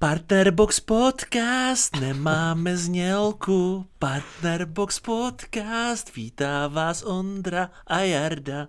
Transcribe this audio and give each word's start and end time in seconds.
Partnerbox 0.00 0.80
podcast, 0.80 2.00
nemáme 2.00 2.76
znělku. 2.76 3.86
Partnerbox 3.98 5.00
podcast, 5.00 6.16
vítá 6.16 6.68
vás 6.68 7.02
Ondra 7.02 7.70
a 7.86 7.98
Jarda. 7.98 8.68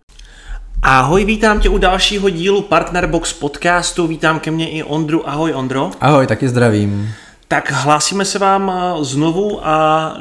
Ahoj, 0.82 1.26
vítám 1.26 1.60
tě 1.60 1.70
u 1.70 1.78
dalšího 1.78 2.30
dílu 2.30 2.62
Partnerbox 2.62 3.34
podcastu, 3.34 4.08
vítám 4.08 4.40
ke 4.40 4.52
mně 4.52 4.70
i 4.70 4.84
Ondru. 4.84 5.30
Ahoj 5.30 5.54
Ondro. 5.54 5.92
Ahoj, 6.02 6.28
taky 6.28 6.50
zdravím. 6.50 7.12
Tak 7.48 7.72
hlásíme 7.72 8.26
se 8.26 8.40
vám 8.40 8.72
eh, 8.72 9.04
znovu 9.06 9.68
a 9.68 10.14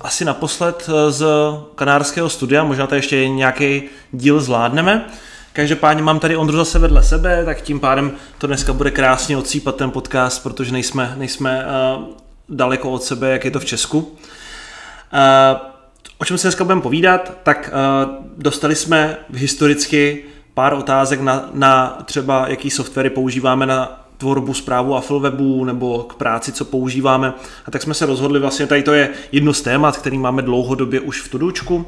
asi 0.00 0.24
naposled 0.24 0.88
eh, 0.88 1.12
z 1.12 1.24
kanárského 1.74 2.28
studia, 2.28 2.64
možná 2.64 2.86
to 2.86 2.94
ještě 2.94 3.28
nějaký 3.28 3.82
díl 4.12 4.40
zvládneme. 4.40 5.06
Každopádně 5.52 6.02
mám 6.02 6.18
tady 6.18 6.36
Ondru 6.36 6.56
zase 6.56 6.78
vedle 6.78 7.02
sebe, 7.02 7.44
tak 7.44 7.62
tím 7.62 7.80
pádem 7.80 8.12
to 8.38 8.46
dneska 8.46 8.72
bude 8.72 8.90
krásně 8.90 9.36
odsýpat 9.36 9.76
ten 9.76 9.90
podcast, 9.90 10.42
protože 10.42 10.72
nejsme, 10.72 11.14
nejsme 11.16 11.66
uh, 11.96 12.04
daleko 12.48 12.90
od 12.90 13.02
sebe, 13.02 13.30
jak 13.30 13.44
je 13.44 13.50
to 13.50 13.60
v 13.60 13.64
Česku. 13.64 13.98
Uh, 13.98 14.08
o 16.18 16.24
čem 16.24 16.38
se 16.38 16.48
dneska 16.48 16.64
budeme 16.64 16.80
povídat, 16.80 17.32
tak 17.42 17.70
uh, 17.72 18.24
dostali 18.38 18.74
jsme 18.74 19.16
historicky 19.32 20.24
pár 20.54 20.74
otázek 20.74 21.20
na, 21.20 21.50
na 21.52 21.98
třeba, 22.04 22.48
jaký 22.48 22.70
softwary 22.70 23.10
používáme 23.10 23.66
na 23.66 24.01
tvorbu 24.22 24.54
zprávu 24.54 24.96
Afflewebu 24.96 25.64
nebo 25.64 26.02
k 26.02 26.14
práci, 26.14 26.52
co 26.52 26.64
používáme. 26.64 27.32
A 27.66 27.70
tak 27.70 27.82
jsme 27.82 27.94
se 27.94 28.06
rozhodli, 28.06 28.40
vlastně 28.40 28.66
tady 28.66 28.82
to 28.82 28.92
je 28.92 29.08
jedno 29.32 29.54
z 29.54 29.62
témat, 29.62 29.96
který 29.96 30.18
máme 30.18 30.42
dlouhodobě 30.42 31.00
už 31.00 31.20
v 31.20 31.28
Tudučku. 31.28 31.86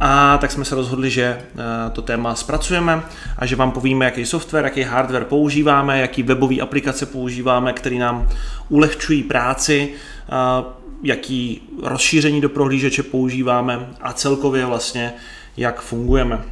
A 0.00 0.38
tak 0.38 0.52
jsme 0.52 0.64
se 0.64 0.74
rozhodli, 0.74 1.10
že 1.10 1.24
eh, 1.24 1.90
to 1.92 2.02
téma 2.02 2.34
zpracujeme 2.34 3.02
a 3.38 3.46
že 3.46 3.56
vám 3.56 3.70
povíme, 3.70 4.04
jaký 4.04 4.26
software, 4.26 4.64
jaký 4.64 4.82
hardware 4.82 5.24
používáme, 5.24 6.00
jaký 6.00 6.22
webové 6.22 6.60
aplikace 6.60 7.06
používáme, 7.06 7.72
které 7.72 7.96
nám 7.96 8.28
ulehčují 8.68 9.22
práci, 9.22 9.92
eh, 10.28 10.64
jaký 11.02 11.62
rozšíření 11.82 12.40
do 12.40 12.48
prohlížeče 12.48 13.02
používáme 13.02 13.86
a 14.00 14.12
celkově 14.12 14.66
vlastně, 14.66 15.12
jak 15.56 15.80
fungujeme. 15.80 16.44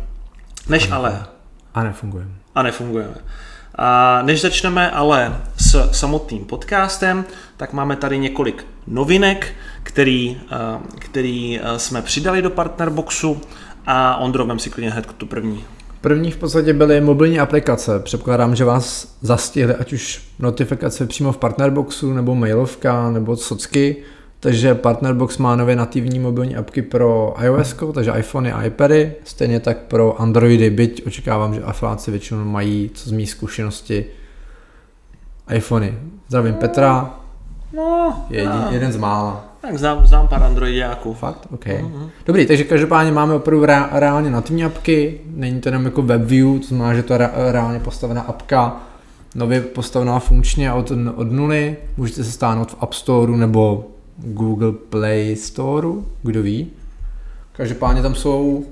Než 0.69 0.91
ale... 0.91 1.27
A 1.75 1.83
nefungujeme. 1.83 2.31
A 2.55 2.62
nefungujeme. 2.62 3.14
A 3.79 4.23
než 4.23 4.41
začneme 4.41 4.91
ale 4.91 5.37
s 5.57 5.91
samotným 5.93 6.45
podcastem, 6.45 7.25
tak 7.57 7.73
máme 7.73 7.97
tady 7.97 8.19
několik 8.19 8.67
novinek, 8.87 9.53
který, 9.83 10.41
eh, 10.53 10.57
který 10.98 11.61
eh, 11.61 11.79
jsme 11.79 12.03
přidali 12.03 12.43
do 12.43 12.51
Partnerboxu 12.51 13.41
a 13.87 14.17
Ondro, 14.17 14.47
vem 14.47 14.59
si 14.59 14.71
klidně 14.71 14.91
hned 14.91 15.06
tu 15.06 15.27
první. 15.27 15.65
První 16.01 16.31
v 16.31 16.37
podstatě 16.37 16.73
byly 16.73 17.01
mobilní 17.01 17.41
aplikace. 17.41 18.01
Předpokládám, 18.01 18.56
že 18.56 18.65
vás 18.65 19.17
zastihly 19.21 19.75
ať 19.75 19.93
už 19.93 20.23
notifikace 20.39 21.06
přímo 21.06 21.33
v 21.33 21.37
Partnerboxu, 21.37 22.12
nebo 22.12 22.34
mailovka, 22.34 23.11
nebo 23.11 23.37
socky. 23.37 23.97
Takže 24.41 24.75
Partnerbox 24.75 25.39
má 25.39 25.56
nově 25.56 25.77
nativní 25.77 26.19
mobilní 26.19 26.56
apky 26.56 26.83
pro 26.83 27.34
iOS, 27.42 27.77
takže 27.94 28.12
iPhony 28.19 28.53
a 28.53 28.62
iPady, 28.62 29.12
stejně 29.25 29.61
tak 29.61 29.78
pro 29.78 30.20
Androidy, 30.20 30.70
byť 30.70 31.06
očekávám, 31.06 31.55
že 31.55 31.62
afláci 31.62 32.11
většinou 32.11 32.44
mají, 32.44 32.91
co 32.94 33.09
z 33.09 33.12
mých 33.12 33.31
zkušenosti, 33.31 34.05
iPhony. 35.55 35.94
Zdravím 36.28 36.55
Petra. 36.55 37.14
No, 37.72 38.27
je 38.31 38.39
jedin, 38.39 38.53
no. 38.64 38.69
jeden 38.70 38.92
z 38.92 38.97
mála. 38.97 39.44
Tak 39.61 39.78
znám, 39.78 40.06
znám 40.06 40.28
pár 40.28 40.42
Androidiáků. 40.42 41.14
Fakt? 41.14 41.47
OK. 41.50 41.64
Uh-huh. 41.64 42.11
Dobrý, 42.27 42.47
takže 42.47 42.64
každopádně 42.64 43.12
máme 43.12 43.34
opravdu 43.34 43.64
re, 43.64 43.84
reálně 43.92 44.31
nativní 44.31 44.64
apky, 44.64 45.20
není 45.27 45.61
to 45.61 45.69
jenom 45.69 45.84
jako 45.84 46.03
WebView, 46.03 46.59
to 46.59 46.66
znamená, 46.66 46.94
že 46.94 47.03
to 47.03 47.12
je 47.12 47.19
re, 47.19 47.31
reálně 47.53 47.81
postavená 47.81 48.20
apka, 48.20 48.77
nově 49.34 49.61
postavená 49.61 50.19
funkčně 50.19 50.72
od, 50.72 50.92
od 51.14 51.33
nuly, 51.33 51.77
můžete 51.97 52.25
se 52.25 52.33
stáhnout 52.33 52.70
v 52.70 52.77
App 52.81 52.92
Store 52.92 53.36
nebo 53.36 53.91
Google 54.19 54.72
Play 54.72 55.36
Store, 55.36 55.88
kdo 56.22 56.42
ví. 56.42 56.70
Každopádně 57.52 58.02
tam 58.02 58.14
jsou, 58.14 58.64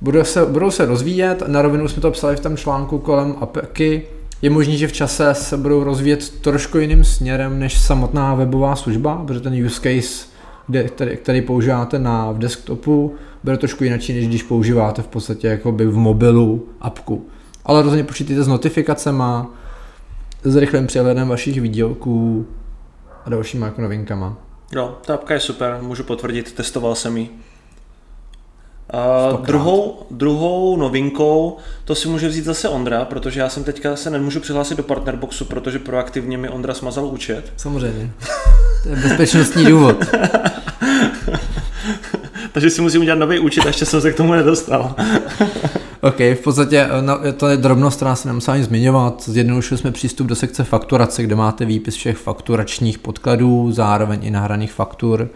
budou 0.00 0.24
se, 0.24 0.46
budou 0.46 0.70
se 0.70 0.86
rozvíjet, 0.86 1.42
na 1.46 1.62
rovinu 1.62 1.88
jsme 1.88 2.02
to 2.02 2.10
psali 2.10 2.36
v 2.36 2.40
tom 2.40 2.56
článku 2.56 2.98
kolem 2.98 3.34
APky, 3.40 4.02
je 4.42 4.50
možné, 4.50 4.76
že 4.76 4.88
v 4.88 4.92
čase 4.92 5.34
se 5.34 5.56
budou 5.56 5.84
rozvíjet 5.84 6.30
trošku 6.30 6.78
jiným 6.78 7.04
směrem 7.04 7.58
než 7.58 7.80
samotná 7.80 8.34
webová 8.34 8.76
služba, 8.76 9.24
protože 9.26 9.40
ten 9.40 9.64
use 9.66 9.80
case, 9.80 10.26
kde, 10.66 10.84
který, 10.84 11.16
který 11.16 11.42
používáte 11.42 11.98
na, 11.98 12.32
v 12.32 12.38
desktopu, 12.38 13.14
bude 13.44 13.56
trošku 13.56 13.84
jinak, 13.84 14.08
než 14.08 14.28
když 14.28 14.42
používáte 14.42 15.02
v 15.02 15.06
podstatě 15.06 15.48
jakoby 15.48 15.86
v 15.86 15.96
mobilu 15.96 16.68
apku. 16.80 17.26
Ale 17.64 17.82
rozhodně 17.82 18.04
počítejte 18.04 18.42
s 18.42 18.48
notifikacemi, 18.48 19.24
s 20.44 20.56
rychlým 20.56 20.86
přehledem 20.86 21.28
vašich 21.28 21.60
výdělků 21.60 22.46
a 23.24 23.30
dalšíma 23.30 23.66
jako 23.66 23.80
novinkama. 23.80 24.36
Jo, 24.74 24.98
ta 25.06 25.14
apka 25.14 25.34
je 25.34 25.40
super, 25.40 25.78
můžu 25.80 26.04
potvrdit, 26.04 26.52
testoval 26.52 26.94
jsem 26.94 27.16
ji. 27.16 27.30
Uh, 28.94 29.40
druhou, 29.40 30.06
druhou 30.10 30.76
novinkou, 30.76 31.56
to 31.84 31.94
si 31.94 32.08
může 32.08 32.28
vzít 32.28 32.44
zase 32.44 32.68
Ondra, 32.68 33.04
protože 33.04 33.40
já 33.40 33.48
jsem 33.48 33.64
teďka 33.64 33.96
se 33.96 34.10
nemůžu 34.10 34.40
přihlásit 34.40 34.74
do 34.74 34.82
Partnerboxu, 34.82 35.44
protože 35.44 35.78
proaktivně 35.78 36.38
mi 36.38 36.48
Ondra 36.48 36.74
smazal 36.74 37.06
účet. 37.06 37.52
Samozřejmě. 37.56 38.10
To 38.82 38.88
je 38.88 38.96
bezpečnostní 38.96 39.64
důvod. 39.64 39.96
Takže 42.52 42.70
si 42.70 42.82
musím 42.82 43.00
udělat 43.00 43.18
nový 43.18 43.38
účet 43.38 43.64
a 43.64 43.68
ještě 43.68 43.84
jsem 43.84 44.00
se 44.00 44.12
k 44.12 44.16
tomu 44.16 44.32
nedostal. 44.32 44.94
OK, 46.04 46.18
v 46.18 46.40
podstatě 46.44 46.88
no, 47.00 47.18
to 47.36 47.48
je 47.48 47.56
drobnost, 47.56 47.96
která 47.96 48.14
se 48.14 48.28
nemusí 48.28 48.48
ani 48.48 48.64
zmiňovat. 48.64 49.22
Zjednodušili 49.28 49.78
jsme 49.78 49.92
přístup 49.92 50.26
do 50.26 50.34
sekce 50.34 50.64
fakturace, 50.64 51.22
kde 51.22 51.34
máte 51.34 51.64
výpis 51.64 51.94
všech 51.94 52.16
fakturačních 52.16 52.98
podkladů, 52.98 53.72
zároveň 53.72 54.24
i 54.24 54.30
nahraných 54.30 54.72
faktur. 54.72 55.28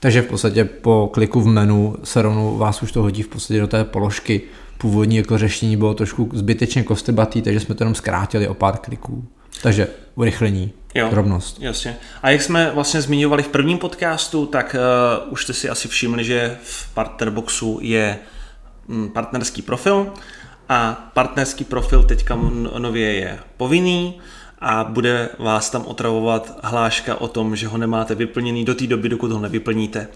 Takže 0.00 0.22
v 0.22 0.26
podstatě 0.26 0.64
po 0.64 1.10
kliku 1.12 1.40
v 1.40 1.46
menu 1.46 1.96
se 2.04 2.22
rovnou 2.22 2.58
vás 2.58 2.82
už 2.82 2.92
to 2.92 3.02
hodí 3.02 3.22
v 3.22 3.28
podstatě 3.28 3.60
do 3.60 3.66
té 3.66 3.84
položky. 3.84 4.42
Původní 4.78 5.16
jako 5.16 5.38
řešení 5.38 5.76
bylo 5.76 5.94
trošku 5.94 6.30
zbytečně 6.32 6.82
kostrbatý, 6.82 7.42
takže 7.42 7.60
jsme 7.60 7.74
to 7.74 7.84
jenom 7.84 7.94
zkrátili 7.94 8.48
o 8.48 8.54
pár 8.54 8.76
kliků. 8.76 9.24
Takže 9.62 9.88
urychlení, 10.14 10.72
jo, 10.94 11.08
drobnost. 11.10 11.60
Jasně. 11.60 11.96
A 12.22 12.30
jak 12.30 12.42
jsme 12.42 12.70
vlastně 12.74 13.02
zmiňovali 13.02 13.42
v 13.42 13.48
prvním 13.48 13.78
podcastu, 13.78 14.46
tak 14.46 14.76
uh, 15.26 15.32
už 15.32 15.44
jste 15.44 15.52
si 15.52 15.68
asi 15.68 15.88
všimli, 15.88 16.24
že 16.24 16.56
v 16.62 16.94
Partnerboxu 16.94 17.78
je 17.82 18.18
partnerský 19.12 19.62
profil 19.62 20.12
a 20.68 21.10
partnerský 21.14 21.64
profil 21.64 22.02
teďka 22.02 22.38
nově 22.78 23.14
je 23.14 23.38
povinný 23.56 24.20
a 24.58 24.84
bude 24.84 25.28
vás 25.38 25.70
tam 25.70 25.86
otravovat 25.86 26.58
hláška 26.62 27.20
o 27.20 27.28
tom, 27.28 27.56
že 27.56 27.68
ho 27.68 27.78
nemáte 27.78 28.14
vyplněný 28.14 28.64
do 28.64 28.74
té 28.74 28.86
doby, 28.86 29.08
dokud 29.08 29.32
ho 29.32 29.40
nevyplníte. 29.40 30.08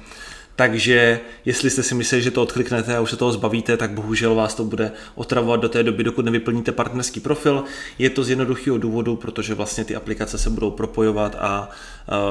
Takže 0.57 1.21
jestli 1.45 1.71
jste 1.71 1.83
si 1.83 1.95
mysleli, 1.95 2.23
že 2.23 2.31
to 2.31 2.43
odkliknete 2.43 2.97
a 2.97 3.01
už 3.01 3.11
se 3.11 3.17
toho 3.17 3.33
zbavíte, 3.33 3.77
tak 3.77 3.91
bohužel 3.91 4.35
vás 4.35 4.55
to 4.55 4.65
bude 4.65 4.93
otravovat 5.15 5.61
do 5.61 5.69
té 5.69 5.83
doby, 5.83 6.05
dokud 6.05 6.25
nevyplníte 6.25 6.73
partnerský 6.73 7.21
profil. 7.21 7.65
Je 7.99 8.11
to 8.11 8.25
z 8.25 8.31
jednoduchého 8.31 8.79
důvodu, 8.79 9.17
protože 9.17 9.55
vlastně 9.55 9.85
ty 9.85 9.97
aplikace 9.97 10.39
se 10.39 10.51
budou 10.51 10.71
propojovat 10.71 11.37
a 11.41 11.71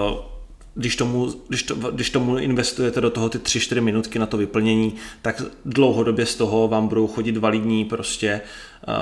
uh, 0.10 0.39
když 0.76 0.96
tomu, 0.96 1.34
když, 1.48 1.64
to, 1.64 1.76
když 1.76 2.10
tomu 2.10 2.38
investujete 2.38 3.02
do 3.02 3.10
toho 3.10 3.30
ty 3.30 3.38
3-4 3.38 3.82
minutky 3.82 4.20
na 4.20 4.26
to 4.26 4.38
vyplnění, 4.38 4.94
tak 5.22 5.42
dlouhodobě 5.66 6.26
z 6.26 6.36
toho 6.36 6.68
vám 6.68 6.88
budou 6.88 7.08
chodit 7.08 7.38
validní 7.38 7.86
prostě 7.86 8.42
uh, 8.88 8.96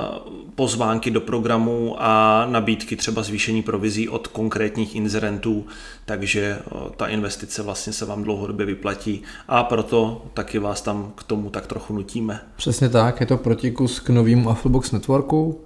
pozvánky 0.54 1.10
do 1.10 1.20
programu 1.20 1.96
a 1.98 2.46
nabídky 2.50 2.96
třeba 2.96 3.22
zvýšení 3.22 3.62
provizí 3.62 4.08
od 4.08 4.26
konkrétních 4.26 4.96
inzerentů, 4.96 5.66
takže 6.04 6.58
uh, 6.74 6.80
ta 6.96 7.06
investice 7.06 7.62
vlastně 7.62 7.92
se 7.92 8.04
vám 8.04 8.22
dlouhodobě 8.22 8.66
vyplatí 8.66 9.22
a 9.48 9.62
proto 9.62 10.26
taky 10.34 10.58
vás 10.58 10.82
tam 10.82 11.12
k 11.16 11.22
tomu 11.22 11.50
tak 11.50 11.66
trochu 11.66 11.94
nutíme. 11.94 12.40
Přesně 12.56 12.88
tak, 12.88 13.20
je 13.20 13.26
to 13.26 13.36
protikus 13.36 14.00
k 14.00 14.08
novému 14.10 14.50
Afflebox 14.50 14.92
Networku, 14.92 15.60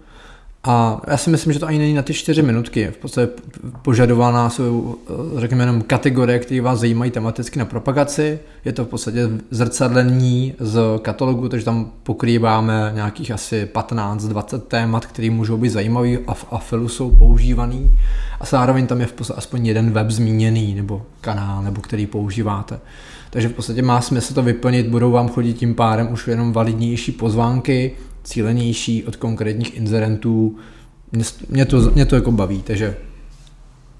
a 0.64 1.00
já 1.06 1.16
si 1.16 1.30
myslím, 1.30 1.52
že 1.52 1.58
to 1.58 1.66
ani 1.66 1.78
není 1.78 1.94
na 1.94 2.02
ty 2.02 2.14
čtyři 2.14 2.42
minutky. 2.42 2.86
V 2.86 2.96
podstatě 2.96 3.32
požadována 3.82 4.50
jsou, 4.50 4.96
eh, 5.10 5.40
řekněme, 5.40 5.62
jenom 5.62 5.82
kategorie, 5.82 6.38
které 6.38 6.60
vás 6.60 6.78
zajímají 6.78 7.10
tematicky 7.10 7.58
na 7.58 7.64
propagaci. 7.64 8.38
Je 8.64 8.72
to 8.72 8.84
v 8.84 8.88
podstatě 8.88 9.28
zrcadlení 9.50 10.54
z 10.60 10.80
katalogu, 11.02 11.48
takže 11.48 11.64
tam 11.64 11.90
pokrýváme 12.02 12.92
nějakých 12.94 13.30
asi 13.30 13.66
15-20 13.72 14.58
témat, 14.58 15.06
které 15.06 15.30
můžou 15.30 15.56
být 15.56 15.68
zajímavé 15.68 16.16
a 16.26 16.34
v 16.34 16.46
Afilu 16.50 16.88
jsou 16.88 17.10
používaný. 17.10 17.98
A 18.40 18.44
zároveň 18.46 18.86
tam 18.86 19.00
je 19.00 19.06
v 19.06 19.12
podstatě 19.12 19.38
aspoň 19.38 19.66
jeden 19.66 19.90
web 19.90 20.10
zmíněný, 20.10 20.74
nebo 20.74 21.02
kanál, 21.20 21.62
nebo 21.62 21.80
který 21.80 22.06
používáte. 22.06 22.80
Takže 23.30 23.48
v 23.48 23.52
podstatě 23.52 23.82
má 23.82 24.00
smysl 24.00 24.34
to 24.34 24.42
vyplnit, 24.42 24.86
budou 24.86 25.10
vám 25.10 25.28
chodit 25.28 25.54
tím 25.54 25.74
pádem 25.74 26.12
už 26.12 26.28
jenom 26.28 26.52
validnější 26.52 27.12
pozvánky, 27.12 27.96
cílenější 28.24 29.04
od 29.04 29.16
konkrétních 29.16 29.76
inzerentů. 29.76 30.58
Mě, 31.12 31.24
mě, 31.48 31.64
to, 31.64 31.80
mě 31.80 32.06
to 32.06 32.14
jako 32.14 32.32
baví, 32.32 32.62
takže 32.62 32.96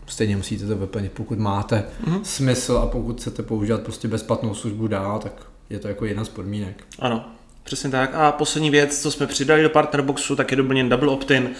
stejně 0.06 0.36
musíte 0.36 0.66
to 0.66 0.76
vyplnit, 0.76 1.12
pokud 1.12 1.38
máte 1.38 1.84
mm-hmm. 2.04 2.20
smysl 2.22 2.76
a 2.76 2.86
pokud 2.86 3.20
chcete 3.20 3.42
používat 3.42 3.82
prostě 3.82 4.08
bezplatnou 4.08 4.54
službu 4.54 4.86
dál, 4.86 5.18
tak 5.18 5.32
je 5.70 5.78
to 5.78 5.88
jako 5.88 6.04
jedna 6.04 6.24
z 6.24 6.28
podmínek. 6.28 6.84
Ano, 6.98 7.24
přesně 7.64 7.90
tak. 7.90 8.14
A 8.14 8.32
poslední 8.32 8.70
věc, 8.70 9.02
co 9.02 9.10
jsme 9.10 9.26
přidali 9.26 9.62
do 9.62 9.70
Partnerboxu, 9.70 10.36
tak 10.36 10.50
je 10.50 10.56
doplněn 10.56 10.88
double 10.88 11.08
opt-in. 11.08 11.50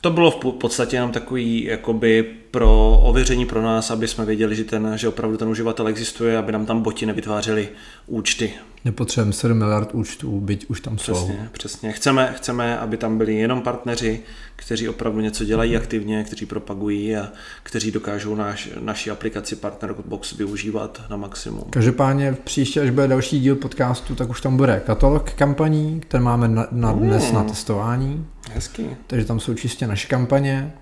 To 0.00 0.10
bylo 0.10 0.30
v 0.30 0.36
podstatě 0.36 0.96
jenom 0.96 1.12
takový 1.12 1.64
jakoby 1.64 2.34
pro 2.50 3.00
ověření 3.02 3.46
pro 3.46 3.62
nás, 3.62 3.90
aby 3.90 4.08
jsme 4.08 4.24
věděli, 4.24 4.56
že, 4.56 4.64
ten, 4.64 4.92
že 4.96 5.08
opravdu 5.08 5.36
ten 5.36 5.48
uživatel 5.48 5.88
existuje, 5.88 6.38
aby 6.38 6.52
nám 6.52 6.66
tam 6.66 6.82
boti 6.82 7.06
nevytvářeli 7.06 7.68
účty. 8.06 8.54
Nepotřebujeme 8.84 9.32
7 9.32 9.58
miliard 9.58 9.94
účtů, 9.94 10.40
byť 10.40 10.66
už 10.68 10.80
tam 10.80 10.98
jsou. 10.98 11.14
Přesně, 11.14 11.48
přesně. 11.52 11.92
Chceme, 11.92 12.34
chceme, 12.36 12.78
aby 12.78 12.96
tam 12.96 13.18
byli 13.18 13.34
jenom 13.34 13.62
partneři, 13.62 14.20
kteří 14.56 14.88
opravdu 14.88 15.20
něco 15.20 15.44
dělají 15.44 15.76
aktivně, 15.76 16.24
kteří 16.24 16.46
propagují 16.46 17.16
a 17.16 17.28
kteří 17.62 17.90
dokážou 17.90 18.34
náš, 18.34 18.70
naši 18.80 19.10
aplikaci 19.10 19.56
Partner 19.56 19.94
Box 20.04 20.32
využívat 20.32 21.02
na 21.10 21.16
maximum. 21.16 21.64
Každopádně 21.70 22.36
příště, 22.44 22.80
až 22.80 22.90
bude 22.90 23.08
další 23.08 23.40
díl 23.40 23.56
podcastu, 23.56 24.14
tak 24.14 24.30
už 24.30 24.40
tam 24.40 24.56
bude 24.56 24.82
katalog 24.86 25.30
kampaní, 25.30 26.00
které 26.00 26.22
máme 26.22 26.48
na, 26.48 26.66
na 26.70 26.92
dnes 26.92 27.28
mm. 27.28 27.34
na 27.34 27.44
testování. 27.44 28.26
Hezký. 28.52 28.86
Takže 29.06 29.26
tam 29.26 29.40
jsou 29.40 29.54
čistě 29.54 29.86
naše 29.86 30.08
kampaně. 30.08 30.72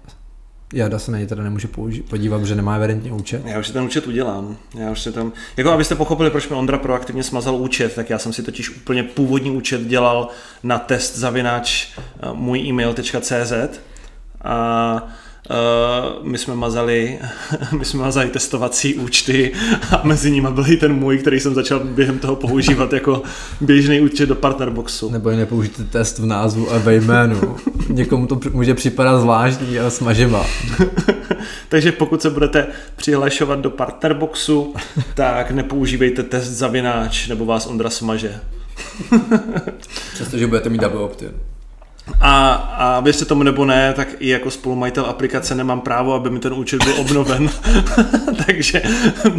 Jada 0.73 0.99
se 0.99 1.13
na 1.13 1.19
něj 1.19 1.27
teda 1.27 1.43
nemůže 1.43 1.69
podívat, 2.09 2.39
protože 2.39 2.55
nemá 2.55 2.77
evidentně 2.77 3.13
účet. 3.13 3.43
Já 3.45 3.59
už 3.59 3.67
si 3.67 3.73
ten 3.73 3.85
účet 3.85 4.07
udělám. 4.07 4.57
Já 4.79 4.91
už 4.91 5.01
si 5.01 5.13
tam, 5.13 5.33
jako 5.57 5.71
abyste 5.71 5.95
pochopili, 5.95 6.31
proč 6.31 6.49
mi 6.49 6.57
Ondra 6.57 6.79
proaktivně 6.79 7.23
smazal 7.23 7.57
účet, 7.57 7.95
tak 7.95 8.11
já 8.11 8.19
jsem 8.19 8.33
si 8.33 8.43
totiž 8.43 8.71
úplně 8.71 9.03
původní 9.03 9.51
účet 9.51 9.81
dělal 9.81 10.29
na 10.63 10.79
test 10.79 11.17
zavináč 11.17 11.89
eh, 11.99 12.29
můj 12.33 12.69
email.cz 12.69 13.53
a 14.45 15.09
Uh, 15.51 16.27
my 16.27 16.39
jsme 16.39 16.55
mazali, 16.55 17.19
my 17.79 17.85
jsme 17.85 18.01
mazali 18.01 18.31
testovací 18.31 18.95
účty 18.95 19.53
a 19.91 20.01
mezi 20.05 20.31
nimi 20.31 20.49
byl 20.51 20.71
i 20.73 20.77
ten 20.77 20.93
můj, 20.93 21.19
který 21.19 21.41
jsem 21.41 21.55
začal 21.55 21.81
během 21.81 22.19
toho 22.19 22.37
používat 22.37 22.93
jako 22.93 23.23
běžný 23.61 24.01
účet 24.01 24.27
do 24.27 24.35
Partnerboxu. 24.35 25.11
Nebo 25.11 25.31
i 25.31 25.37
nepoužijte 25.37 25.85
test 25.85 26.19
v 26.19 26.27
názvu 26.27 26.73
a 26.73 26.79
ve 26.79 26.95
jménu. 26.95 27.57
Někomu 27.89 28.27
to 28.27 28.41
může 28.53 28.75
připadat 28.75 29.21
zvláštní 29.21 29.79
a 29.79 29.91
smaživá. 29.91 30.47
Takže 31.69 31.93
pokud 31.93 32.23
se 32.23 32.31
budete 32.31 32.67
přihlašovat 32.97 33.61
do 33.61 33.71
Partnerboxu, 33.71 34.75
tak 35.15 35.51
nepoužívejte 35.51 36.23
test 36.23 36.49
zavináč, 36.49 37.29
nebo 37.29 37.45
vás 37.45 37.67
Ondra 37.67 37.91
smaže. 37.91 38.41
Přestože 40.15 40.47
budete 40.47 40.69
mít 40.69 40.81
double 40.81 41.01
opt-in. 41.01 41.54
A, 42.21 42.53
a 42.55 43.01
věřte 43.01 43.25
tomu 43.25 43.43
nebo 43.43 43.65
ne, 43.65 43.93
tak 43.97 44.09
i 44.19 44.29
jako 44.29 44.51
spolumajitel 44.51 45.07
aplikace 45.07 45.55
nemám 45.55 45.81
právo, 45.81 46.13
aby 46.13 46.31
mi 46.31 46.39
ten 46.39 46.53
účet 46.53 46.85
byl 46.85 46.95
obnoven. 46.99 47.51
takže, 48.47 48.83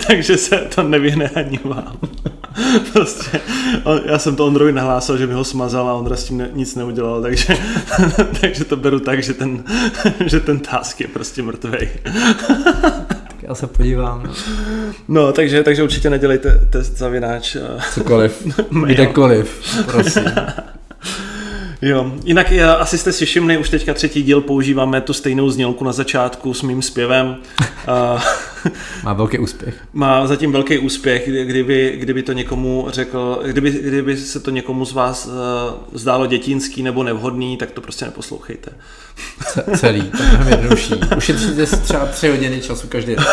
takže 0.08 0.38
se 0.38 0.58
to 0.76 0.84
nevyhne 0.84 1.30
ani 1.30 1.60
vám. 1.64 1.98
prostě, 2.94 3.42
já 4.06 4.20
jsem 4.20 4.36
to 4.36 4.46
Ondrovi 4.46 4.72
nahlásil, 4.72 5.18
že 5.18 5.28
mi 5.28 5.34
ho 5.34 5.44
smazal 5.44 5.90
a 5.90 5.94
Ondra 5.94 6.16
s 6.16 6.24
tím 6.24 6.38
ne, 6.38 6.50
nic 6.54 6.76
neudělal, 6.76 7.22
takže, 7.22 7.58
takže 8.42 8.64
to 8.64 8.76
beru 8.76 9.00
tak, 9.00 9.24
že 9.24 9.34
ten, 9.34 9.64
že 10.26 10.40
ten 10.40 10.60
task 10.60 11.02
je 11.02 11.08
prostě 11.08 11.42
mrtvej. 11.42 11.90
já 13.42 13.56
se 13.56 13.68
podívám. 13.68 14.34
No, 15.08 15.32
takže, 15.32 15.64
takže 15.64 15.84
určitě 15.84 16.10
nedělejte 16.10 16.68
test 16.70 16.98
zavináč. 16.98 17.58
Cokoliv, 17.94 18.48
kdekoliv, 18.86 19.76
prosím. 19.92 20.24
Jo, 21.82 22.12
jinak 22.26 22.54
asi 22.78 22.98
jste 22.98 23.12
si 23.12 23.26
všimli, 23.26 23.58
už 23.58 23.70
teďka 23.70 23.94
třetí 23.94 24.24
díl 24.24 24.42
používáme 24.42 25.02
tu 25.02 25.14
stejnou 25.14 25.50
znělku 25.50 25.84
na 25.84 25.92
začátku 25.92 26.54
s 26.54 26.62
mým 26.62 26.82
zpěvem. 26.82 27.38
Má 29.04 29.14
velký 29.14 29.40
úspěch. 29.40 29.76
Má 29.94 30.28
zatím 30.28 30.52
velký 30.52 30.78
úspěch, 30.78 31.30
kdyby, 31.44 31.96
kdyby 32.00 32.24
to 32.24 32.34
někomu 32.34 32.88
řekl, 32.90 33.42
kdyby, 33.46 33.72
kdyby 33.72 34.18
se 34.18 34.40
to 34.40 34.52
někomu 34.52 34.86
z 34.86 34.94
vás 34.94 35.26
uh, 35.26 35.34
zdálo 35.94 36.26
dětinský 36.26 36.84
nebo 36.84 37.04
nevhodný, 37.04 37.58
tak 37.58 37.72
to 37.72 37.82
prostě 37.82 38.06
neposlouchejte. 38.06 38.72
Celý, 39.78 40.02
to 40.02 40.24
je 40.24 40.40
jednodušší. 40.50 40.94
Ušetříte 41.18 41.66
si 41.66 41.78
třeba 41.78 42.06
tři 42.06 42.30
hodiny 42.30 42.62
času 42.62 42.88
každý 42.88 43.16
den. 43.16 43.26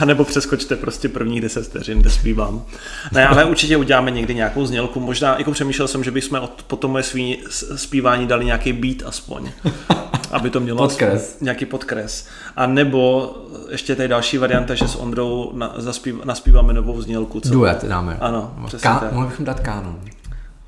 A 0.00 0.04
nebo 0.04 0.24
přeskočte 0.24 0.76
prostě 0.76 1.08
prvních 1.08 1.40
deset 1.40 1.64
vteřin, 1.64 1.98
kde 1.98 2.10
zpívám. 2.10 2.62
Ne, 3.12 3.26
ale 3.28 3.44
určitě 3.44 3.76
uděláme 3.76 4.10
někdy 4.10 4.34
nějakou 4.34 4.66
znělku. 4.66 5.00
Možná, 5.00 5.38
jako 5.38 5.52
přemýšlel 5.52 5.88
jsem, 5.88 6.04
že 6.04 6.10
bychom 6.10 6.40
od, 6.40 6.62
po 6.66 6.76
tom 6.76 6.90
moje 6.90 7.02
svý, 7.04 7.38
zpívání 7.76 8.26
dali 8.26 8.44
nějaký 8.44 8.72
beat 8.72 8.96
aspoň. 9.06 9.50
Aby 10.30 10.50
to 10.50 10.60
mělo 10.60 10.78
podkres. 10.78 11.36
nějaký 11.40 11.66
podkres. 11.66 12.26
A 12.56 12.66
nebo 12.66 13.34
ještě 13.70 13.96
tady 13.96 14.08
další 14.08 14.38
varianta, 14.38 14.74
že 14.74 14.88
s 14.88 14.96
Ondrou 14.96 15.52
na, 15.54 15.74
zaspív, 15.76 16.24
naspíváme 16.24 16.72
novou 16.72 17.02
znělku. 17.02 17.40
Duet 17.44 17.84
dáme. 17.84 18.16
Ano, 18.20 18.54
přesně 18.66 18.88
Ká- 18.90 18.98
tak. 18.98 19.12
Mohli 19.12 19.28
bychom 19.28 19.44
dát 19.44 19.60
kánon. 19.60 19.98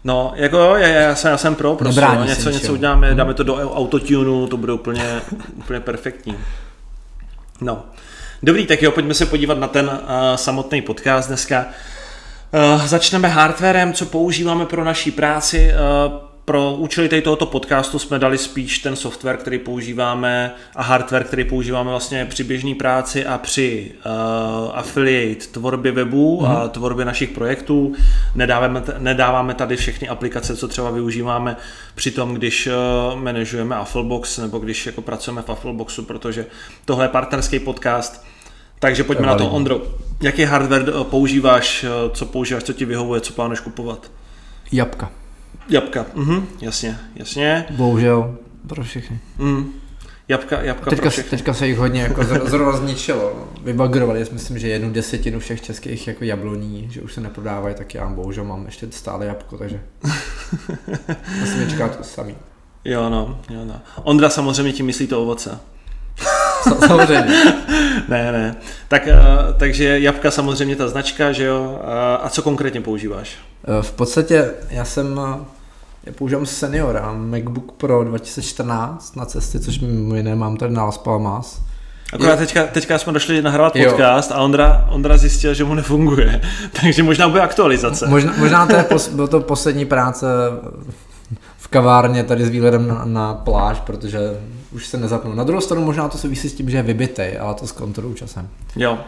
No, 0.09 0.33
jako 0.37 0.59
já, 0.77 0.89
já, 0.89 1.15
jsem, 1.15 1.31
já 1.31 1.37
jsem 1.37 1.55
pro, 1.55 1.75
prostě, 1.75 2.01
no, 2.01 2.25
něco, 2.25 2.51
něco 2.51 2.73
uděláme, 2.73 3.15
dáme 3.15 3.35
to 3.35 3.43
do 3.43 3.77
autotunu, 3.77 4.47
to 4.47 4.57
bude 4.57 4.73
úplně, 4.73 5.21
úplně 5.57 5.81
perfektní. 5.81 6.37
No, 7.61 7.83
dobrý, 8.43 8.67
tak 8.67 8.83
jo, 8.83 8.91
pojďme 8.91 9.15
se 9.15 9.27
podívat 9.27 9.59
na 9.59 9.67
ten 9.69 9.87
uh, 9.87 10.01
samotný 10.37 10.83
podcast 10.83 11.29
dneska. 11.29 11.67
Uh, 12.75 12.87
začneme 12.87 13.29
hardwarem, 13.29 13.93
co 13.93 14.07
používáme 14.07 14.67
pro 14.67 14.85
naší 14.85 15.11
práci. 15.11 15.71
Uh, 16.07 16.28
pro 16.49 16.75
účely 16.75 17.09
tady 17.09 17.23
tohoto 17.23 17.47
podcastu 17.47 17.99
jsme 17.99 18.19
dali 18.19 18.39
spíš 18.39 18.79
ten 18.79 18.97
software, 18.97 19.37
který 19.37 19.59
používáme 19.59 20.55
a 20.77 20.83
hardware, 20.83 21.25
který 21.25 21.45
používáme 21.45 21.91
vlastně 21.91 22.25
při 22.25 22.45
běžné 22.45 22.75
práci 22.75 23.27
a 23.27 23.39
při 23.39 23.93
uh, 23.97 24.71
affiliate 24.75 25.47
tvorbě 25.47 25.93
webů 25.93 26.41
mm. 26.41 26.47
a 26.47 26.61
mhm. 26.61 26.71
tvorbě 26.71 27.05
našich 27.05 27.31
projektů. 27.31 27.95
Nedáváme, 28.35 28.83
nedáváme 28.99 29.55
tady 29.55 29.77
všechny 29.77 30.09
aplikace, 30.09 30.57
co 30.57 30.69
třeba 30.69 30.91
využíváme 30.91 31.57
při 31.95 32.11
tom, 32.11 32.35
když 32.35 32.67
uh, 32.67 33.21
manažujeme 33.21 33.77
Afflebox 33.77 34.39
nebo 34.39 34.59
když 34.59 34.87
jako 34.87 35.03
pracujeme 35.03 35.43
v 35.43 35.51
Affleboxu, 35.51 36.03
protože 36.03 36.47
tohle 36.85 37.05
je 37.05 37.09
partnerský 37.09 37.59
podcast. 37.59 38.25
Takže 38.79 39.05
pojďme 39.05 39.27
to 39.27 39.29
na 39.29 39.35
to, 39.35 39.51
Ondro. 39.51 39.83
Jaký 40.23 40.45
hardware 40.45 40.85
eh, 40.89 41.05
používáš, 41.05 41.85
co 42.13 42.27
používáš, 42.27 42.63
co 42.63 42.73
ti 42.73 42.85
vyhovuje, 42.85 43.21
co 43.21 43.33
plánuješ 43.33 43.61
kupovat? 43.61 44.11
Jabka. 44.73 45.18
Jabka, 45.69 46.07
mhm, 46.15 46.47
jasně, 46.61 46.99
jasně. 47.17 47.67
Bohužel, 47.71 48.37
pro 48.67 48.85
všechny. 48.85 49.19
Mm. 49.39 49.73
Jabka, 50.29 50.63
jabka 50.63 50.91
teďka, 50.91 51.03
pro 51.03 51.11
všechny. 51.11 51.31
teďka 51.31 51.55
se 51.55 51.67
jich 51.67 51.79
hodně 51.79 52.03
jako 52.03 52.25
zrovna 52.25 52.73
zničilo. 52.79 53.49
Vybagrovali, 53.63 54.27
myslím, 54.33 54.59
že 54.59 54.69
jednu 54.69 54.93
desetinu 54.93 55.41
všech 55.41 55.63
českých 55.63 56.09
jako 56.09 56.25
jabloní, 56.25 56.89
že 56.91 57.03
už 57.03 57.13
se 57.13 57.21
neprodávají, 57.21 57.75
tak 57.75 57.95
já 57.95 58.09
bohužel 58.09 58.45
mám 58.45 58.67
ještě 58.67 58.87
stále 58.91 59.27
jabko, 59.27 59.59
takže 59.59 59.81
musím 61.41 61.71
čekat 61.71 61.97
to 61.97 62.05
samý. 62.05 62.35
Jo 62.85 63.11
no, 63.11 63.41
jo 63.51 63.65
no. 63.65 63.81
Ondra 64.03 64.31
samozřejmě 64.31 64.73
tím 64.73 64.87
myslí 64.87 65.07
to 65.07 65.23
ovoce. 65.23 65.59
Samozřejmě. 66.63 67.27
ne, 68.09 68.33
ne. 68.33 68.57
Tak, 68.89 69.07
uh, 69.07 69.13
takže 69.57 70.01
jabka 70.01 70.31
samozřejmě 70.31 70.77
ta 70.77 70.89
značka, 70.89 71.33
že 71.33 71.45
jo? 71.45 71.81
Uh, 71.83 71.89
a 72.27 72.29
co 72.29 72.43
konkrétně 72.43 72.81
používáš? 72.81 73.37
Uh, 73.69 73.83
v 73.83 73.93
podstatě 73.93 74.51
já 74.71 74.85
jsem 74.85 75.21
já 76.05 76.13
používám 76.13 76.47
Seniora, 76.47 77.13
MacBook 77.13 77.73
Pro 77.73 78.05
2014 78.05 79.17
na 79.17 79.25
cesty, 79.25 79.61
což 79.61 79.81
mimo 79.81 80.15
jiné 80.15 80.35
mám 80.35 80.57
tady 80.57 80.75
na 80.75 80.85
Las 80.85 80.99
Palmas. 80.99 81.61
Akorát 82.13 82.37
teďka, 82.37 82.67
teďka 82.67 82.99
jsme 82.99 83.13
došli 83.13 83.43
nahrávat 83.43 83.73
podcast 83.73 84.31
jo. 84.31 84.37
a 84.37 84.41
Ondra, 84.41 84.89
Ondra 84.91 85.17
zjistil, 85.17 85.55
že 85.55 85.65
mu 85.65 85.75
nefunguje. 85.75 86.41
Takže 86.83 87.03
možná 87.03 87.29
bude 87.29 87.41
aktualizace. 87.41 88.07
Možná, 88.07 88.33
možná 88.39 88.67
to 88.67 88.77
je 88.77 88.83
pos, 88.83 89.09
byl 89.15 89.29
to 89.29 89.41
poslední 89.41 89.87
práce 89.87 90.27
v 91.57 91.69
kavárně 91.69 92.25
tady 92.25 92.45
s 92.45 92.49
výhledem 92.49 92.89
na, 92.89 93.05
na 93.05 93.35
pláž, 93.35 93.81
protože 93.81 94.19
už 94.73 94.87
se 94.87 94.97
nezapnul. 94.97 95.35
Na 95.35 95.45
druhou 95.45 95.61
stranu 95.61 95.85
možná 95.85 96.09
to 96.09 96.19
souvisí 96.19 96.49
s 96.49 96.55
tím, 96.55 96.71
že 96.71 96.77
je 96.77 96.83
vybitej, 96.83 97.39
ale 97.39 97.55
to 97.55 97.67
zkontroluji 97.67 98.15
časem. 98.15 98.49
Jo. 98.77 98.99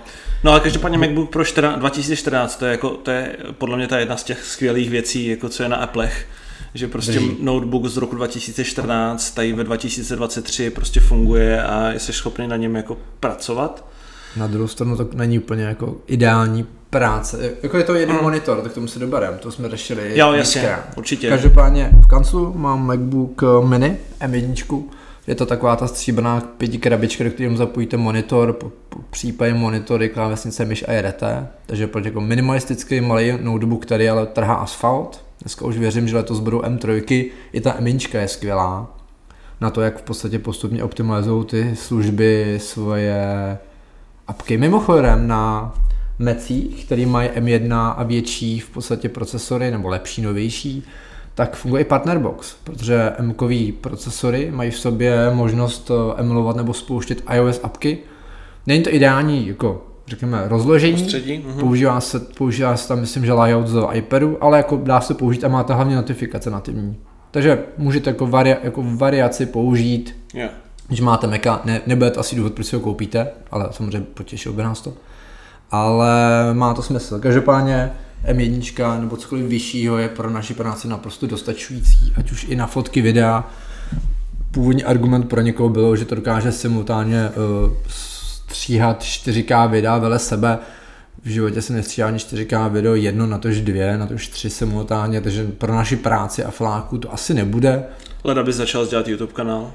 No 0.44 0.50
ale 0.50 0.60
každopádně 0.60 0.98
MacBook 0.98 1.30
Pro 1.30 1.44
2014, 1.76 2.56
to 2.56 2.64
je, 2.64 2.70
jako, 2.70 2.88
to 2.88 3.10
je 3.10 3.36
podle 3.58 3.76
mě 3.76 3.88
ta 3.88 3.98
jedna 3.98 4.16
z 4.16 4.24
těch 4.24 4.44
skvělých 4.44 4.90
věcí, 4.90 5.26
jako 5.26 5.48
co 5.48 5.62
je 5.62 5.68
na 5.68 5.76
Applech 5.76 6.26
že 6.74 6.88
prostě 6.88 7.12
Drží. 7.12 7.36
notebook 7.40 7.86
z 7.86 7.96
roku 7.96 8.16
2014 8.16 9.30
tady 9.30 9.52
ve 9.52 9.64
2023 9.64 10.70
prostě 10.70 11.00
funguje 11.00 11.62
a 11.62 11.92
jsi 11.92 12.12
schopný 12.12 12.48
na 12.48 12.56
něm 12.56 12.76
jako 12.76 12.96
pracovat. 13.20 13.84
Na 14.36 14.46
druhou 14.46 14.68
stranu 14.68 14.96
to 14.96 15.08
není 15.14 15.38
úplně 15.38 15.64
jako 15.64 15.96
ideální 16.06 16.66
práce. 16.90 17.52
Jako 17.62 17.78
je 17.78 17.84
to 17.84 17.94
jeden 17.94 18.16
mm. 18.16 18.22
monitor, 18.22 18.60
tak 18.62 18.72
tomu 18.72 18.86
se 18.86 18.98
doberem, 18.98 19.38
to 19.38 19.52
jsme 19.52 19.68
řešili. 19.68 20.18
Jo, 20.18 20.32
jasně, 20.32 20.76
určitě. 20.96 21.28
Každopádně 21.28 21.90
v 22.04 22.06
kanclu 22.06 22.52
mám 22.56 22.86
MacBook 22.86 23.42
Mini 23.64 23.96
M1, 24.20 24.84
je 25.26 25.34
to 25.34 25.46
taková 25.46 25.76
ta 25.76 25.86
stříbrná 25.86 26.40
pěti 26.40 26.78
krabička, 26.78 27.24
do 27.24 27.30
kterého 27.30 27.56
zapojíte 27.56 27.96
monitor, 27.96 28.52
po, 28.52 28.72
po 28.88 28.98
případě 29.10 29.54
monitory, 29.54 30.08
klávesnice, 30.08 30.64
myš 30.64 30.84
a 30.88 30.92
jedete. 30.92 31.48
Takže 31.66 31.86
pro 31.86 32.04
jako 32.04 32.20
minimalistický 32.20 33.00
malý 33.00 33.32
notebook, 33.40 33.82
který 33.82 34.08
ale 34.08 34.26
trhá 34.26 34.54
asfalt. 34.54 35.24
Dneska 35.42 35.64
už 35.64 35.78
věřím, 35.78 36.08
že 36.08 36.16
letos 36.16 36.40
budou 36.40 36.60
M3, 36.60 37.30
i 37.52 37.60
ta 37.60 37.74
m 37.78 37.86
je 38.12 38.28
skvělá. 38.28 38.96
Na 39.60 39.70
to, 39.70 39.80
jak 39.80 39.98
v 39.98 40.02
podstatě 40.02 40.38
postupně 40.38 40.84
optimalizují 40.84 41.44
ty 41.44 41.76
služby 41.76 42.58
svoje 42.62 43.58
apky. 44.28 44.58
Mimochodem 44.58 45.28
na 45.28 45.74
Mecích, 46.18 46.84
který 46.84 47.06
mají 47.06 47.28
M1 47.28 47.94
a 47.96 48.02
větší 48.02 48.60
v 48.60 48.70
podstatě 48.70 49.08
procesory, 49.08 49.70
nebo 49.70 49.88
lepší, 49.88 50.22
novější, 50.22 50.84
tak 51.40 51.56
funguje 51.56 51.82
i 51.82 51.84
Partnerbox, 51.84 52.56
protože 52.64 53.12
m 53.18 53.34
procesory 53.80 54.50
mají 54.50 54.70
v 54.70 54.78
sobě 54.78 55.30
možnost 55.34 55.90
eh, 55.90 56.20
emulovat 56.20 56.56
nebo 56.56 56.74
spouštět 56.74 57.22
iOS 57.34 57.60
apky. 57.62 57.98
Není 58.66 58.82
to 58.82 58.94
ideální, 58.94 59.48
jako 59.48 59.86
řekněme, 60.06 60.42
rozložení. 60.46 60.92
Prostředí, 60.92 61.38
mhm. 61.38 61.60
Používá 61.60 62.00
se, 62.00 62.20
používá 62.20 62.76
se 62.76 62.88
tam, 62.88 63.00
myslím, 63.00 63.26
že 63.26 63.32
layout 63.32 63.68
z 63.68 63.86
iPadu, 63.92 64.38
ale 64.40 64.56
jako 64.56 64.76
dá 64.76 65.00
se 65.00 65.14
použít 65.14 65.44
a 65.44 65.48
máte 65.48 65.74
hlavně 65.74 65.96
notifikace 65.96 66.50
nativní. 66.50 66.96
Takže 67.30 67.58
můžete 67.78 68.10
jako, 68.10 68.26
varia, 68.26 68.56
jako 68.62 68.84
variaci 68.96 69.46
použít, 69.46 70.16
Jo. 70.34 70.48
když 70.88 71.00
máte 71.00 71.26
Maca, 71.26 71.60
ne, 71.64 71.80
nebude 71.86 72.10
to 72.10 72.20
asi 72.20 72.36
důvod, 72.36 72.52
proč 72.52 72.66
si 72.66 72.76
ho 72.76 72.82
koupíte, 72.82 73.28
ale 73.50 73.68
samozřejmě 73.70 74.06
potěšil 74.14 74.52
by 74.52 74.62
nás 74.62 74.80
to. 74.80 74.92
Ale 75.70 76.10
má 76.52 76.74
to 76.74 76.82
smysl. 76.82 77.18
Každopádně 77.18 77.92
M1 78.24 79.00
nebo 79.00 79.16
cokoliv 79.16 79.46
vyššího 79.46 79.98
je 79.98 80.08
pro 80.08 80.30
naši 80.30 80.54
práci 80.54 80.88
naprosto 80.88 81.26
dostačující, 81.26 82.12
ať 82.16 82.32
už 82.32 82.46
i 82.48 82.56
na 82.56 82.66
fotky, 82.66 83.02
videa. 83.02 83.50
Původní 84.50 84.84
argument 84.84 85.22
pro 85.22 85.40
někoho 85.40 85.68
bylo, 85.68 85.96
že 85.96 86.04
to 86.04 86.14
dokáže 86.14 86.52
simultánně 86.52 87.28
uh, 87.28 87.72
stříhat 87.88 89.02
4K 89.02 89.70
videa 89.70 89.98
vele 89.98 90.18
sebe. 90.18 90.58
V 91.24 91.28
životě 91.28 91.62
jsem 91.62 91.76
nestříhal 91.76 92.08
ani 92.08 92.18
4K 92.18 92.70
video, 92.70 92.94
jedno 92.94 93.26
na 93.26 93.38
tož 93.38 93.60
dvě, 93.60 93.98
na 93.98 94.06
tož 94.06 94.28
tři 94.28 94.50
simultánně, 94.50 95.20
takže 95.20 95.44
pro 95.44 95.74
naši 95.74 95.96
práci 95.96 96.44
a 96.44 96.50
fláku 96.50 96.98
to 96.98 97.14
asi 97.14 97.34
nebude. 97.34 97.84
Leda 98.24 98.42
by 98.42 98.52
začal 98.52 98.86
dělat 98.86 99.08
YouTube 99.08 99.32
kanál. 99.32 99.72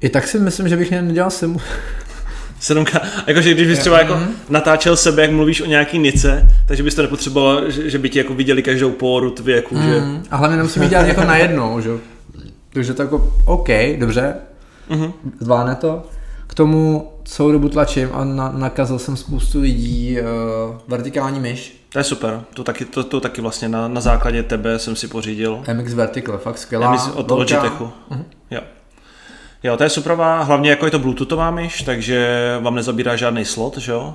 I 0.00 0.08
tak 0.08 0.28
si 0.28 0.38
myslím, 0.38 0.68
že 0.68 0.76
bych 0.76 0.90
nedělal 0.90 1.30
simu. 1.30 1.60
7K, 2.60 3.00
jakože 3.26 3.54
když 3.54 3.66
bys 3.68 3.78
třeba 3.78 3.98
jako 3.98 4.18
natáčel 4.48 4.96
sebe, 4.96 5.22
jak 5.22 5.30
mluvíš 5.30 5.60
o 5.60 5.66
nějaký 5.66 5.98
nice, 5.98 6.48
takže 6.66 6.82
bys 6.82 6.94
to 6.94 7.02
nepotřeboval, 7.02 7.70
že, 7.70 7.90
že 7.90 7.98
by 7.98 8.10
ti 8.10 8.18
jako 8.18 8.34
viděli 8.34 8.62
každou 8.62 8.90
poru 8.90 9.30
tvě 9.30 9.62
kůže. 9.62 10.00
Mm. 10.00 10.22
A 10.30 10.36
hlavně 10.36 10.56
nemusím 10.56 10.88
dělat 10.88 11.06
jako 11.06 11.24
najednou, 11.24 11.80
že? 11.80 11.88
jo. 11.88 11.98
Takže 12.72 12.94
to 12.94 13.02
jako, 13.02 13.34
OK, 13.44 13.68
dobře, 13.98 14.34
Mhm. 14.90 15.12
zvládne 15.40 15.74
to. 15.74 16.02
K 16.46 16.54
tomu 16.54 17.12
celou 17.24 17.52
dobu 17.52 17.68
tlačím 17.68 18.08
a 18.12 18.24
na, 18.24 18.52
nakazil 18.56 18.98
jsem 18.98 19.16
spoustu 19.16 19.60
lidí 19.60 20.16
uh, 20.20 20.26
vertikální 20.88 21.40
myš. 21.40 21.84
To 21.92 21.98
je 21.98 22.04
super, 22.04 22.40
to 22.54 22.64
taky, 22.64 22.84
to, 22.84 23.04
to 23.04 23.20
taky 23.20 23.40
vlastně 23.40 23.68
na, 23.68 23.88
na 23.88 24.00
základě 24.00 24.42
tebe 24.42 24.78
jsem 24.78 24.96
si 24.96 25.08
pořídil. 25.08 25.62
MX 25.74 25.94
Vertical, 25.94 26.38
fakt 26.38 26.58
skvělá. 26.58 26.92
myslím 26.92 27.14
od. 27.14 27.30
Logitechu. 27.30 27.90
Jo. 28.50 28.60
Jo, 29.62 29.76
to 29.76 29.82
je 29.82 29.88
superová, 29.88 30.42
hlavně 30.42 30.70
jako 30.70 30.84
je 30.84 30.90
to 30.90 30.98
bluetoothová 30.98 31.50
myš, 31.50 31.82
takže 31.82 32.38
vám 32.60 32.74
nezabírá 32.74 33.16
žádný 33.16 33.44
slot, 33.44 33.78
že 33.78 33.92
jo? 33.92 34.14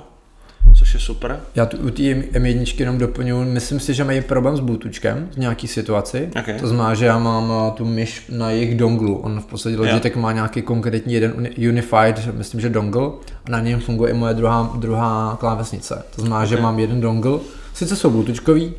Což 0.78 0.94
je 0.94 1.00
super. 1.00 1.40
Já 1.54 1.66
tu, 1.66 1.76
u 1.76 1.90
té 1.90 2.02
M1 2.02 2.80
jenom 2.80 2.98
doplňuji, 2.98 3.44
myslím 3.44 3.80
si, 3.80 3.94
že 3.94 4.04
mají 4.04 4.20
problém 4.20 4.56
s 4.56 4.60
Bluetoothkem 4.60 5.28
v 5.32 5.36
nějaký 5.36 5.68
situaci. 5.68 6.30
Ok. 6.38 6.60
To 6.60 6.66
znamená, 6.66 6.94
že 6.94 7.06
já 7.06 7.18
mám 7.18 7.50
uh, 7.50 7.72
tu 7.72 7.84
myš 7.84 8.24
na 8.28 8.50
jejich 8.50 8.76
donglu. 8.76 9.16
On 9.16 9.40
v 9.40 9.46
podstatě 9.46 9.76
Logitech 9.76 10.16
má 10.16 10.32
nějaký 10.32 10.62
konkrétní 10.62 11.14
jeden 11.14 11.32
uni- 11.32 11.68
unified, 11.70 12.34
myslím, 12.34 12.60
že 12.60 12.68
dongle 12.68 13.02
a 13.46 13.50
na 13.50 13.60
něm 13.60 13.80
funguje 13.80 14.10
i 14.10 14.14
moje 14.14 14.34
druhá, 14.34 14.72
druhá 14.76 15.36
klávesnice. 15.40 16.04
To 16.16 16.20
znamená, 16.22 16.44
že 16.44 16.54
Ok. 16.56 16.62
mám 16.62 16.78
jeden 16.78 17.00
dongle, 17.00 17.38
sice 17.74 17.96
jsou 17.96 18.10
Bluetoothkový, 18.10 18.72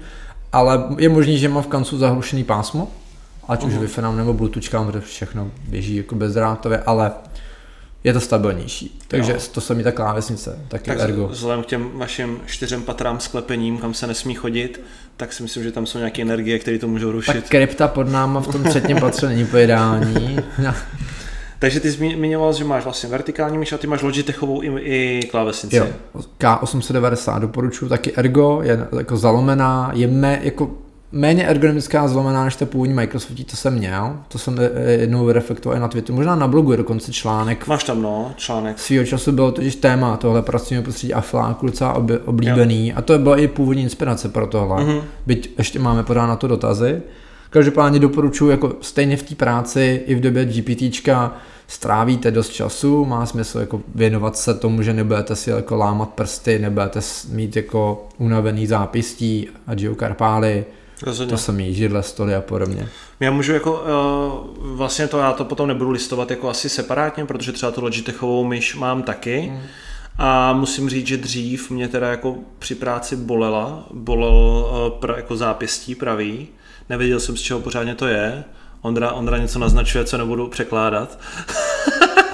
ale 0.53 0.83
je 0.97 1.09
možný, 1.09 1.37
že 1.37 1.49
mám 1.49 1.63
v 1.63 1.67
kanclu 1.67 1.97
zahlušený 1.97 2.43
pásmo, 2.43 2.87
ať 3.47 3.63
už 3.63 3.73
Wi-Fi 3.73 4.15
nebo 4.15 4.33
Bluetoothkám, 4.33 4.85
protože 4.87 5.01
všechno 5.05 5.51
běží 5.67 5.95
jako 5.95 6.15
bezdrátově, 6.15 6.79
ale 6.85 7.11
je 8.03 8.13
to 8.13 8.19
stabilnější. 8.19 8.99
Takže 9.07 9.31
Jo. 9.31 9.37
to 9.51 9.61
samý 9.61 9.83
ta 9.83 9.91
klávesnice, 9.91 10.59
taky 10.67 10.85
Tak 10.91 10.99
ergo. 10.99 11.27
vzhledem 11.27 11.63
k 11.63 11.65
těm 11.65 11.89
vašim 11.93 12.39
čtyřem 12.45 12.81
patrám 12.83 13.19
s 13.19 13.27
klepením, 13.27 13.77
kam 13.77 13.93
se 13.93 14.07
nesmí 14.07 14.33
chodit, 14.35 14.81
tak 15.17 15.33
si 15.33 15.43
myslím, 15.43 15.63
že 15.63 15.71
tam 15.71 15.85
jsou 15.85 15.97
nějaké 15.97 16.21
energie, 16.21 16.59
které 16.59 16.79
to 16.79 16.87
můžou 16.87 17.11
rušit. 17.11 17.33
Tak 17.33 17.49
krypta 17.49 17.87
pod 17.87 18.09
náma 18.09 18.41
v 18.41 18.47
tom 18.47 18.63
třetím 18.63 18.97
patře 18.99 19.27
není. 19.29 19.47
No, 20.63 20.73
Takže 21.59 21.79
ty 21.79 21.89
zmi- 21.89 22.15
zmiňoval, 22.15 22.53
že 22.53 22.63
máš 22.63 22.83
vlastně 22.83 23.09
vertikální 23.09 23.57
myš 23.57 23.73
a 23.73 23.77
ty 23.77 23.87
máš 23.87 24.01
Logitechovou 24.01 24.63
i, 24.63 24.67
i 24.81 25.27
klávesnici. 25.31 25.75
Jo, 25.75 25.87
K890 26.39 27.39
doporučuji, 27.39 27.89
taky 27.89 28.13
Ergo, 28.15 28.61
je 28.63 28.87
jako 28.97 29.17
zalomená, 29.17 29.91
je 29.93 30.07
mé, 30.07 30.39
jako 30.43 30.71
méně 31.15 31.47
ergonomická 31.47 32.07
zlomená 32.07 32.43
než 32.45 32.55
ta 32.55 32.65
původní 32.65 32.93
Microsoftí, 32.95 33.43
to 33.43 33.55
jsem 33.57 33.73
měl, 33.73 34.17
to 34.27 34.37
jsem 34.37 34.57
eh, 34.59 34.91
jednou 34.91 35.31
reflektoval 35.31 35.77
i 35.77 35.81
na 35.81 35.87
Twitteru, 35.87 36.15
možná 36.15 36.35
na 36.35 36.47
blogu 36.47 36.71
je 36.71 36.77
dokonce 36.77 37.11
článek. 37.11 37.67
Máš 37.67 37.83
tam 37.83 38.01
no, 38.01 38.33
článek. 38.35 38.79
Svýho 38.79 39.05
času 39.05 39.31
bylo 39.31 39.51
totiž 39.51 39.75
téma 39.75 40.17
tohle 40.17 40.41
pracovního 40.41 40.83
prostředí 40.83 41.13
a 41.13 41.21
fláku 41.21 41.65
docela 41.65 42.03
oblíbený 42.25 42.93
a 42.93 43.01
to 43.01 43.17
byla 43.19 43.37
i 43.37 43.47
původní 43.47 43.83
inspirace 43.83 44.29
pro 44.29 44.47
tohle, 44.47 44.83
Mhm. 44.83 44.91
mm-hmm. 44.93 45.03
byť 45.25 45.53
ještě 45.57 45.79
máme 45.79 46.03
podáno 46.03 46.27
na 46.27 46.35
to 46.35 46.47
dotazy. 46.47 47.01
Každopádně 47.49 47.99
doporučuji 47.99 48.49
jako 48.49 48.75
stejně 48.81 49.17
v 49.17 49.23
té 49.23 49.35
práci 49.35 50.03
i 50.05 50.15
v 50.15 50.19
době 50.19 50.45
GPTčka 50.45 51.35
strávíte 51.67 52.31
dost 52.31 52.49
času, 52.49 53.05
má 53.05 53.25
smysl 53.25 53.59
jako 53.59 53.81
věnovat 53.95 54.37
se 54.37 54.53
tomu, 54.53 54.81
že 54.81 54.93
nebudete 54.93 55.35
si 55.35 55.49
jako 55.49 55.75
lámat 55.75 56.09
prsty, 56.09 56.59
nebudete 56.59 56.99
mít 57.31 57.55
jako 57.55 58.07
unavený 58.17 58.67
zápistí 58.67 59.49
a 59.67 59.75
geokarpály, 59.75 60.65
Rozhodně. 61.01 61.31
to 61.31 61.37
samý, 61.37 61.73
židle, 61.73 62.03
stoly 62.03 62.35
a 62.35 62.41
podobně. 62.41 62.89
Já 63.19 63.31
můžu 63.31 63.53
jako, 63.53 63.73
uh, 63.73 64.67
vlastně 64.75 65.07
to 65.07 65.19
já 65.19 65.33
to 65.33 65.45
potom 65.45 65.67
nebudu 65.67 65.91
listovat 65.91 66.31
jako 66.31 66.49
asi 66.49 66.69
separátně, 66.69 67.25
protože 67.25 67.51
třeba 67.51 67.71
tu 67.71 67.81
Logitechovou 67.81 68.43
myš 68.43 68.75
mám 68.75 69.03
taky. 69.03 69.39
Hmm. 69.39 69.61
A 70.17 70.53
musím 70.53 70.89
říct, 70.89 71.07
že 71.07 71.17
dřív 71.17 71.69
mě 71.69 71.87
teda 71.87 72.09
jako 72.09 72.35
při 72.59 72.75
práci 72.75 73.15
bolela, 73.15 73.85
bolel 73.93 74.33
uh, 74.33 74.99
pra, 74.99 75.15
jako 75.17 75.37
zápěstí 75.37 75.95
pravý. 75.95 76.47
Nevěděl 76.89 77.19
jsem, 77.19 77.37
z 77.37 77.41
čeho 77.41 77.59
pořádně 77.59 77.95
to 77.95 78.07
je. 78.07 78.43
Ondra, 78.81 79.11
Ondra 79.11 79.37
něco 79.37 79.59
naznačuje, 79.59 80.03
co 80.03 80.17
nebudu 80.17 80.47
překládat. 80.47 81.19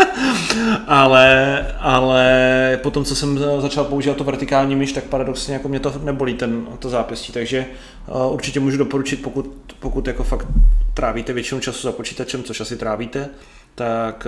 ale, 0.87 1.67
ale 1.79 2.79
potom, 2.83 3.05
co 3.05 3.15
jsem 3.15 3.39
začal 3.59 3.83
používat 3.83 4.17
to 4.17 4.23
vertikální 4.23 4.75
myš, 4.75 4.93
tak 4.93 5.03
paradoxně 5.03 5.53
jako 5.53 5.67
mě 5.67 5.79
to 5.79 5.93
nebolí 6.03 6.33
ten, 6.33 6.65
to 6.79 6.89
zápěstí, 6.89 7.33
takže 7.33 7.65
uh, 8.07 8.33
určitě 8.33 8.59
můžu 8.59 8.77
doporučit, 8.77 9.21
pokud, 9.21 9.75
pokud 9.79 10.07
jako 10.07 10.23
fakt 10.23 10.47
trávíte 10.93 11.33
většinu 11.33 11.61
času 11.61 11.87
za 11.87 11.91
počítačem, 11.91 12.43
což 12.43 12.61
asi 12.61 12.77
trávíte, 12.77 13.29
tak, 13.75 14.27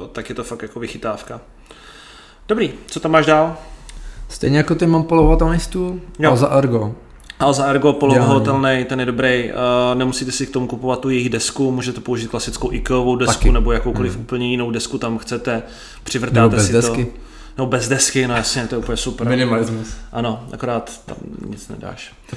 uh, 0.00 0.06
tak 0.08 0.28
je 0.28 0.34
to 0.34 0.44
fakt 0.44 0.62
jako 0.62 0.80
vychytávka. 0.80 1.40
Dobrý, 2.48 2.72
co 2.86 3.00
tam 3.00 3.10
máš 3.10 3.26
dál? 3.26 3.56
Stejně 4.28 4.56
jako 4.58 4.74
ty 4.74 4.86
mám 4.86 5.02
polohovatelný 5.02 5.60
stůl, 5.60 6.00
Jo. 6.18 6.30
ale 6.30 6.38
za 6.38 6.48
Ergo. 6.48 6.94
Ale 7.40 7.54
za 7.54 7.64
Ergo 7.64 7.92
polohotelný, 7.92 8.84
ten 8.84 9.00
je 9.00 9.06
dobrý. 9.06 9.50
Uh, 9.52 9.98
nemusíte 9.98 10.32
si 10.32 10.46
k 10.46 10.50
tomu 10.50 10.66
kupovat 10.66 11.00
tu 11.00 11.10
jejich 11.10 11.28
desku, 11.28 11.72
můžete 11.72 12.00
použít 12.00 12.28
klasickou 12.30 12.72
IKEAovou 12.72 13.16
desku 13.16 13.34
Taky. 13.34 13.52
nebo 13.52 13.72
jakoukoliv 13.72 14.12
hmm. 14.12 14.22
úplně 14.22 14.50
jinou 14.50 14.70
desku 14.70 14.98
tam 14.98 15.18
chcete, 15.18 15.62
přivrtáte 16.04 16.40
Nebo 16.40 16.56
bez 16.56 16.66
si 16.66 16.72
desky. 16.72 17.04
to. 17.04 17.29
No 17.58 17.66
bez 17.66 17.88
desky, 17.88 18.28
no 18.28 18.36
jasně, 18.36 18.66
to 18.66 18.74
je 18.74 18.78
úplně 18.78 18.96
super. 18.96 19.28
Minimalismus. 19.28 19.96
Ano, 20.12 20.46
akorát 20.52 21.00
tam 21.06 21.16
nic 21.46 21.68
nedáš. 21.68 22.12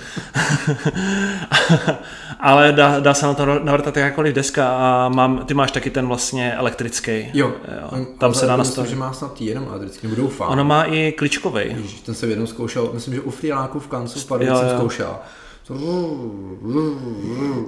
Ale 2.40 2.72
dá, 2.72 3.00
dá 3.00 3.14
se 3.14 3.26
na 3.26 3.34
to 3.34 3.46
navrtat 3.46 3.98
jakákoliv 3.98 4.36
deska 4.36 4.78
a 4.78 5.10
mám, 5.10 5.46
ty 5.46 5.54
máš 5.54 5.72
taky 5.72 5.90
ten 5.90 6.08
vlastně 6.08 6.54
elektrický. 6.54 7.30
Jo, 7.34 7.54
jo. 7.82 8.06
Tam 8.18 8.34
se 8.34 8.46
dá 8.46 8.56
nastavit. 8.56 8.58
nastavit. 8.58 8.90
že 8.90 8.96
má 8.96 9.14
snad 9.14 9.42
jenom 9.42 9.68
elektrický, 9.70 10.08
nebo 10.08 10.22
doufám. 10.22 10.50
Ono 10.50 10.64
má 10.64 10.84
i 10.84 11.12
kličkovej. 11.12 11.76
Ježiš, 11.78 12.02
ten 12.02 12.16
jsem 12.16 12.30
jednou 12.30 12.46
zkoušel, 12.46 12.90
myslím, 12.94 13.14
že 13.14 13.22
u 13.22 13.32
Frýláku 13.32 13.80
v 13.80 13.88
kancu 13.88 14.20
v 14.20 14.26
Pardubici 14.26 14.60
jsem 14.60 15.06
jo. 15.06 15.16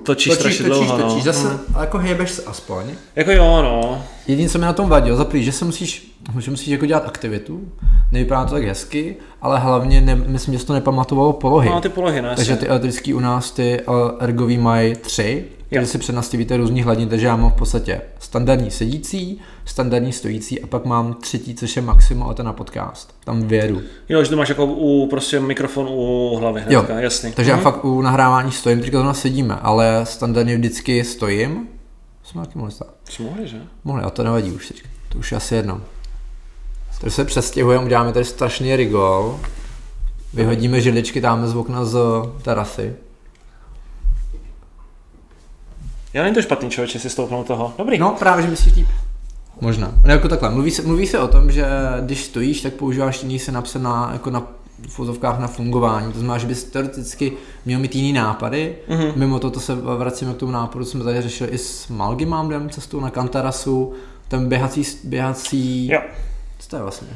Točíš 0.04 0.34
strašně 0.34 0.66
dlouho, 0.66 0.98
no. 0.98 1.04
točíš, 1.10 1.24
zase, 1.24 1.48
Mm. 1.48 1.60
ale 1.74 1.84
jako 1.86 1.98
hejbeš 1.98 2.32
se 2.32 2.44
aspoň. 2.44 2.84
Jako 3.16 3.32
jo, 3.32 3.62
no. 3.62 4.04
Jediné, 4.28 4.50
co 4.50 4.58
mi 4.58 4.66
na 4.66 4.74
tom 4.74 4.90
vadilo, 4.90 5.18
za 5.18 5.26
prvý, 5.26 5.44
že 5.44 5.52
se 5.52 5.66
musíš, 5.66 6.18
že 6.40 6.52
musíš 6.52 6.68
jako 6.68 6.86
dělat 6.86 7.04
aktivitu, 7.08 7.62
nevypadá 8.12 8.46
to 8.46 8.54
tak 8.54 8.64
hezky, 8.64 9.16
ale 9.42 9.60
hlavně 9.60 10.02
ne, 10.02 10.16
myslím, 10.16 10.58
že 10.58 10.66
to 10.66 10.74
nepamatovalo 10.74 11.34
polohy. 11.34 11.70
No 11.70 11.82
ty 11.82 11.90
polohy, 11.90 12.22
no 12.22 12.30
takže 12.36 12.56
ty 12.56 12.68
elektrický 12.68 13.14
u 13.14 13.20
nás, 13.20 13.52
ty 13.52 13.80
eh, 13.80 13.84
ergový 14.20 14.58
mají 14.58 14.96
tři, 14.96 15.46
Jo. 15.72 15.80
takže 15.80 15.92
si 15.92 15.98
přednastavíte 15.98 16.58
různý 16.58 16.82
hladin, 16.84 17.10
takže 17.10 17.26
já 17.28 17.36
mám 17.36 17.52
v 17.52 17.56
podstatě 17.56 18.02
standardní 18.20 18.72
sedící, 18.72 19.42
standardní 19.66 20.12
stojící 20.12 20.62
a 20.62 20.68
pak 20.68 20.86
mám 20.86 21.14
třetí, 21.14 21.56
což 21.56 21.76
je 21.76 21.82
maximum 21.82 22.30
a 22.30 22.34
to 22.34 22.44
na 22.44 22.54
podcast. 22.54 23.16
Tam 23.24 23.42
vědu. 23.42 23.82
Jo, 24.10 24.24
že 24.24 24.30
to 24.30 24.36
máš 24.38 24.50
jako 24.50 24.66
u, 24.66 25.08
prostě 25.10 25.40
mikrofon 25.40 25.88
u 25.90 26.36
hlavy 26.40 26.62
hnedka, 26.62 27.00
jasný. 27.00 27.32
Takže 27.32 27.52
já 27.52 27.56
Mhm. 27.58 27.64
fakt 27.64 27.86
u 27.86 28.02
nahrávání 28.02 28.52
stojím, 28.52 28.80
teďka 28.82 28.98
zrovna 28.98 29.14
sedíme, 29.14 29.56
ale 29.62 30.02
standardně 30.04 30.58
vždycky 30.58 31.04
stojím. 31.04 31.68
Jsme 32.24 32.42
taky 32.42 32.58
mohli 32.58 32.72
stát. 32.72 32.94
Jsi 33.10 33.24
mohli, 33.24 33.48
že? 33.48 33.58
Mohli, 33.84 34.04
a 34.04 34.10
to 34.10 34.24
nevadí 34.24 34.52
už 34.52 34.68
teď. 34.68 34.84
To 35.10 35.18
už 35.18 35.32
je 35.32 35.38
asi 35.38 35.56
jedno. 35.56 35.82
Takže 37.02 37.16
se 37.16 37.26
přestěhujeme, 37.26 37.86
uděláme 37.86 38.14
tady 38.14 38.26
strašný 38.26 38.76
rigol. 38.76 39.40
Vyhodíme 40.34 40.82
židličky 40.82 41.22
tam 41.22 41.48
z 41.48 41.56
okna 41.56 41.86
z 41.86 41.98
terasy. 42.42 42.94
Já 46.16 46.24
není 46.24 46.36
to 46.36 46.42
špatný 46.42 46.70
člověče 46.70 47.00
si 47.00 47.10
stoupnout 47.10 47.48
toho. 47.48 47.74
Dobrý. 47.78 47.98
No, 47.98 48.16
právě, 48.20 48.44
že 48.44 48.50
myslíš 48.50 48.76
líp. 48.76 48.88
Možná. 49.62 49.94
No 50.04 50.12
jako 50.12 50.28
takhle, 50.28 50.50
mluví 50.50 50.72
se, 50.72 50.82
mluví 50.82 51.08
se 51.08 51.20
o 51.20 51.28
tom, 51.28 51.52
že 51.52 51.66
když 52.02 52.24
stojíš, 52.24 52.62
tak 52.62 52.74
používáš 52.74 53.24
jiný 53.24 53.40
se 53.40 53.52
napsat 53.52 53.82
na, 53.82 54.10
jako 54.14 54.30
na 54.30 54.48
v 54.88 54.98
vozovkách 54.98 55.40
na 55.40 55.48
fungování. 55.48 56.14
To 56.14 56.20
znamená, 56.20 56.38
že 56.38 56.48
bys 56.48 56.64
teoreticky 56.64 57.34
měl 57.66 57.80
mít 57.80 57.96
jiný 57.96 58.14
nápady. 58.14 58.76
Mhm. 58.88 59.02
Mm-hmm. 59.02 59.16
Mimo 59.16 59.40
to, 59.40 59.52
to 59.52 59.60
se 59.60 59.76
vracíme 59.76 60.34
k 60.34 60.38
tomu 60.38 60.52
nápadu, 60.52 60.86
co 60.86 60.92
jsme 60.92 61.04
tady 61.04 61.22
řešili 61.22 61.50
i 61.50 61.58
s 61.58 61.88
Malgimamdem 61.88 62.70
cestou 62.70 63.00
na 63.00 63.10
Kantarasu. 63.10 63.94
Ten 64.28 64.50
běhací, 64.50 64.84
běhací, 65.04 65.88
Jo. 65.88 66.02
co 66.60 66.70
to 66.70 66.76
je 66.76 66.82
vlastně? 66.82 67.08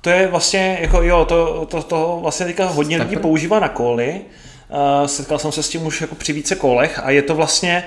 to 0.00 0.10
je 0.10 0.28
vlastně, 0.28 0.78
jako 0.80 1.02
jo, 1.02 1.24
to, 1.24 1.66
to, 1.66 1.82
to 1.82 2.18
vlastně 2.22 2.46
teďka 2.46 2.66
hodně 2.66 2.96
lidí 2.96 3.16
používá 3.16 3.60
na 3.60 3.68
koly. 3.68 4.20
Uh, 5.00 5.06
setkal 5.06 5.38
jsem 5.38 5.52
se 5.52 5.62
s 5.62 5.68
tím 5.68 5.86
už 5.86 6.00
jako 6.00 6.14
při 6.14 6.32
více 6.32 6.54
kolech 6.54 7.00
a 7.04 7.10
je 7.10 7.22
to 7.22 7.34
vlastně 7.34 7.84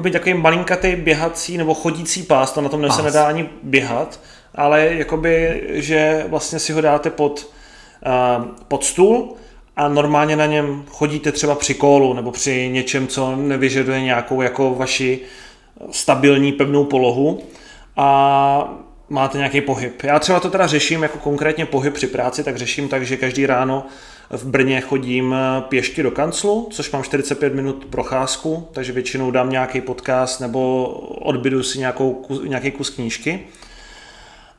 by 0.00 0.10
takový 0.10 0.34
malinkatý 0.34 0.96
běhací 0.96 1.58
nebo 1.58 1.74
chodící 1.74 2.22
pás, 2.22 2.52
to 2.52 2.60
na 2.60 2.68
tom 2.68 2.90
se 2.90 3.02
nedá 3.02 3.26
ani 3.26 3.48
běhat, 3.62 4.20
ale 4.54 4.86
jakoby, 4.86 5.62
že 5.68 6.24
vlastně 6.28 6.58
si 6.58 6.72
ho 6.72 6.80
dáte 6.80 7.10
pod, 7.10 7.52
uh, 8.06 8.44
pod 8.68 8.84
stůl 8.84 9.34
a 9.76 9.88
normálně 9.88 10.36
na 10.36 10.46
něm 10.46 10.84
chodíte 10.90 11.32
třeba 11.32 11.54
při 11.54 11.74
kolu 11.74 12.14
nebo 12.14 12.30
při 12.30 12.68
něčem, 12.68 13.06
co 13.06 13.36
nevyžaduje 13.36 14.00
nějakou 14.00 14.42
jako 14.42 14.74
vaši 14.74 15.20
stabilní 15.90 16.52
pevnou 16.52 16.84
polohu 16.84 17.42
a 17.96 18.82
máte 19.08 19.38
nějaký 19.38 19.60
pohyb. 19.60 20.02
Já 20.02 20.18
třeba 20.18 20.40
to 20.40 20.50
teda 20.50 20.66
řeším 20.66 21.02
jako 21.02 21.18
konkrétně 21.18 21.66
pohyb 21.66 21.94
při 21.94 22.06
práci, 22.06 22.44
tak 22.44 22.56
řeším 22.56 22.88
tak, 22.88 23.06
že 23.06 23.16
každý 23.16 23.46
ráno 23.46 23.86
v 24.32 24.44
Brně 24.44 24.80
chodím 24.80 25.34
pěšky 25.60 26.02
do 26.02 26.10
kanclu, 26.10 26.68
což 26.70 26.90
mám 26.90 27.02
45 27.02 27.54
minut 27.54 27.84
procházku, 27.84 28.68
takže 28.72 28.92
většinou 28.92 29.30
dám 29.30 29.50
nějaký 29.50 29.80
podcast 29.80 30.40
nebo 30.40 30.84
odbydu 31.20 31.62
si 31.62 31.78
nějakou, 31.78 32.26
nějaký 32.46 32.70
kus 32.70 32.90
knížky. 32.90 33.40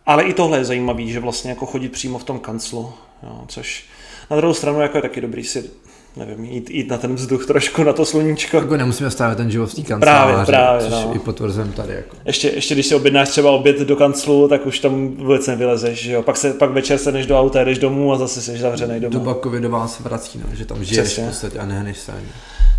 Ale 0.06 0.24
i 0.24 0.34
tohle 0.34 0.58
je 0.58 0.66
zajímavé, 0.66 1.06
že 1.06 1.20
vlastně 1.20 1.50
jako 1.50 1.66
chodit 1.66 1.90
přímo 1.90 2.18
v 2.18 2.24
tom 2.24 2.40
kanclu, 2.40 2.94
jo, 3.24 3.44
což 3.48 3.86
na 4.32 4.38
druhou 4.38 4.54
stranu 4.54 4.82
jako 4.82 4.98
je 4.98 5.02
taky 5.02 5.22
dobrý 5.22 5.44
si 5.44 5.72
nevím, 6.18 6.46
jít, 6.46 6.70
jít 6.70 6.90
na 6.90 6.98
ten 6.98 7.16
vzduch 7.16 7.46
trošku, 7.46 7.84
na 7.84 7.94
to 7.94 8.06
sluníčko. 8.06 8.58
Jako 8.58 8.78
nemusíme 8.78 9.12
stavit 9.12 9.38
ten 9.38 9.52
život 9.52 9.66
v 9.66 9.76
té 9.76 9.82
kanceláři, 9.82 10.46
právě, 10.46 10.46
právě, 10.46 10.82
což 10.82 10.92
no. 10.92 11.16
i 11.16 11.20
potvrzem 11.20 11.72
tady. 11.72 11.94
Jako. 11.94 12.16
Ještě, 12.26 12.50
ještě 12.50 12.74
když 12.74 12.86
si 12.86 12.96
objednáš 12.96 13.30
třeba 13.30 13.52
oběd 13.52 13.80
do 13.80 13.96
kanclu, 13.96 14.48
tak 14.48 14.66
už 14.66 14.80
tam 14.80 15.08
vůbec 15.08 15.48
nevylezeš, 15.48 16.04
že 16.04 16.12
jo? 16.12 16.22
Pak, 16.22 16.38
se, 16.38 16.54
pak 16.54 16.72
večer 16.72 16.98
se 16.98 17.12
než 17.12 17.26
do 17.26 17.40
auta, 17.40 17.64
jdeš 17.64 17.78
domů 17.78 18.14
a 18.14 18.18
zase 18.18 18.42
jsi 18.42 18.58
zavřený 18.58 19.00
domů. 19.00 19.14
Doba 19.14 19.36
covidová 19.44 19.88
se 19.88 20.04
vrací, 20.04 20.42
no, 20.44 20.56
že 20.56 20.66
tam 20.66 20.84
žiješ 20.84 21.08
Přesně. 21.08 21.24
v 21.24 21.28
podstatě 21.28 21.60
a 21.60 21.66
nehneš 21.66 21.98
se 21.98 22.12
ani. 22.12 22.28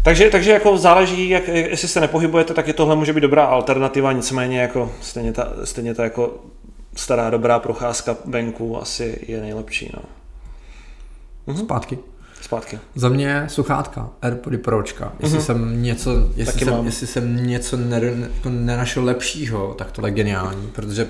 Takže, 0.02 0.30
takže 0.30 0.50
jako 0.50 0.78
záleží, 0.78 1.28
jak, 1.28 1.48
jestli 1.48 1.88
se 1.88 2.00
nepohybujete, 2.00 2.54
tak 2.54 2.66
je 2.66 2.72
tohle 2.72 2.96
může 2.96 3.12
být 3.12 3.20
dobrá 3.20 3.44
alternativa, 3.44 4.12
nicméně 4.12 4.60
jako 4.60 4.92
stejně 5.00 5.32
ta, 5.32 5.52
stejně 5.64 5.94
ta 5.94 6.04
jako 6.04 6.34
stará 6.96 7.30
dobrá 7.30 7.58
procházka 7.58 8.16
venku 8.24 8.82
asi 8.82 9.18
je 9.28 9.40
nejlepší. 9.40 9.90
No. 9.96 10.02
Mhm. 11.46 11.64
Zpátky. 11.64 11.98
Zpátky. 12.54 12.78
Za 12.94 13.08
mě 13.08 13.44
sluchátka, 13.48 14.10
AirPody 14.22 14.58
Pročka. 14.58 15.12
Jestli 15.20 15.38
mm-hmm. 15.38 15.42
jsem 15.42 15.82
něco, 15.82 16.10
jestli 16.36 16.64
jsem, 16.64 16.86
jestli 16.86 17.06
jsem 17.06 17.46
něco 17.46 17.76
ne, 17.76 18.00
jako 18.34 18.48
nenašel 18.48 19.04
lepšího, 19.04 19.74
tak 19.78 19.92
to 19.92 20.06
je 20.06 20.12
geniální, 20.12 20.66
protože 20.66 21.08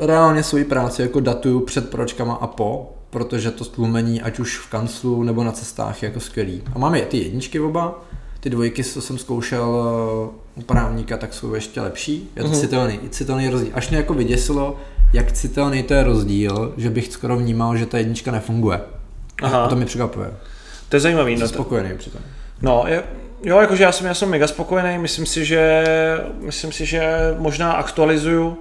reálně 0.00 0.42
svoji 0.42 0.64
práci 0.64 1.02
jako 1.02 1.20
datuju 1.20 1.60
před 1.60 1.90
Pročkama 1.90 2.34
a 2.34 2.46
po, 2.46 2.92
protože 3.10 3.50
to 3.50 3.64
stlumení, 3.64 4.22
ať 4.22 4.38
už 4.38 4.58
v 4.58 4.70
kanclu 4.70 5.22
nebo 5.22 5.44
na 5.44 5.52
cestách, 5.52 6.02
je 6.02 6.06
jako 6.06 6.20
skvělý. 6.20 6.62
A 6.74 6.78
máme 6.78 7.00
ty 7.00 7.18
jedničky 7.18 7.60
oba, 7.60 8.04
ty 8.40 8.50
dvojky, 8.50 8.84
co 8.84 9.00
jsem 9.00 9.18
zkoušel 9.18 9.84
eh, 10.26 10.60
u 10.60 10.62
právníka, 10.62 11.16
tak 11.16 11.34
jsou 11.34 11.54
ještě 11.54 11.80
lepší. 11.80 12.30
Je 12.36 12.42
to 12.42 12.48
mm-hmm. 12.48 12.60
citelný, 12.60 13.00
citelný 13.10 13.48
rozdíl. 13.48 13.70
Až 13.74 13.88
mě 13.88 13.98
jako 13.98 14.14
vyděsilo, 14.14 14.76
jak 15.12 15.32
citelný 15.32 15.82
to 15.82 15.94
je 15.94 16.02
rozdíl, 16.02 16.74
že 16.76 16.90
bych 16.90 17.12
skoro 17.12 17.36
vnímal, 17.36 17.76
že 17.76 17.86
ta 17.86 17.98
jednička 17.98 18.32
nefunguje. 18.32 18.80
Aha. 19.42 19.64
A 19.64 19.68
to 19.68 19.76
mi 19.76 19.84
překvapuje. 19.84 20.30
To 20.88 20.96
je 20.96 21.00
zajímavý. 21.00 21.32
Jsem 21.36 21.42
no, 21.42 21.48
spokojený 21.48 21.98
přitom. 21.98 22.20
No, 22.62 22.84
je, 22.86 23.02
jo, 23.42 23.60
jakože 23.60 23.84
já 23.84 23.92
jsem, 23.92 24.06
já 24.06 24.14
jsem 24.14 24.28
mega 24.28 24.46
spokojený, 24.46 24.98
myslím 24.98 25.26
si, 25.26 25.44
že, 25.44 25.84
myslím 26.40 26.72
si, 26.72 26.86
že 26.86 27.10
možná 27.38 27.72
aktualizuju 27.72 28.58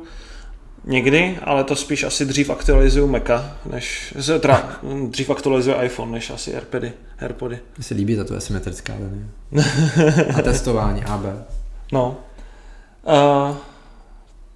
někdy, 0.85 1.39
ale 1.43 1.63
to 1.63 1.75
spíš 1.75 2.03
asi 2.03 2.25
dřív 2.25 2.49
aktualizuju 2.49 3.07
Maca, 3.07 3.55
než, 3.65 4.13
teda 4.39 4.69
dřív 5.09 5.29
aktualizuju 5.29 5.81
iPhone, 5.81 6.11
než 6.11 6.29
asi 6.29 6.55
AirPody. 6.55 6.93
AirPody. 7.19 7.59
Mně 7.77 7.83
se 7.83 7.93
líbí 7.93 8.15
tato 8.15 8.35
asymetrická 8.35 8.93
linie. 8.93 9.25
A 10.37 10.41
testování 10.41 11.03
AB. 11.03 11.25
No. 11.91 12.17
Uh, 13.49 13.55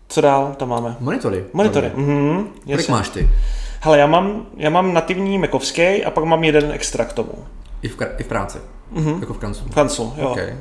co 0.07 0.21
dál 0.21 0.55
tam 0.57 0.69
máme? 0.69 0.95
Monitory. 0.99 1.45
Monitory. 1.53 1.91
Mhm, 1.95 2.47
Kolik 2.65 2.89
máš 2.89 3.09
ty? 3.09 3.29
Hele, 3.81 3.97
já 3.97 4.07
mám, 4.07 4.45
já 4.57 4.69
mám 4.69 4.93
nativní 4.93 5.37
mekovský 5.37 6.03
a 6.05 6.11
pak 6.11 6.23
mám 6.23 6.43
jeden 6.43 6.71
extra 6.71 7.05
k 7.05 7.13
tomu. 7.13 7.33
I 7.81 7.87
v, 7.87 7.97
i 8.17 8.23
v 8.23 8.27
práci? 8.27 8.57
Mm-hmm. 8.93 9.19
Jako 9.19 9.33
v 9.33 9.37
kanclu? 9.37 9.65
V 9.69 9.75
kanclu, 9.75 10.13
jo. 10.17 10.29
Okay. 10.29 10.57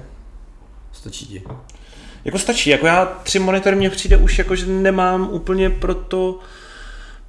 Stačí 0.93 1.27
ti? 1.27 1.43
Jako 2.25 2.39
stačí, 2.39 2.71
jako 2.71 2.87
já 2.87 3.07
tři 3.23 3.39
monitory 3.39 3.77
mě 3.77 3.91
přijde 3.91 4.17
už 4.17 4.39
jako, 4.39 4.57
že 4.57 4.67
nemám 4.67 5.29
úplně 5.31 5.71
pro 5.71 5.95
to 5.95 6.39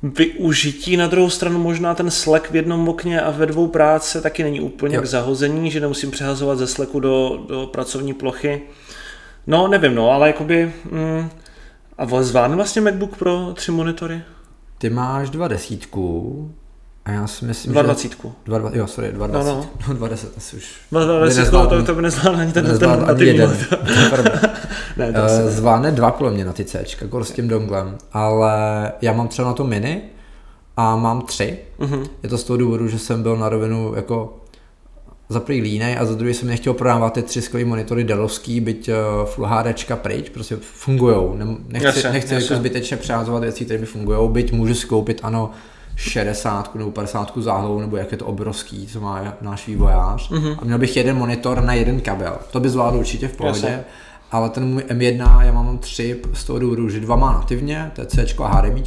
využití. 0.03 0.97
Na 0.97 1.07
druhou 1.07 1.29
stranu 1.29 1.59
možná 1.59 1.95
ten 1.95 2.11
Slack 2.11 2.51
v 2.51 2.55
jednom 2.55 2.89
okně 2.89 3.21
a 3.21 3.31
ve 3.31 3.45
dvou 3.45 3.67
práce 3.67 4.21
taky 4.21 4.43
není 4.43 4.61
úplně 4.61 4.95
jo. 4.95 5.01
k 5.01 5.05
zahození, 5.05 5.71
že 5.71 5.79
nemusím 5.79 6.11
přehazovat 6.11 6.57
ze 6.57 6.67
Slacku 6.67 6.99
do, 6.99 7.45
do 7.47 7.67
pracovní 7.67 8.13
plochy. 8.13 8.61
No, 9.47 9.67
nevím, 9.67 9.95
no, 9.95 10.11
ale 10.11 10.27
jakoby... 10.27 10.73
Mm, 10.91 11.29
a 11.97 12.23
zvládne 12.23 12.55
vlastně 12.55 12.81
MacBook 12.81 13.17
Pro 13.17 13.53
tři 13.53 13.71
monitory? 13.71 14.21
Ty 14.77 14.89
máš 14.89 15.29
dva 15.29 15.47
desítku 15.47 16.55
a 17.09 17.11
já 17.11 17.27
si 17.27 17.45
myslím, 17.45 17.73
dva 17.73 17.81
dvacítku. 17.81 18.33
Dva, 18.45 18.57
dva, 18.57 18.71
jo, 18.73 18.87
sorry, 18.87 19.11
dva 19.11 19.27
dvacítku. 19.27 19.55
No, 19.55 19.61
no. 19.61 19.69
no 19.87 19.93
dva 19.93 20.07
deset 20.07 20.37
asi 20.37 20.57
už. 20.57 20.65
Dva 20.91 21.05
dvacítku, 21.05 21.57
to, 21.69 21.83
to 21.83 21.95
by 21.95 22.01
nezvládl 22.01 22.39
ani 22.39 22.53
ten, 22.53 22.65
ten, 22.65 22.79
ten 22.79 23.05
ani 23.09 23.25
jeden. 23.25 23.49
ne, 24.97 25.13
to 25.13 25.21
uh, 25.21 25.49
zvládne 25.49 25.91
dva 25.91 26.11
podle 26.11 26.31
mě 26.31 26.45
na 26.45 26.53
ty 26.53 26.65
C, 26.65 26.85
jako 27.01 27.23
s 27.23 27.31
tím 27.31 27.47
donglem, 27.47 27.97
ale 28.13 28.91
já 29.01 29.13
mám 29.13 29.27
třeba 29.27 29.47
na 29.47 29.53
to 29.53 29.63
mini 29.63 30.01
a 30.77 30.95
mám 30.95 31.21
tři. 31.21 31.59
Uh-huh. 31.79 32.07
Je 32.23 32.29
to 32.29 32.37
z 32.37 32.43
toho 32.43 32.57
důvodu, 32.57 32.87
že 32.87 32.99
jsem 32.99 33.23
byl 33.23 33.37
na 33.37 33.49
rovinu 33.49 33.93
jako 33.95 34.37
za 35.29 35.39
prvý 35.39 35.61
línej 35.61 35.97
a 35.99 36.05
za 36.05 36.15
druhý 36.15 36.33
jsem 36.33 36.47
nechtěl 36.47 36.73
prodávat 36.73 37.13
ty 37.13 37.21
tři 37.21 37.41
skvělé 37.41 37.69
monitory 37.69 38.03
Dellovský, 38.03 38.59
byť 38.59 38.89
uh, 38.89 39.25
Full 39.25 39.47
HDčka 39.47 39.95
pryč, 39.95 40.29
prostě 40.29 40.57
fungujou. 40.61 41.37
Nechci, 41.67 41.85
jasně, 41.85 42.11
nechci 42.11 42.33
jasně. 42.33 42.45
jako 42.45 42.59
zbytečně 42.59 42.97
přehazovat 42.97 43.43
věci, 43.43 43.65
které 43.65 43.79
mi 43.79 43.85
fungují, 43.85 44.29
byť 44.29 44.51
můžu 44.51 44.75
si 44.75 44.87
koupit, 44.87 45.19
ano, 45.23 45.51
60 45.99 46.75
nebo 46.75 46.91
50 46.91 47.33
záhlou, 47.35 47.79
nebo 47.79 47.97
jak 47.97 48.11
je 48.11 48.17
to 48.17 48.25
obrovský, 48.25 48.87
co 48.87 49.01
má 49.01 49.33
náš 49.41 49.67
vývojář. 49.67 50.31
Mm-hmm. 50.31 50.57
A 50.61 50.65
měl 50.65 50.77
bych 50.77 50.97
jeden 50.97 51.17
monitor 51.17 51.61
na 51.61 51.73
jeden 51.73 52.01
kabel. 52.01 52.37
To 52.51 52.59
by 52.59 52.69
zvládl 52.69 52.97
určitě 52.97 53.27
v 53.27 53.35
pohodě. 53.35 53.59
Jasně 53.59 53.83
ale 54.31 54.49
ten 54.49 54.65
můj 54.65 54.83
M1, 54.83 55.41
já 55.41 55.51
mám 55.51 55.77
tři 55.77 56.21
z 56.33 56.43
toho 56.43 56.59
důvodu, 56.59 56.89
že 56.89 56.99
dva 56.99 57.15
má 57.15 57.33
nativně, 57.33 57.91
to 57.95 58.01
je 58.01 58.07
C 58.07 58.25
a 58.37 58.47
HDMI, 58.47 58.83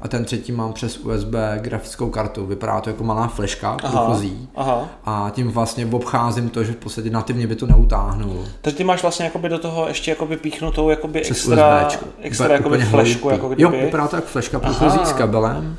a 0.00 0.08
ten 0.08 0.24
třetí 0.24 0.52
mám 0.52 0.72
přes 0.72 0.98
USB 0.98 1.34
grafickou 1.58 2.10
kartu. 2.10 2.46
Vypadá 2.46 2.80
to 2.80 2.90
jako 2.90 3.04
malá 3.04 3.28
fleška 3.28 3.76
průchozí. 3.76 4.48
Aha. 4.56 4.88
A 5.04 5.30
tím 5.34 5.50
vlastně 5.50 5.86
obcházím 5.86 6.48
to, 6.48 6.64
že 6.64 6.72
v 6.72 6.76
podstatě 6.76 7.10
nativně 7.10 7.46
by 7.46 7.56
to 7.56 7.66
neutáhnul. 7.66 8.44
Takže 8.60 8.76
ty 8.76 8.84
máš 8.84 9.02
vlastně 9.02 9.24
jakoby 9.24 9.48
do 9.48 9.58
toho 9.58 9.88
ještě 9.88 10.10
jakoby 10.10 10.36
píchnutou 10.36 10.90
jakoby 10.90 11.20
přes 11.20 11.38
extra, 11.38 11.88
extra 12.20 12.52
jakoby 12.52 12.78
flešku. 12.78 13.30
Jako 13.30 13.48
kdyby. 13.48 13.62
Jo, 13.62 13.70
vypadá 13.70 14.08
to 14.08 14.16
jak 14.16 14.24
fleška 14.24 14.60
průchozí 14.60 14.98
s 15.04 15.12
kabelem 15.12 15.76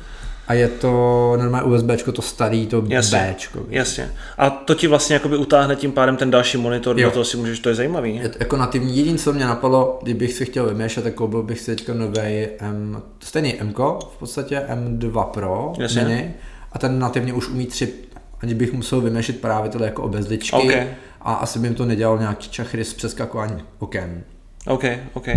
a 0.48 0.54
je 0.54 0.68
to 0.68 1.34
normálně 1.36 1.72
USB, 1.72 2.12
to 2.12 2.22
starý, 2.22 2.66
to 2.66 2.84
jasně, 2.88 3.36
B. 3.54 3.64
Jasně. 3.68 4.12
A 4.38 4.50
to 4.50 4.74
ti 4.74 4.86
vlastně 4.86 5.14
jakoby 5.14 5.36
utáhne 5.36 5.76
tím 5.76 5.92
pádem 5.92 6.16
ten 6.16 6.30
další 6.30 6.58
monitor, 6.58 7.00
jo. 7.00 7.08
do 7.08 7.12
toho 7.12 7.24
si 7.24 7.36
můžeš, 7.36 7.60
to 7.60 7.68
je 7.68 7.74
zajímavý. 7.74 8.16
Je 8.16 8.28
to 8.28 8.36
jako 8.40 8.56
nativní. 8.56 8.96
Jediné, 8.96 9.18
co 9.18 9.32
mě 9.32 9.44
napadlo, 9.44 9.98
kdybych 10.02 10.32
si 10.32 10.44
chtěl 10.44 10.66
vyměšat, 10.66 11.04
tak 11.04 11.20
byl 11.26 11.42
bych 11.42 11.60
si 11.60 11.76
teďka 11.76 11.94
nový 11.94 12.46
M, 12.58 13.02
stejný 13.20 13.60
M, 13.60 13.74
v 14.14 14.16
podstatě 14.18 14.62
M2 14.68 15.24
Pro 15.24 15.72
jasně. 15.78 16.04
mini, 16.04 16.34
a 16.72 16.78
ten 16.78 16.98
nativně 16.98 17.32
už 17.32 17.48
umí 17.48 17.66
tři, 17.66 17.92
ani 18.40 18.54
bych 18.54 18.72
musel 18.72 19.00
vyměšit 19.00 19.40
právě 19.40 19.70
tohle 19.70 19.86
jako 19.86 20.02
obezličky. 20.02 20.56
Okay. 20.56 20.86
A 21.20 21.34
asi 21.34 21.58
bym 21.58 21.74
to 21.74 21.84
nedělal 21.84 22.18
nějaký 22.18 22.48
čachry 22.50 22.84
s 22.84 22.94
přeskakováním 22.94 23.60
oken. 23.78 24.22
OK, 24.66 24.84
OK. 25.14 25.28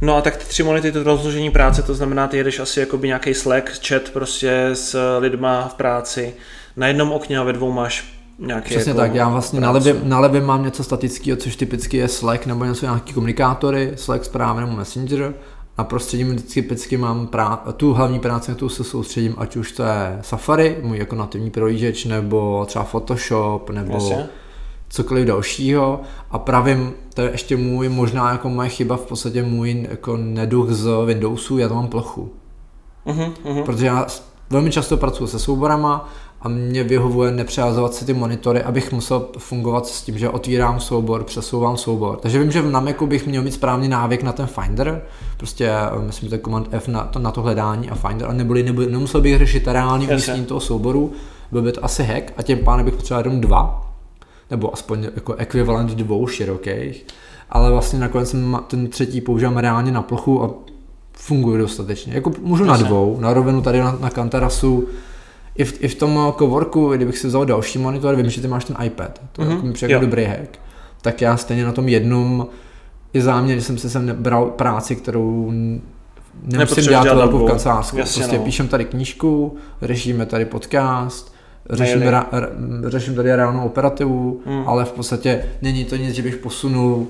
No 0.00 0.16
a 0.16 0.20
tak 0.20 0.36
ty 0.36 0.44
tři 0.44 0.62
monity, 0.62 0.92
to 0.92 1.02
rozložení 1.02 1.50
práce, 1.50 1.82
to 1.82 1.94
znamená, 1.94 2.28
ty 2.28 2.36
jedeš 2.36 2.58
asi 2.58 2.80
jakoby 2.80 3.06
nějaký 3.06 3.34
Slack, 3.34 3.70
chat 3.88 4.02
prostě 4.12 4.68
s 4.72 5.18
lidma 5.18 5.68
v 5.68 5.74
práci. 5.74 6.34
Na 6.76 6.86
jednom 6.86 7.12
okně 7.12 7.38
a 7.38 7.42
ve 7.42 7.52
dvou 7.52 7.72
máš 7.72 8.14
nějaký 8.38 8.70
Přesně 8.70 8.90
jako 8.90 9.00
tak, 9.00 9.14
já 9.14 9.28
vlastně 9.28 9.60
na 9.60 9.70
levě, 9.70 9.96
na 10.02 10.20
levě 10.20 10.40
mám 10.40 10.64
něco 10.64 10.84
statického, 10.84 11.36
což 11.36 11.56
typicky 11.56 11.96
je 11.96 12.08
Slack 12.08 12.46
nebo 12.46 12.64
něco 12.64 12.86
nějaký 12.86 13.12
komunikátory, 13.12 13.92
Slack 13.94 14.24
zprávy 14.24 14.60
nebo 14.60 14.76
Messenger 14.76 15.34
a 15.76 15.84
prostředím 15.84 16.28
vždycky 16.30 16.62
typicky 16.62 16.96
mám 16.96 17.26
prá- 17.26 17.72
tu 17.72 17.92
hlavní 17.92 18.20
práci, 18.20 18.50
na 18.50 18.56
tu 18.56 18.68
se 18.68 18.84
soustředím, 18.84 19.34
ať 19.38 19.56
už 19.56 19.72
to 19.72 19.82
je 19.82 20.18
Safari, 20.20 20.76
můj 20.82 20.98
jako 20.98 21.16
nativní 21.16 21.50
prohlížeč, 21.50 22.04
nebo 22.04 22.64
třeba 22.66 22.84
Photoshop, 22.84 23.70
nebo 23.70 23.94
Jasně 23.94 24.28
cokoliv 24.90 25.26
dalšího 25.26 26.00
a 26.30 26.38
pravím, 26.38 26.92
to 27.14 27.22
je 27.22 27.30
ještě 27.30 27.56
můj, 27.56 27.88
možná 27.88 28.32
jako 28.32 28.48
moje 28.48 28.68
chyba, 28.68 28.96
v 28.96 29.06
podstatě 29.06 29.42
můj 29.42 29.86
jako 29.90 30.16
neduch 30.16 30.70
z 30.70 30.90
Windowsu, 31.06 31.58
já 31.58 31.68
to 31.68 31.74
mám 31.74 31.88
plochu. 31.88 32.32
Uh-huh, 33.06 33.32
uh-huh. 33.44 33.64
Protože 33.64 33.86
já 33.86 34.06
velmi 34.50 34.70
často 34.70 34.96
pracuji 34.96 35.26
se 35.26 35.38
souborama 35.38 36.08
a 36.42 36.48
mě 36.48 36.84
vyhovuje 36.84 37.30
nepřehazovat 37.30 37.94
si 37.94 38.04
ty 38.04 38.12
monitory, 38.12 38.62
abych 38.62 38.92
musel 38.92 39.28
fungovat 39.38 39.86
s 39.86 40.02
tím, 40.02 40.18
že 40.18 40.28
otvírám 40.28 40.80
soubor, 40.80 41.24
přesouvám 41.24 41.76
soubor. 41.76 42.16
Takže 42.16 42.38
vím, 42.38 42.50
že 42.50 42.62
na 42.62 42.80
Macu 42.80 43.06
bych 43.06 43.26
měl 43.26 43.42
mít 43.42 43.54
správný 43.54 43.88
návyk 43.88 44.22
na 44.22 44.32
ten 44.32 44.46
Finder, 44.46 45.02
prostě 45.36 45.70
eh, 45.70 46.02
myslím, 46.06 46.28
že 46.28 46.38
to 46.38 46.44
Command 46.44 46.68
F 46.70 46.88
na 46.88 47.04
to, 47.04 47.18
na 47.18 47.30
to 47.30 47.42
hledání 47.42 47.90
a 47.90 47.94
Finder, 47.94 48.28
a 48.28 48.32
neboli, 48.32 48.62
neboli 48.62 48.90
nemusel 48.90 49.20
bych 49.20 49.38
řešit 49.38 49.68
reální 49.68 50.08
umístění 50.08 50.44
toho 50.44 50.60
souboru, 50.60 51.12
byl 51.52 51.62
by 51.62 51.72
to 51.72 51.84
asi 51.84 52.04
hack 52.04 52.32
a 52.36 52.42
tím 52.42 52.58
pádem 52.58 52.84
bych 52.84 52.94
potřeboval 52.94 53.24
jenom 53.24 53.40
dva, 53.40 53.89
nebo 54.50 54.72
aspoň 54.72 55.08
jako 55.14 55.34
ekvivalent 55.34 55.90
dvou 55.90 56.26
širokých, 56.26 57.06
ale 57.50 57.70
vlastně 57.70 57.98
nakonec 57.98 58.30
jsem 58.30 58.58
ten 58.66 58.88
třetí 58.88 59.20
používám 59.20 59.56
reálně 59.56 59.92
na 59.92 60.02
plochu 60.02 60.44
a 60.44 60.50
funguje 61.12 61.58
dostatečně. 61.58 62.14
Jako 62.14 62.32
můžu 62.42 62.64
na 62.64 62.76
dvou, 62.76 63.20
na 63.20 63.34
rovinu 63.34 63.62
tady 63.62 63.80
na, 63.80 63.98
na 64.00 64.10
Kantarasu, 64.10 64.88
i 65.54 65.64
v, 65.64 65.84
i 65.84 65.88
v 65.88 65.94
tom 65.94 66.34
coworku, 66.38 66.88
kdybych 66.96 67.18
si 67.18 67.26
vzal 67.26 67.44
další 67.44 67.78
monitor, 67.78 68.16
vím, 68.16 68.30
že 68.30 68.40
ty 68.40 68.48
máš 68.48 68.64
ten 68.64 68.76
iPad, 68.84 69.20
to 69.32 69.42
mm-hmm. 69.42 69.50
jako 69.50 69.66
mi 69.66 69.72
přijde 69.72 69.98
dobrý 69.98 70.24
hack, 70.24 70.58
tak 71.02 71.20
já 71.20 71.36
stejně 71.36 71.64
na 71.64 71.72
tom 71.72 71.88
jednom 71.88 72.46
i 73.12 73.20
záměr, 73.20 73.58
že 73.58 73.64
jsem 73.64 73.78
si 73.78 73.90
sem 73.90 74.16
bral 74.18 74.46
práci, 74.46 74.96
kterou 74.96 75.52
nemusím 76.42 76.84
dělat 76.84 77.04
velkou 77.04 77.38
v 77.38 77.46
kancelářsku. 77.46 77.96
Prostě 77.96 78.38
no. 78.38 78.44
píšem 78.44 78.68
tady 78.68 78.84
knížku, 78.84 79.56
řešíme 79.82 80.26
tady 80.26 80.44
podcast, 80.44 81.34
řeším, 81.72 82.02
ra, 82.02 82.30
řeším 82.86 83.14
tady 83.14 83.36
reálnou 83.36 83.64
operativu, 83.64 84.40
mm. 84.46 84.68
ale 84.68 84.84
v 84.84 84.92
podstatě 84.92 85.44
není 85.62 85.84
to 85.84 85.96
nic, 85.96 86.14
že 86.14 86.22
bych 86.22 86.36
posunul 86.36 87.06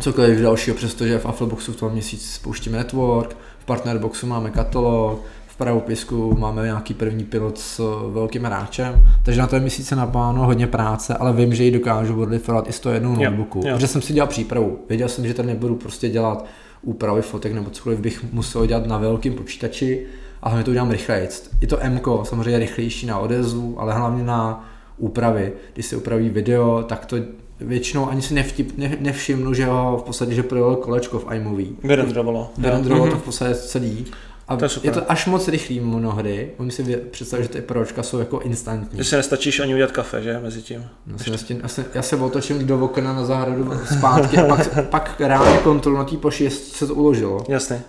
cokoliv 0.00 0.40
dalšího, 0.40 0.76
přestože 0.76 1.18
v 1.18 1.26
Affleboxu 1.26 1.72
v 1.72 1.76
tom 1.76 1.92
měsíc 1.92 2.30
spouštíme 2.30 2.78
network, 2.78 3.36
v 3.58 3.64
Partnerboxu 3.64 4.26
máme 4.26 4.50
katalog, 4.50 5.20
pravopisku 5.60 6.36
máme 6.38 6.64
nějaký 6.64 6.94
první 6.94 7.24
pilot 7.24 7.58
s 7.58 7.80
velkým 8.12 8.44
hráčem, 8.44 9.04
takže 9.22 9.40
na 9.40 9.46
to 9.46 9.56
je 9.56 9.60
měsíce 9.60 9.96
napláno 9.96 10.46
hodně 10.46 10.66
práce, 10.66 11.14
ale 11.14 11.32
vím, 11.32 11.54
že 11.54 11.64
ji 11.64 11.70
dokážu 11.70 12.20
odlifovat 12.22 12.68
i 12.68 12.72
z 12.72 12.80
toho 12.80 12.92
jednou 12.92 13.14
notebooku, 13.14 13.60
protože 13.60 13.86
jsem 13.86 14.02
si 14.02 14.12
dělal 14.12 14.28
přípravu. 14.28 14.78
Věděl 14.88 15.08
jsem, 15.08 15.26
že 15.26 15.34
tady 15.34 15.48
nebudu 15.48 15.74
prostě 15.74 16.08
dělat 16.08 16.46
úpravy 16.82 17.22
fotek 17.22 17.52
nebo 17.52 17.70
cokoliv 17.70 18.00
bych 18.00 18.32
musel 18.32 18.66
dělat 18.66 18.86
na 18.86 18.98
velkým 18.98 19.34
počítači 19.34 20.06
a 20.42 20.48
hlavně 20.48 20.64
to 20.64 20.70
udělám 20.70 20.90
rychleji. 20.90 21.28
Je 21.60 21.66
to 21.66 21.78
M, 21.80 22.00
samozřejmě 22.22 22.58
rychlejší 22.58 23.06
na 23.06 23.18
odezvu, 23.18 23.80
ale 23.80 23.94
hlavně 23.94 24.24
na 24.24 24.68
úpravy. 24.98 25.52
Když 25.74 25.86
se 25.86 25.96
upraví 25.96 26.28
video, 26.28 26.82
tak 26.88 27.06
to 27.06 27.16
většinou 27.60 28.08
ani 28.08 28.22
si 28.22 28.34
nevtip, 28.34 28.78
ne, 28.78 28.96
nevšimnu, 29.00 29.54
že 29.54 29.66
ho 29.66 29.98
v 29.98 30.02
podstatě, 30.02 30.34
že 30.34 30.42
projel 30.42 30.76
kolečko 30.76 31.18
v 31.18 31.32
iMovie. 31.34 31.70
Vyrendrovalo. 31.82 32.50
Vyrendrovalo 32.58 33.10
to 33.10 33.16
v 33.16 33.22
podstatě 33.22 33.54
celý 33.54 34.06
a 34.50 34.56
to 34.56 34.64
je, 34.64 34.68
super. 34.68 34.88
je 34.88 34.94
to 34.94 35.10
až 35.10 35.26
moc 35.26 35.48
rychlý 35.48 35.80
mnohdy. 35.80 36.50
Umím 36.58 36.70
si 36.70 36.96
představit, 36.96 37.42
že 37.42 37.48
ty 37.48 37.60
pročka 37.60 38.02
jsou 38.02 38.18
jako 38.18 38.40
instantní. 38.40 38.98
Že 38.98 39.04
si 39.04 39.16
nestačíš 39.16 39.60
ani 39.60 39.74
udělat 39.74 39.92
kafe, 39.92 40.22
že? 40.22 40.40
Mezi 40.42 40.62
tím. 40.62 40.84
No, 41.06 41.18
si 41.18 41.30
já, 41.62 41.68
se, 41.68 41.84
já 41.94 42.02
se 42.02 42.16
otočím 42.16 42.66
do 42.66 42.78
okna 42.78 43.12
na 43.12 43.24
zahradu 43.24 43.72
zpátky 43.98 44.38
a 44.38 44.44
pak, 44.44 44.88
pak 44.88 45.14
reálně 45.20 45.58
kontrolu 45.58 45.98
na 45.98 46.04
té 46.04 46.16
poši, 46.16 46.44
jestli 46.44 46.76
se 46.76 46.86
to 46.86 46.94
uložilo. 46.94 47.44
Jasně. 47.48 47.82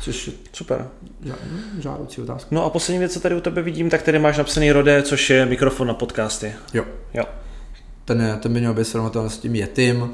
Což 0.00 0.30
super. 0.52 0.88
Žádoucí 1.78 2.22
otázka. 2.22 2.48
No 2.50 2.64
a 2.64 2.70
poslední 2.70 2.98
věc, 2.98 3.12
co 3.12 3.20
tady 3.20 3.34
u 3.34 3.40
tebe 3.40 3.62
vidím, 3.62 3.90
tak 3.90 4.02
tady 4.02 4.18
máš 4.18 4.38
napsaný 4.38 4.72
Rode, 4.72 5.02
což 5.02 5.30
je 5.30 5.46
mikrofon 5.46 5.88
na 5.88 5.94
podcasty. 5.94 6.54
Jo. 6.74 6.84
Jo. 7.14 7.24
Ten, 8.04 8.20
je, 8.20 8.36
ten 8.36 8.52
by 8.52 8.60
měl 8.60 8.74
být 8.74 8.84
srovnatelný 8.84 9.30
s 9.30 9.38
tím 9.38 9.54
Yetim, 9.54 10.10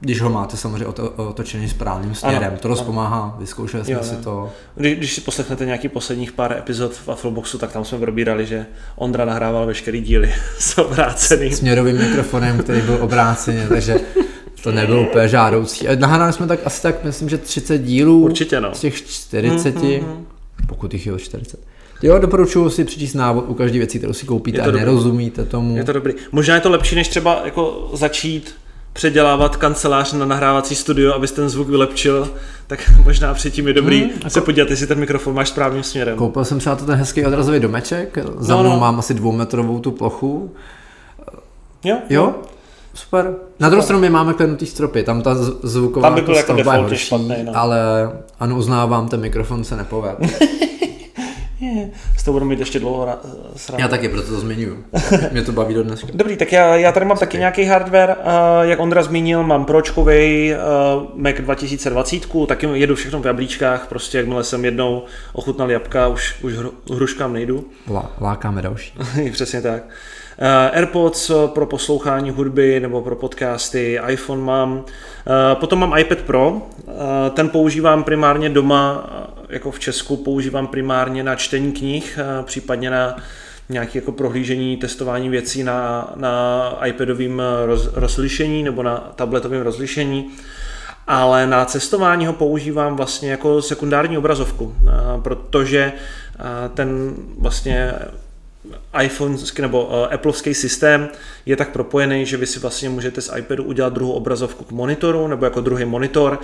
když 0.00 0.20
ho 0.20 0.30
máte 0.30 0.56
samozřejmě 0.56 0.86
otočený 1.16 1.68
správným 1.68 2.14
směrem. 2.14 2.48
Ano, 2.48 2.58
to 2.58 2.68
dost 2.68 2.82
pomáhá, 2.82 3.36
vyzkoušeli 3.38 3.84
jsme 3.84 3.94
jo, 3.94 4.02
si 4.02 4.16
to. 4.16 4.52
Když, 4.74 4.96
když 4.96 5.14
si 5.14 5.20
poslechnete 5.20 5.64
nějaký 5.64 5.88
posledních 5.88 6.32
pár 6.32 6.52
epizod 6.52 6.94
v 6.94 7.08
Afroboxu, 7.08 7.58
tak 7.58 7.72
tam 7.72 7.84
jsme 7.84 7.98
probírali, 7.98 8.46
že 8.46 8.66
Ondra 8.96 9.24
nahrával 9.24 9.66
veškerý 9.66 10.00
díly 10.00 10.34
s 10.58 10.78
obráceným. 10.78 11.52
Směrovým 11.52 11.98
mikrofonem, 11.98 12.58
který 12.58 12.80
byl 12.80 12.98
obrácený, 13.00 13.68
takže 13.68 14.00
to 14.64 14.72
nebylo 14.72 15.02
úplně 15.02 15.28
žádoucí. 15.28 15.86
Nahráli 15.98 16.32
jsme 16.32 16.46
tak 16.46 16.60
asi 16.64 16.82
tak, 16.82 17.04
myslím, 17.04 17.28
že 17.28 17.38
30 17.38 17.78
dílů 17.78 18.20
Určitě, 18.20 18.60
no. 18.60 18.74
z 18.74 18.80
těch 18.80 18.94
40, 18.94 19.76
mm-hmm. 19.76 20.24
pokud 20.66 20.92
jich 20.94 21.06
je 21.06 21.18
40. 21.18 21.60
Jo, 22.02 22.18
doporučuji 22.18 22.70
si 22.70 22.84
přečíst 22.84 23.14
návod 23.14 23.44
u 23.48 23.54
každé 23.54 23.78
věci, 23.78 23.98
kterou 23.98 24.12
si 24.12 24.26
koupíte 24.26 24.60
a 24.60 24.70
nerozumíte 24.70 25.44
tomu. 25.44 25.76
Je 25.76 25.84
to 25.84 25.92
dobrý. 25.92 26.14
Možná 26.32 26.54
je 26.54 26.60
to 26.60 26.70
lepší, 26.70 26.94
než 26.94 27.08
třeba 27.08 27.40
jako 27.44 27.90
začít 27.92 28.54
předělávat 28.92 29.56
kancelář 29.56 30.12
na 30.12 30.26
nahrávací 30.26 30.74
studio, 30.74 31.14
abys 31.14 31.32
ten 31.32 31.48
zvuk 31.48 31.68
vylepčil, 31.68 32.30
tak 32.66 32.90
možná 33.04 33.34
předtím 33.34 33.68
je 33.68 33.74
dobrý 33.74 34.00
hmm, 34.00 34.10
jako... 34.10 34.30
se 34.30 34.40
podívat, 34.40 34.70
jestli 34.70 34.86
ten 34.86 34.98
mikrofon 34.98 35.34
máš 35.34 35.48
správným 35.48 35.82
směrem. 35.82 36.16
Koupil 36.16 36.44
jsem 36.44 36.58
třeba 36.58 36.76
ten 36.76 36.94
hezký 36.94 37.26
odrazový 37.26 37.60
domeček, 37.60 38.18
za 38.38 38.54
no, 38.56 38.62
mnou 38.62 38.72
no. 38.72 38.80
mám 38.80 38.98
asi 38.98 39.14
dvoumetrovou 39.14 39.78
tu 39.80 39.90
plochu. 39.90 40.52
Jo? 41.84 41.98
Jo? 42.10 42.34
Super. 42.94 43.34
Na 43.60 43.68
druhou 43.68 43.82
stranu 43.82 44.00
my 44.00 44.10
máme 44.10 44.34
klenutý 44.34 44.66
stropy, 44.66 45.02
tam 45.02 45.22
ta 45.22 45.34
zvuková 45.62 46.08
tam 46.08 46.14
by 46.14 46.22
byl 46.22 46.34
jako 46.34 46.52
horší, 46.64 46.96
špatný, 46.96 47.36
no. 47.44 47.52
ale 47.54 47.80
ano, 48.40 48.56
uznávám, 48.56 49.08
ten 49.08 49.20
mikrofon 49.20 49.64
se 49.64 49.76
nepovede. 49.76 50.16
S 52.18 52.22
tou 52.22 52.32
budu 52.32 52.44
mít 52.44 52.58
ještě 52.58 52.80
dlouho 52.80 53.08
srandu. 53.56 53.82
Já 53.82 53.88
taky, 53.88 54.08
proto 54.08 54.28
to 54.28 54.40
zmiňuju. 54.40 54.84
Mě 55.32 55.42
to 55.42 55.52
baví 55.52 55.74
do 55.74 55.82
dneska. 55.82 56.08
Dobrý, 56.14 56.36
tak 56.36 56.52
já, 56.52 56.76
já 56.76 56.92
tady 56.92 57.06
mám 57.06 57.18
taky 57.18 57.38
nějaký 57.38 57.64
hardware, 57.64 58.16
uh, 58.18 58.68
jak 58.68 58.80
Ondra 58.80 59.02
zmínil, 59.02 59.42
mám 59.42 59.64
pročkový 59.64 60.52
uh, 60.52 61.20
Mac 61.20 61.36
2020, 61.36 62.26
taky 62.46 62.68
jedu 62.72 62.94
všechno 62.94 63.22
v 63.22 63.26
jablíčkách, 63.26 63.86
prostě 63.86 64.18
jakmile 64.18 64.44
jsem 64.44 64.64
jednou 64.64 65.02
ochutnal 65.32 65.70
jabka, 65.70 66.08
už, 66.08 66.34
už 66.42 66.54
hru, 66.54 66.72
hruškám 66.92 67.32
nejdu. 67.32 67.64
Lá, 67.90 68.10
lákáme 68.20 68.62
další. 68.62 68.92
Přesně 69.32 69.62
tak. 69.62 69.82
Uh, 69.82 69.90
AirPods 70.72 71.30
pro 71.46 71.66
poslouchání 71.66 72.30
hudby 72.30 72.80
nebo 72.80 73.02
pro 73.02 73.16
podcasty, 73.16 74.00
iPhone 74.08 74.42
mám. 74.42 74.72
Uh, 74.72 74.84
potom 75.54 75.78
mám 75.78 75.98
iPad 75.98 76.18
Pro, 76.18 76.62
ten 77.34 77.48
používám 77.48 78.04
primárně 78.04 78.50
doma 78.50 79.10
jako 79.48 79.70
v 79.70 79.78
Česku 79.78 80.16
používám 80.16 80.66
primárně 80.66 81.22
na 81.22 81.36
čtení 81.36 81.72
knih, 81.72 82.18
případně 82.42 82.90
na 82.90 83.16
nějaké 83.68 83.98
jako 83.98 84.12
prohlížení, 84.12 84.76
testování 84.76 85.28
věcí 85.28 85.62
na, 85.62 86.12
na 86.16 86.78
iPadovém 86.86 87.42
roz, 87.64 87.90
rozlišení 87.94 88.62
nebo 88.62 88.82
na 88.82 89.12
tabletovém 89.16 89.62
rozlišení 89.62 90.30
ale 91.06 91.46
na 91.46 91.64
cestování 91.64 92.26
ho 92.26 92.32
používám 92.32 92.96
vlastně 92.96 93.30
jako 93.30 93.62
sekundární 93.62 94.18
obrazovku, 94.18 94.76
protože 95.22 95.92
ten 96.74 97.14
vlastně 97.38 97.92
iPhone 99.00 99.36
nebo 99.60 99.84
uh, 99.84 100.14
Appleovský 100.14 100.54
systém 100.54 101.08
je 101.46 101.56
tak 101.56 101.70
propojený, 101.70 102.26
že 102.26 102.36
vy 102.36 102.46
si 102.46 102.60
vlastně 102.60 102.88
můžete 102.88 103.20
z 103.20 103.30
iPadu 103.36 103.64
udělat 103.64 103.92
druhou 103.92 104.12
obrazovku 104.12 104.64
k 104.64 104.70
monitoru 104.70 105.28
nebo 105.28 105.44
jako 105.44 105.60
druhý 105.60 105.84
monitor 105.84 106.40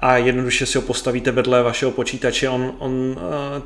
a 0.00 0.16
jednoduše 0.16 0.66
si 0.66 0.78
ho 0.78 0.82
postavíte 0.82 1.30
vedle 1.30 1.62
vašeho 1.62 1.90
počítače. 1.90 2.48
On, 2.48 2.74
on 2.78 2.92
uh, 2.92 3.16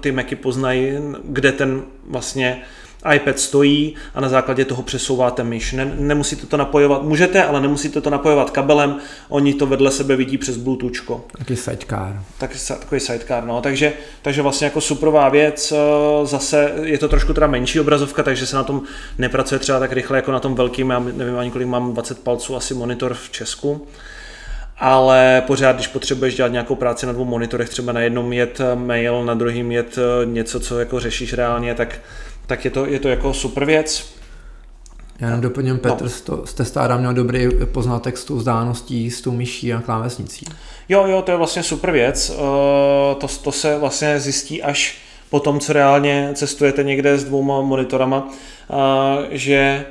ty 0.01 0.13
Macy 0.13 0.37
poznají, 0.37 0.93
kde 1.25 1.53
ten 1.53 1.83
vlastně 2.07 2.63
iPad 3.15 3.39
stojí 3.39 3.95
a 4.15 4.21
na 4.21 4.29
základě 4.29 4.65
toho 4.65 4.83
přesouváte 4.83 5.45
myš. 5.45 5.73
Ne, 5.73 5.85
nemusíte 5.99 6.47
to 6.47 6.57
napojovat, 6.57 7.03
můžete, 7.03 7.45
ale 7.45 7.61
nemusíte 7.61 8.01
to 8.01 8.11
napojovat 8.11 8.51
kabelem, 8.51 8.97
oni 9.29 9.55
to 9.55 9.67
vedle 9.67 9.91
sebe 9.91 10.17
vidí 10.17 10.39
přes 10.39 10.57
Bluetooth. 10.57 11.23
Taký 11.39 11.57
sidecar. 11.57 12.23
Tak, 12.39 12.51
takový 12.69 13.01
sidecar, 13.01 13.45
no. 13.45 13.61
Takže, 13.61 13.93
takže 14.23 14.43
vlastně 14.43 14.65
jako 14.65 14.81
superová 14.81 15.29
věc, 15.29 15.73
eh, 15.73 16.27
zase 16.27 16.73
je 16.83 16.99
to 16.99 17.09
trošku 17.09 17.35
teda 17.35 17.47
menší 17.47 17.81
obrazovka, 17.81 18.23
takže 18.23 18.47
se 18.47 18.57
na 18.57 18.65
tom 18.65 18.83
nepracuje 19.19 19.59
třeba 19.59 19.79
tak 19.79 19.93
rychle 19.93 20.19
jako 20.19 20.33
na 20.33 20.41
tom 20.41 20.55
velkým, 20.55 20.91
já 20.91 20.99
nevím 20.99 21.39
ani 21.39 21.51
kolik 21.51 21.69
mám 21.69 21.93
20 21.93 22.19
palců 22.19 22.57
asi 22.57 22.75
monitor 22.75 23.15
v 23.15 23.31
Česku 23.31 23.87
ale 24.81 25.43
pořád, 25.47 25.77
když 25.77 25.87
potřebuješ 25.87 26.37
dělat 26.37 26.53
nějakou 26.53 26.75
práci 26.75 27.07
na 27.07 27.13
dvou 27.13 27.25
monitorech, 27.25 27.69
třeba 27.69 27.93
na 27.93 28.01
jednom 28.01 28.33
jet 28.33 28.61
mail, 28.75 29.25
na 29.25 29.35
druhém 29.35 29.73
jet 29.73 29.99
eh, 29.99 30.27
něco, 30.27 30.61
co 30.61 30.79
jako 30.79 31.01
řešíš 31.01 31.33
reálně, 31.33 31.75
tak 31.75 32.01
tak 32.49 32.65
je 32.65 32.71
to, 32.71 32.87
je 32.87 32.99
to 32.99 33.09
jako 33.09 33.35
super 33.35 33.65
věc. 33.65 34.15
Já 35.21 35.27
jenom 35.27 35.41
doplním, 35.41 35.79
Petr 35.79 36.11
no. 36.29 36.47
z 36.47 36.55
testára 36.55 36.97
měl 36.97 37.15
dobrý 37.15 37.49
poznatek 37.73 38.19
s 38.19 38.25
tou 38.25 38.37
vzdálností, 38.37 39.11
s 39.11 39.21
tou 39.21 39.31
myší 39.31 39.75
a 39.75 39.81
klávesnicí. 39.81 40.47
Jo, 40.89 41.07
jo, 41.07 41.23
to 41.23 41.31
je 41.31 41.37
vlastně 41.37 41.63
super 41.63 41.91
věc. 41.91 42.31
Eh, 42.31 43.15
to, 43.15 43.29
to 43.43 43.53
se 43.53 43.79
vlastně 43.79 44.21
zjistí 44.21 44.63
až 44.63 44.99
po 45.31 45.41
tom, 45.41 45.61
co 45.61 45.73
reálně 45.73 46.31
cestujete 46.35 46.85
někde 46.85 47.19
s 47.19 47.25
dvouma 47.25 47.61
monitorama, 47.61 48.29
eh, 48.71 49.27
že 49.31 49.87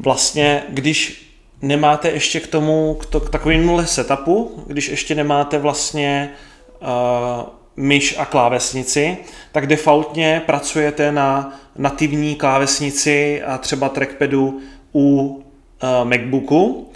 vlastně, 0.00 0.62
když 0.68 1.30
nemáte 1.62 2.10
ještě 2.10 2.40
k 2.40 2.46
tomu, 2.46 2.94
k, 2.94 3.06
to, 3.06 3.20
k 3.20 3.30
takovému 3.30 3.84
setupu, 3.84 4.64
když 4.66 4.88
ještě 4.88 5.14
nemáte 5.14 5.58
vlastně 5.58 6.30
uh, 6.82 7.48
myš 7.76 8.14
a 8.18 8.24
klávesnici, 8.24 9.16
tak 9.52 9.66
defaultně 9.66 10.42
pracujete 10.46 11.12
na 11.12 11.58
nativní 11.76 12.34
klávesnici 12.34 13.42
a 13.42 13.58
třeba 13.58 13.88
trackpadu 13.88 14.60
u 14.94 15.26
uh, 15.26 16.08
MacBooku 16.08 16.88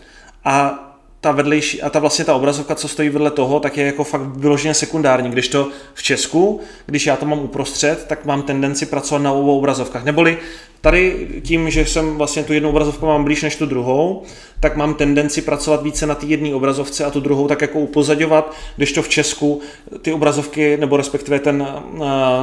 a 0.45 0.85
ta 1.21 1.33
vedlejší 1.33 1.83
a 1.83 1.91
ta 1.91 1.99
vlastně 1.99 2.25
ta 2.25 2.35
obrazovka, 2.35 2.75
co 2.75 2.89
stojí 2.89 3.09
vedle 3.09 3.31
toho, 3.31 3.61
tak 3.61 3.77
je 3.77 3.87
jako 3.87 4.05
fakt 4.05 4.23
vyloženě 4.23 4.75
sekundární, 4.75 5.31
když 5.31 5.49
to 5.49 5.69
v 5.95 6.03
Česku, 6.03 6.61
když 6.87 7.07
já 7.07 7.17
to 7.17 7.27
mám 7.27 7.39
uprostřed, 7.39 8.07
tak 8.07 8.25
mám 8.25 8.43
tendenci 8.43 8.87
pracovat 8.87 9.23
na 9.23 9.33
obou 9.33 9.59
obrazovkách. 9.59 10.05
Neboli 10.05 10.39
tady 10.81 11.29
tím, 11.43 11.71
že 11.71 11.87
jsem 11.87 12.17
vlastně 12.17 12.43
tu 12.45 12.53
jednu 12.53 12.69
obrazovku 12.69 13.07
mám 13.07 13.25
blíž 13.25 13.43
než 13.43 13.57
tu 13.57 13.67
druhou, 13.67 14.23
tak 14.61 14.77
mám 14.77 14.95
tendenci 14.95 15.43
pracovat 15.43 15.83
více 15.83 16.07
na 16.07 16.15
té 16.15 16.27
jedné 16.27 16.55
obrazovce 16.55 17.05
a 17.05 17.11
tu 17.11 17.21
druhou 17.21 17.49
tak 17.49 17.61
jako 17.61 17.79
upozadovat, 17.79 18.55
když 18.77 18.93
to 18.93 19.03
v 19.03 19.09
Česku 19.09 19.61
ty 20.03 20.13
obrazovky, 20.13 20.77
nebo 20.77 20.97
respektive 20.97 21.39
ten, 21.39 21.83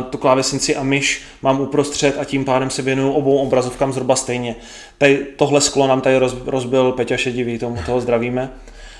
tu 0.09 0.17
klávesnici 0.17 0.75
a 0.75 0.83
myš 0.83 1.21
mám 1.41 1.61
uprostřed 1.61 2.17
a 2.19 2.23
tím 2.23 2.45
pádem 2.45 2.69
se 2.69 2.81
věnuju 2.81 3.11
obou 3.11 3.37
obrazovkám 3.37 3.93
zhruba 3.93 4.15
stejně. 4.15 4.55
Tady, 4.97 5.25
tohle 5.35 5.61
sklo 5.61 5.87
nám 5.87 6.01
tady 6.01 6.19
rozbil 6.45 6.91
Peťa 6.91 7.17
Šedivý, 7.17 7.59
tomu 7.59 7.77
toho 7.85 8.01
zdravíme. 8.01 8.51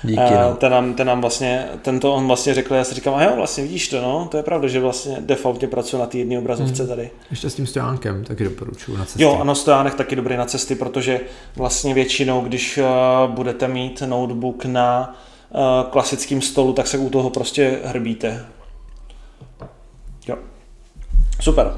Díky, 0.06 0.34
no. 0.40 0.54
ten, 0.54 0.72
nám, 0.72 0.94
ten 0.94 1.06
nám 1.06 1.20
vlastně, 1.20 1.68
tento 1.82 2.14
on 2.14 2.26
vlastně 2.26 2.54
řekl, 2.54 2.74
já 2.74 2.84
si 2.84 2.94
říkám, 2.94 3.14
a 3.14 3.24
jo, 3.24 3.32
vlastně 3.36 3.62
vidíš 3.64 3.88
to, 3.88 4.00
no, 4.00 4.28
to 4.30 4.36
je 4.36 4.42
pravda, 4.42 4.68
že 4.68 4.80
vlastně 4.80 5.16
defaultně 5.20 5.68
pracuje 5.68 6.00
na 6.00 6.06
té 6.06 6.18
jedné 6.18 6.38
obrazovce 6.38 6.82
hmm. 6.82 6.88
tady. 6.88 7.10
Ještě 7.30 7.50
s 7.50 7.54
tím 7.54 7.66
stojánkem 7.66 8.24
taky 8.24 8.44
doporučuji 8.44 8.96
na 8.96 9.04
cesty. 9.04 9.22
Jo, 9.22 9.38
ano, 9.40 9.54
stojánek 9.54 9.94
taky 9.94 10.16
dobrý 10.16 10.36
na 10.36 10.44
cesty, 10.44 10.74
protože 10.74 11.20
vlastně 11.56 11.94
většinou, 11.94 12.40
když 12.40 12.78
uh, 12.78 13.34
budete 13.34 13.68
mít 13.68 14.02
notebook 14.06 14.64
na 14.64 15.18
uh, 15.50 15.90
klasickém 15.90 16.42
stolu, 16.42 16.72
tak 16.72 16.86
se 16.86 16.98
u 16.98 17.10
toho 17.10 17.30
prostě 17.30 17.78
hrbíte. 17.84 18.44
Jo. 20.28 20.36
Super. 21.40 21.72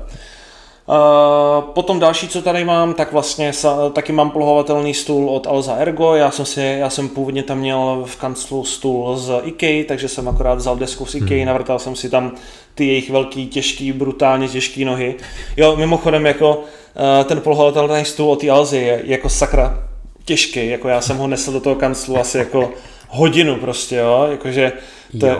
Uh, 0.88 1.64
potom 1.64 2.00
další, 2.00 2.28
co 2.28 2.42
tady 2.42 2.64
mám, 2.64 2.94
tak 2.94 3.12
vlastně 3.12 3.52
taky 3.92 4.12
mám 4.12 4.30
polohovatelný 4.30 4.94
stůl 4.94 5.30
od 5.30 5.46
Alza 5.46 5.74
Ergo. 5.74 6.14
Já 6.14 6.30
jsem, 6.30 6.46
si, 6.46 6.60
já 6.60 6.90
jsem 6.90 7.08
původně 7.08 7.42
tam 7.42 7.58
měl 7.58 8.04
v 8.06 8.16
kanclu 8.16 8.64
stůl 8.64 9.16
z 9.16 9.40
IKEA, 9.44 9.84
takže 9.88 10.08
jsem 10.08 10.28
akorát 10.28 10.54
vzal 10.54 10.76
desku 10.76 11.06
z 11.06 11.14
IKEA, 11.14 11.38
hmm. 11.38 11.46
navrtal 11.46 11.78
jsem 11.78 11.96
si 11.96 12.10
tam 12.10 12.32
ty 12.74 12.86
jejich 12.86 13.10
velký, 13.10 13.46
těžký, 13.46 13.92
brutálně 13.92 14.48
těžký 14.48 14.84
nohy. 14.84 15.14
Jo, 15.56 15.76
mimochodem 15.76 16.26
jako 16.26 16.56
uh, 16.56 17.24
ten 17.24 17.40
polohovatelný 17.40 18.04
stůl 18.04 18.30
od 18.30 18.44
Alzy 18.44 18.78
je 18.78 19.02
jako 19.04 19.28
sakra 19.28 19.84
těžký, 20.24 20.68
jako 20.68 20.88
já 20.88 21.00
jsem 21.00 21.16
ho 21.16 21.26
nesl 21.26 21.52
do 21.52 21.60
toho 21.60 21.74
kanclu 21.74 22.18
asi 22.18 22.38
jako 22.38 22.70
hodinu 23.08 23.56
prostě, 23.56 23.96
jo, 23.96 24.26
jakože 24.30 24.72
to 25.20 25.26
je, 25.26 25.36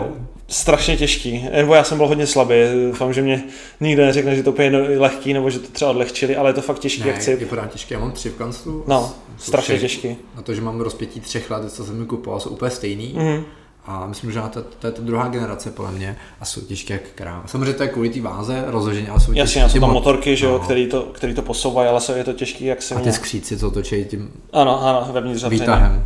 strašně 0.49 0.97
těžký. 0.97 1.49
Nebo 1.51 1.75
já 1.75 1.83
jsem 1.83 1.97
byl 1.97 2.07
hodně 2.07 2.27
slabý. 2.27 2.55
Doufám, 2.87 3.13
že 3.13 3.21
mě 3.21 3.43
nikdo 3.79 4.05
neřekne, 4.05 4.35
že 4.35 4.43
to 4.43 4.51
úplně 4.51 4.77
lehký, 4.77 5.33
nebo 5.33 5.49
že 5.49 5.59
to 5.59 5.67
třeba 5.67 5.91
odlehčili, 5.91 6.35
ale 6.35 6.49
je 6.49 6.53
to 6.53 6.61
fakt 6.61 6.79
těžký. 6.79 7.01
Ne, 7.01 7.07
jak 7.07 7.17
chci. 7.17 7.31
je 7.31 7.45
pořád 7.45 7.71
těžké. 7.71 7.93
Já 7.93 7.99
mám 7.99 8.11
tři 8.11 8.29
v 8.29 8.35
kanclu. 8.35 8.83
No, 8.87 9.13
strašně 9.37 9.75
tři, 9.75 9.81
těžký. 9.81 10.17
Na 10.35 10.41
to, 10.41 10.53
že 10.53 10.61
mám 10.61 10.79
rozpětí 10.79 11.19
třech 11.19 11.51
let, 11.51 11.71
co 11.71 11.85
jsem 11.85 11.99
mi 11.99 12.05
kupoval, 12.05 12.39
jsou 12.39 12.49
úplně 12.49 12.71
stejný. 12.71 13.15
Mm-hmm. 13.17 13.43
A 13.85 14.07
myslím, 14.07 14.31
že 14.31 14.41
to, 14.49 14.61
to 14.61 14.87
je 14.87 14.93
ta 14.93 15.01
druhá 15.01 15.27
generace 15.27 15.71
podle 15.71 15.91
mě 15.91 16.17
a 16.39 16.45
jsou 16.45 16.61
těžké 16.61 16.93
jak 16.93 17.01
kráva. 17.15 17.43
Samozřejmě 17.45 17.73
to 17.73 17.83
je 17.83 17.89
kvůli 17.89 18.09
té 18.09 18.21
váze 18.21 18.63
rozložení, 18.67 19.07
ale 19.07 19.19
jsou 19.19 19.33
Jasně, 19.33 19.61
těžké. 19.61 19.69
jsou 19.69 19.79
tam 19.79 19.93
motorky, 19.93 20.35
že 20.35 20.45
jo, 20.45 20.51
no. 20.51 20.59
který, 20.59 20.87
to, 20.87 21.01
který 21.01 21.33
to 21.33 21.41
posouvají, 21.41 21.89
ale 21.89 22.01
je 22.15 22.23
to 22.23 22.33
těžký, 22.33 22.65
jak 22.65 22.81
se 22.81 22.95
A 22.95 22.99
ty 22.99 23.11
skříci, 23.11 23.57
co 23.57 23.71
točí 23.71 24.05
tím 24.05 24.31
ano, 24.53 24.83
ano, 24.83 25.09
vevnitř 25.13 25.43
výtahem. 25.43 26.05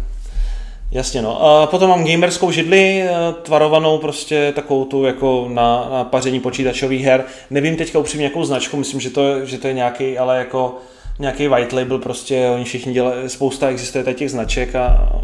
Jasně 0.93 1.21
no. 1.21 1.43
A 1.43 1.67
potom 1.67 1.89
mám 1.89 2.05
gamerskou 2.05 2.51
židli, 2.51 3.01
eh, 3.01 3.09
tvarovanou 3.41 3.97
prostě 3.97 4.51
takovou 4.55 4.85
tu 4.85 5.03
jako 5.03 5.47
na, 5.49 5.87
na 5.91 6.03
paření 6.03 6.39
počítačových 6.39 7.05
her. 7.05 7.23
Nevím 7.49 7.75
teďka 7.75 7.99
upřímně 7.99 8.25
jakou 8.25 8.45
značku, 8.45 8.77
myslím, 8.77 8.99
že 8.99 9.09
to, 9.09 9.45
že 9.45 9.57
to 9.57 9.67
je 9.67 9.73
nějaký, 9.73 10.17
ale 10.17 10.37
jako 10.37 10.77
nějaký 11.19 11.47
white 11.47 11.73
label, 11.73 11.99
prostě 11.99 12.49
oni 12.53 12.63
všichni 12.63 12.93
dělají, 12.93 13.29
spousta 13.29 13.69
existuje 13.69 14.13
těch 14.13 14.31
značek 14.31 14.75
a, 14.75 14.85
a 14.85 15.19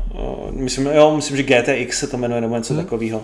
myslím, 0.52 0.86
jo, 0.86 1.16
myslím, 1.16 1.38
že 1.38 1.44
GTX 1.44 2.00
se 2.00 2.08
to 2.08 2.18
jmenuje 2.18 2.42
nebo 2.42 2.56
něco 2.56 2.74
hmm. 2.74 2.84
takového. 2.84 3.22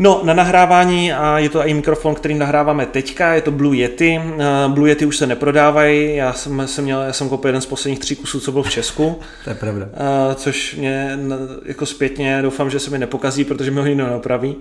No, 0.00 0.20
na 0.24 0.34
nahrávání, 0.34 1.12
a 1.12 1.38
je 1.38 1.48
to 1.48 1.66
i 1.66 1.74
mikrofon, 1.74 2.14
který 2.14 2.34
nahráváme 2.34 2.86
teďka, 2.86 3.34
je 3.34 3.42
to 3.42 3.50
Blue 3.50 3.76
Yeti. 3.76 4.20
Eh, 4.38 4.68
Blue 4.68 4.90
Yeti 4.90 5.06
už 5.06 5.16
se 5.16 5.26
neprodávají, 5.26 6.16
já 6.16 6.32
jsem, 6.32 6.68
jsem 6.68 6.84
měl, 6.84 7.00
já 7.00 7.12
jsem 7.12 7.28
koupil 7.28 7.48
jeden 7.48 7.60
z 7.60 7.66
posledních 7.66 7.98
tří 7.98 8.16
kusů, 8.16 8.40
co 8.40 8.52
byl 8.52 8.62
v 8.62 8.70
Česku. 8.70 9.20
To 9.44 9.50
je 9.50 9.56
pravda. 9.56 9.88
Eh, 9.92 10.34
což 10.34 10.76
mě 10.76 11.18
jako 11.64 11.86
zpětně 11.86 12.42
doufám, 12.42 12.70
že 12.70 12.80
se 12.80 12.90
mi 12.90 12.98
nepokazí, 12.98 13.44
protože 13.44 13.70
mi 13.70 13.80
ho 13.80 13.86
nikdo 13.86 14.06
neopraví. 14.06 14.56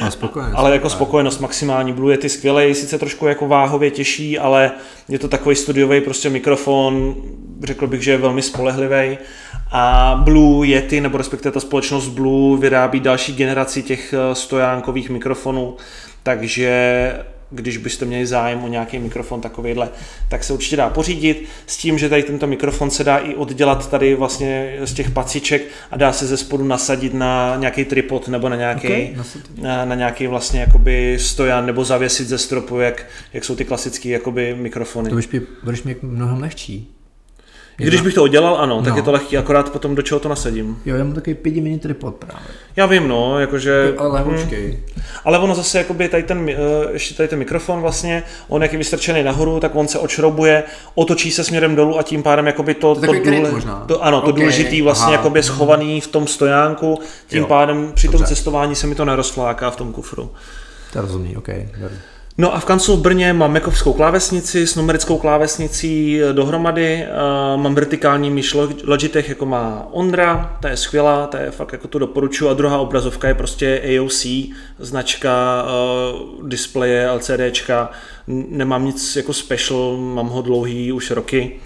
Ale 0.00 0.10
spokojenost. 0.10 0.54
ale 0.58 0.72
jako 0.72 0.90
spokojenost 0.90 1.40
maximální. 1.40 1.92
Blue 1.92 2.12
Yeti 2.12 2.28
skvělý, 2.28 2.74
sice 2.74 2.98
trošku 2.98 3.26
jako 3.26 3.48
váhově 3.48 3.90
těžší, 3.90 4.38
ale 4.38 4.72
je 5.08 5.18
to 5.18 5.28
takový 5.28 5.56
studiový 5.56 6.00
prostě 6.00 6.30
mikrofon, 6.30 7.14
řekl 7.64 7.86
bych, 7.86 8.02
že 8.02 8.10
je 8.10 8.18
velmi 8.18 8.42
spolehlivý 8.42 9.18
a 9.70 10.14
Blue 10.24 10.68
Yeti, 10.68 11.00
nebo 11.00 11.18
respektive 11.18 11.52
ta 11.52 11.60
společnost 11.60 12.08
Blue, 12.08 12.60
vyrábí 12.60 13.00
další 13.00 13.34
generaci 13.34 13.82
těch 13.82 14.14
eh, 14.14 14.34
stojánkových 14.34 15.10
mikrofonů, 15.10 15.76
takže 16.22 17.14
když 17.50 17.76
byste 17.76 18.04
měli 18.04 18.26
zájem 18.26 18.64
o 18.64 18.68
nějaký 18.68 18.98
mikrofon 18.98 19.40
takovýhle, 19.40 19.88
tak 20.28 20.44
se 20.44 20.52
určitě 20.52 20.76
dá 20.76 20.90
pořídit 20.90 21.48
s 21.66 21.76
tím, 21.76 21.98
že 21.98 22.08
tady 22.08 22.22
tento 22.22 22.46
mikrofon 22.46 22.90
se 22.90 23.04
dá 23.04 23.18
i 23.18 23.34
oddělat 23.34 23.90
tady 23.90 24.14
vlastně 24.14 24.76
z 24.84 24.94
těch 24.94 25.10
paciček 25.10 25.62
a 25.90 25.96
dá 25.96 26.12
se 26.12 26.26
ze 26.26 26.36
spodu 26.36 26.64
nasadit 26.64 27.14
na 27.14 27.56
nějaký 27.56 27.84
tripod 27.84 28.28
nebo 28.28 28.48
na 28.48 28.56
nějaký, 28.56 28.86
okay, 28.86 29.16
na, 29.56 29.84
na 29.84 29.94
nějaký 29.94 30.26
vlastně 30.26 30.60
jakoby 30.60 31.18
stojan 31.20 31.66
nebo 31.66 31.84
zavěsit 31.84 32.28
ze 32.28 32.38
stropu, 32.38 32.78
jak, 32.78 33.06
jak 33.32 33.44
jsou 33.44 33.56
ty 33.56 33.64
klasické 33.64 34.08
jakoby 34.08 34.54
mikrofony. 34.54 35.10
To 35.10 35.14
budeš 35.64 35.82
mít 35.82 36.02
mnohem 36.02 36.40
lehčí. 36.40 36.99
Když 37.88 38.00
bych 38.00 38.14
to 38.14 38.22
udělal, 38.22 38.56
ano, 38.56 38.82
tak 38.82 38.92
no. 38.92 38.96
je 38.96 39.02
to 39.02 39.12
lehký, 39.12 39.38
akorát 39.38 39.70
potom 39.70 39.94
do 39.94 40.02
čeho 40.02 40.20
to 40.20 40.28
nasadím. 40.28 40.78
Jo, 40.86 40.96
já 40.96 41.04
mám 41.04 41.12
takový 41.12 41.34
5 41.34 41.54
mini 41.54 41.78
tripod 41.78 42.14
právě. 42.14 42.46
Já 42.76 42.86
vím, 42.86 43.08
no, 43.08 43.40
jakože... 43.40 43.94
Ale. 43.98 44.22
Hmm. 44.22 44.76
Ale 45.24 45.38
ono 45.38 45.54
zase, 45.54 45.78
jakoby 45.78 46.08
tady 46.08 46.22
ten, 46.22 46.38
uh, 46.38 46.46
ještě 46.92 47.14
tady 47.14 47.28
ten 47.28 47.38
mikrofon 47.38 47.80
vlastně, 47.80 48.22
on 48.48 48.62
jak 48.62 48.72
je 48.72 48.78
vystrčený 48.78 49.22
nahoru, 49.22 49.60
tak 49.60 49.74
on 49.74 49.88
se 49.88 49.98
očroubuje, 49.98 50.62
otočí 50.94 51.30
se 51.30 51.44
směrem 51.44 51.76
dolů 51.76 51.98
a 51.98 52.02
tím 52.02 52.22
pádem 52.22 52.46
jakoby 52.46 52.74
to, 52.74 52.94
to, 52.94 53.00
to, 53.00 53.12
důle, 53.12 53.52
to 53.86 54.04
ano, 54.04 54.20
to 54.20 54.26
okay. 54.26 54.40
důležitý 54.40 54.82
vlastně 54.82 55.04
Aha. 55.04 55.12
jakoby 55.12 55.42
schovaný 55.42 56.00
v 56.00 56.06
tom 56.06 56.26
stojánku, 56.26 56.98
tím 57.26 57.40
jo. 57.40 57.46
pádem 57.46 57.92
při 57.94 58.08
tom 58.08 58.24
cestování 58.24 58.74
se 58.74 58.86
mi 58.86 58.94
to 58.94 59.04
nerozfláká 59.04 59.70
v 59.70 59.76
tom 59.76 59.92
kufru. 59.92 60.30
To 60.92 61.00
rozumí, 61.00 61.36
ok. 61.36 61.48
No 62.40 62.54
a 62.54 62.60
v 62.60 62.64
kanclu 62.64 62.96
v 62.96 63.00
Brně 63.00 63.32
mám 63.32 63.52
mekovskou 63.52 63.92
klávesnici 63.92 64.66
s 64.66 64.76
numerickou 64.76 65.18
klávesnicí 65.18 66.22
eh, 66.22 66.32
dohromady. 66.32 67.06
Uh, 67.54 67.60
mám 67.62 67.74
vertikální 67.74 68.30
myš 68.30 68.56
Logitech, 68.84 69.28
jako 69.28 69.46
má 69.46 69.88
Ondra, 69.90 70.56
ta 70.60 70.68
je 70.68 70.76
skvělá, 70.76 71.26
ta 71.26 71.40
je 71.40 71.50
fakt 71.50 71.72
jako 71.72 71.88
tu 71.88 71.98
doporučuji. 71.98 72.50
A 72.50 72.54
druhá 72.54 72.78
obrazovka 72.78 73.28
je 73.28 73.34
prostě 73.34 73.82
AOC, 73.98 74.26
značka 74.78 75.64
uh, 75.64 76.48
displeje, 76.48 77.10
LCDčka. 77.10 77.90
Nemám 78.26 78.84
nic 78.84 79.16
jako 79.16 79.32
special, 79.32 79.96
mám 79.96 80.28
ho 80.28 80.42
dlouhý 80.42 80.92
už 80.92 81.10
roky. 81.10 81.60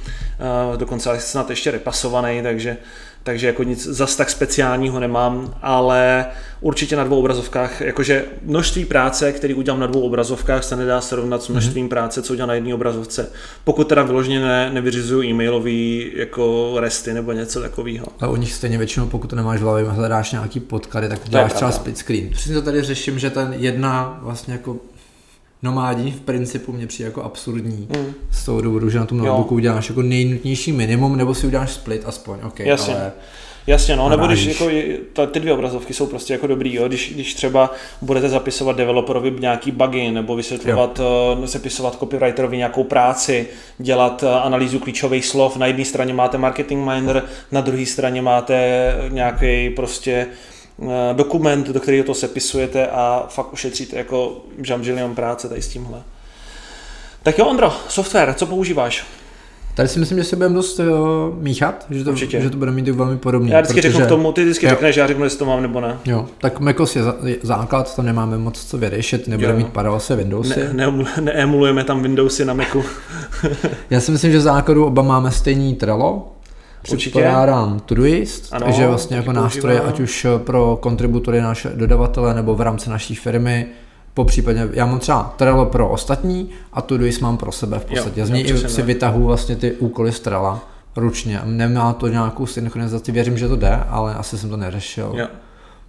Dokonce 0.77 1.21
snad 1.21 1.51
ještě 1.51 1.71
repasovaný, 1.71 2.43
takže 2.43 2.77
takže 3.25 3.47
jako 3.47 3.63
nic 3.63 3.87
zas 3.87 4.17
tak 4.17 4.31
speciálního 4.31 5.01
nemám, 5.01 5.55
ale 5.63 6.27
určitě 6.61 6.97
na 6.97 7.05
dvou 7.05 7.19
obrazovkách, 7.19 7.81
jakože 7.81 8.25
množství 8.43 8.85
práce, 8.85 9.33
který 9.33 9.55
udělám 9.55 9.81
na 9.81 9.87
dvou 9.87 10.01
obrazovkách, 10.01 10.65
se 10.65 10.77
nedá 10.77 11.01
srovnat 11.01 11.43
s 11.43 11.49
množstvím 11.49 11.87
mm-hmm. 11.87 11.89
práce, 11.89 12.23
co 12.23 12.33
udělám 12.33 12.49
na 12.49 12.55
jedné 12.55 12.75
obrazovce. 12.75 13.31
Pokud 13.65 13.89
teda 13.89 14.03
vyloženě 14.03 14.41
ne, 14.41 14.71
nevyřizuju 14.71 15.23
e-mailový 15.23 16.13
jako 16.15 16.75
resty 16.81 17.15
nebo 17.15 17.33
něco 17.33 17.61
takového. 17.61 18.07
A 18.21 18.29
u 18.29 18.37
nich 18.37 18.53
stejně 18.53 18.79
většinou, 18.79 19.07
pokud 19.07 19.31
to 19.31 19.37
nemáš 19.37 19.61
v 19.61 19.63
hlavě, 19.63 19.85
hledáš 19.85 20.33
nějaký 20.33 20.61
podklady, 20.61 21.09
tak 21.09 21.19
děláš 21.25 21.53
třeba 21.53 21.73
split 21.73 21.99
screen. 21.99 22.29
Přesně 22.31 22.55
to 22.55 22.63
tady 22.63 22.83
řeším, 22.83 23.19
že 23.19 23.31
ten 23.31 23.55
jedna 23.57 24.19
vlastně 24.23 24.53
jako 24.53 24.77
nomádí 25.62 26.11
v 26.11 26.21
principu 26.21 26.73
mě 26.73 26.87
přijde 26.87 27.09
jako 27.09 27.23
absurdní 27.23 27.88
mm. 27.97 28.14
z 28.31 28.45
toho 28.45 28.61
důvodu, 28.61 28.90
že 28.90 28.99
na 28.99 29.07
tom 29.07 29.19
notebooku 29.19 29.55
uděláš 29.55 29.88
jako 29.88 30.03
nejnutnější 30.03 30.73
minimum, 30.73 31.17
nebo 31.17 31.35
si 31.35 31.47
uděláš 31.47 31.73
split 31.73 32.03
aspoň, 32.05 32.38
ok, 32.43 32.61
Jasně. 32.61 32.95
ale 32.95 33.12
Jasně, 33.67 33.97
no, 33.97 34.09
nebo 34.09 34.27
když 34.27 34.45
jako, 34.45 34.69
ta, 35.12 35.27
ty 35.27 35.40
dvě 35.40 35.53
obrazovky 35.53 35.95
jsou 35.95 36.07
prostě 36.07 36.33
jako 36.33 36.47
dobrý, 36.47 36.75
jo? 36.75 36.88
Když, 36.88 37.12
když 37.14 37.35
třeba 37.35 37.71
budete 38.03 38.29
zapisovat 38.29 38.77
developerovi 38.77 39.31
nějaký 39.40 39.71
bugy, 39.71 40.11
nebo 40.11 40.37
vysvětlovat, 40.37 40.99
jo. 40.99 41.37
uh, 41.38 41.45
sepisovat 41.45 41.97
copywriterovi 41.99 42.57
nějakou 42.57 42.85
práci, 42.85 43.47
dělat 43.79 44.23
uh, 44.23 44.29
analýzu 44.29 44.79
klíčových 44.79 45.27
slov, 45.27 45.57
na 45.57 45.67
jedné 45.67 45.85
straně 45.85 46.14
máte 46.14 46.38
marketing 46.38 46.88
miner, 46.88 47.23
na 47.53 47.61
druhé 47.61 47.87
straně 47.87 48.23
máte 48.23 48.95
nějaký 49.09 49.71
prostě 49.71 50.27
Eh, 50.27 50.54
dokument, 51.13 51.69
do 51.69 51.81
kterého 51.81 52.05
to 52.05 52.15
sepisujete 52.15 52.87
a 52.87 53.27
fakt 53.29 53.53
ušetříte 53.53 53.97
jako 53.97 54.37
žamžilion 54.63 55.15
práce 55.15 55.49
tady 55.49 55.63
s 55.63 55.69
tímhle. 55.69 56.03
Tak 57.23 57.39
jo, 57.39 57.47
Ondro, 57.47 57.73
software, 57.89 58.35
co 58.35 58.47
používáš? 58.47 59.07
Tady 59.75 59.89
si 59.89 59.99
myslím, 59.99 60.19
že 60.19 60.25
se 60.25 60.37
budeme 60.37 60.55
dost 60.55 60.79
uh, 60.79 60.87
míchat, 61.39 61.87
že 61.91 62.05
to, 62.05 62.11
Určitě. 62.11 62.41
že 62.41 62.51
to 62.51 62.57
bude 62.57 62.71
mít 62.71 62.89
velmi 62.89 63.19
podobný. 63.19 63.51
Já 63.51 63.61
vždycky 63.61 63.81
protože... 63.81 63.93
řeknu 63.93 64.07
k 64.07 64.09
tomu, 64.09 64.33
ty 64.33 64.43
vždycky 64.43 64.67
jo. 64.67 64.71
řekneš, 64.71 64.97
já 64.97 65.07
řeknu, 65.07 65.25
jestli 65.25 65.39
to 65.39 65.45
mám 65.45 65.63
nebo 65.63 65.81
ne. 65.81 65.99
Jo, 66.05 66.27
tak 66.39 66.61
macOS 66.61 66.97
je, 66.97 67.03
za, 67.03 67.17
je 67.25 67.37
základ, 67.43 67.97
tam 67.97 68.07
nemáme 68.07 68.39
moc 68.39 68.65
co 68.65 68.79
vyřešit, 68.79 69.29
nebude 69.29 69.49
jo. 69.49 69.57
mít 69.57 69.69
paralelse 69.69 70.17
Windowsy. 70.17 70.61
Ne, 70.73 70.91
ne, 70.91 71.07
neemulujeme 71.21 71.85
tam 71.85 72.03
Windowsy 72.03 72.45
na 72.45 72.55
Macu. 72.55 72.85
já 73.91 74.01
si 74.01 74.11
myslím, 74.11 74.33
že 74.33 74.39
v 74.39 74.41
základu 74.41 74.87
oba 74.87 75.03
máme 75.03 75.31
stejný 75.31 75.75
Trello, 75.75 76.34
Předpokládám 76.85 77.81
Todoist, 77.81 78.49
ano, 78.53 78.66
takže 78.66 78.87
vlastně 78.87 79.16
jako 79.16 79.33
nástroje, 79.33 79.81
ať 79.81 80.01
už 80.01 80.27
pro 80.38 80.79
kontributory 80.81 81.40
naše 81.40 81.68
dodavatele 81.75 82.35
nebo 82.35 82.55
v 82.55 82.61
rámci 82.61 82.90
naší 82.90 83.14
firmy, 83.14 83.66
po 84.14 84.25
případě, 84.25 84.68
já 84.73 84.87
mám 84.87 84.99
třeba 84.99 85.35
Trello 85.37 85.66
pro 85.66 85.88
ostatní 85.88 86.51
a 86.73 86.83
Todoist 86.83 87.20
mám 87.20 87.37
pro 87.37 87.53
sebe 87.53 87.79
v 87.79 87.85
podstatě. 87.85 88.20
Jo, 88.20 88.27
Z 88.27 88.31
něj 88.31 88.59
si 88.59 88.83
vytahu 88.83 89.25
vlastně 89.25 89.57
ty 89.57 89.73
úkoly 89.73 90.12
z 90.12 90.20
Trella 90.20 90.61
ručně. 90.97 91.40
Nemá 91.44 91.92
to 91.92 92.09
nějakou 92.09 92.47
synchronizaci, 92.47 93.12
věřím, 93.12 93.38
že 93.38 93.49
to 93.49 93.57
jde, 93.57 93.81
ale 93.88 94.14
asi 94.14 94.38
jsem 94.38 94.51
to 94.51 94.57
neřešil. 94.57 95.12
Jo. 95.14 95.27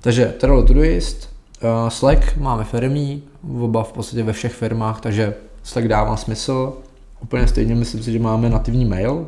Takže 0.02 0.34
Trello 0.40 0.64
Todoist, 0.64 1.30
uh, 1.64 1.90
Slack 1.90 2.38
máme 2.38 2.64
firmní, 2.64 3.24
oba 3.62 3.84
v 3.84 3.92
podstatě 3.92 4.24
ve 4.24 4.34
všech 4.34 4.54
firmách, 4.54 5.02
takže 5.02 5.34
Slack 5.64 5.88
dává 5.88 6.18
smysl. 6.18 6.74
Úplně 7.22 7.48
stejně 7.48 7.76
myslím 7.76 8.04
si, 8.04 8.12
že 8.12 8.20
máme 8.20 8.50
nativní 8.50 8.86
mail. 8.86 9.26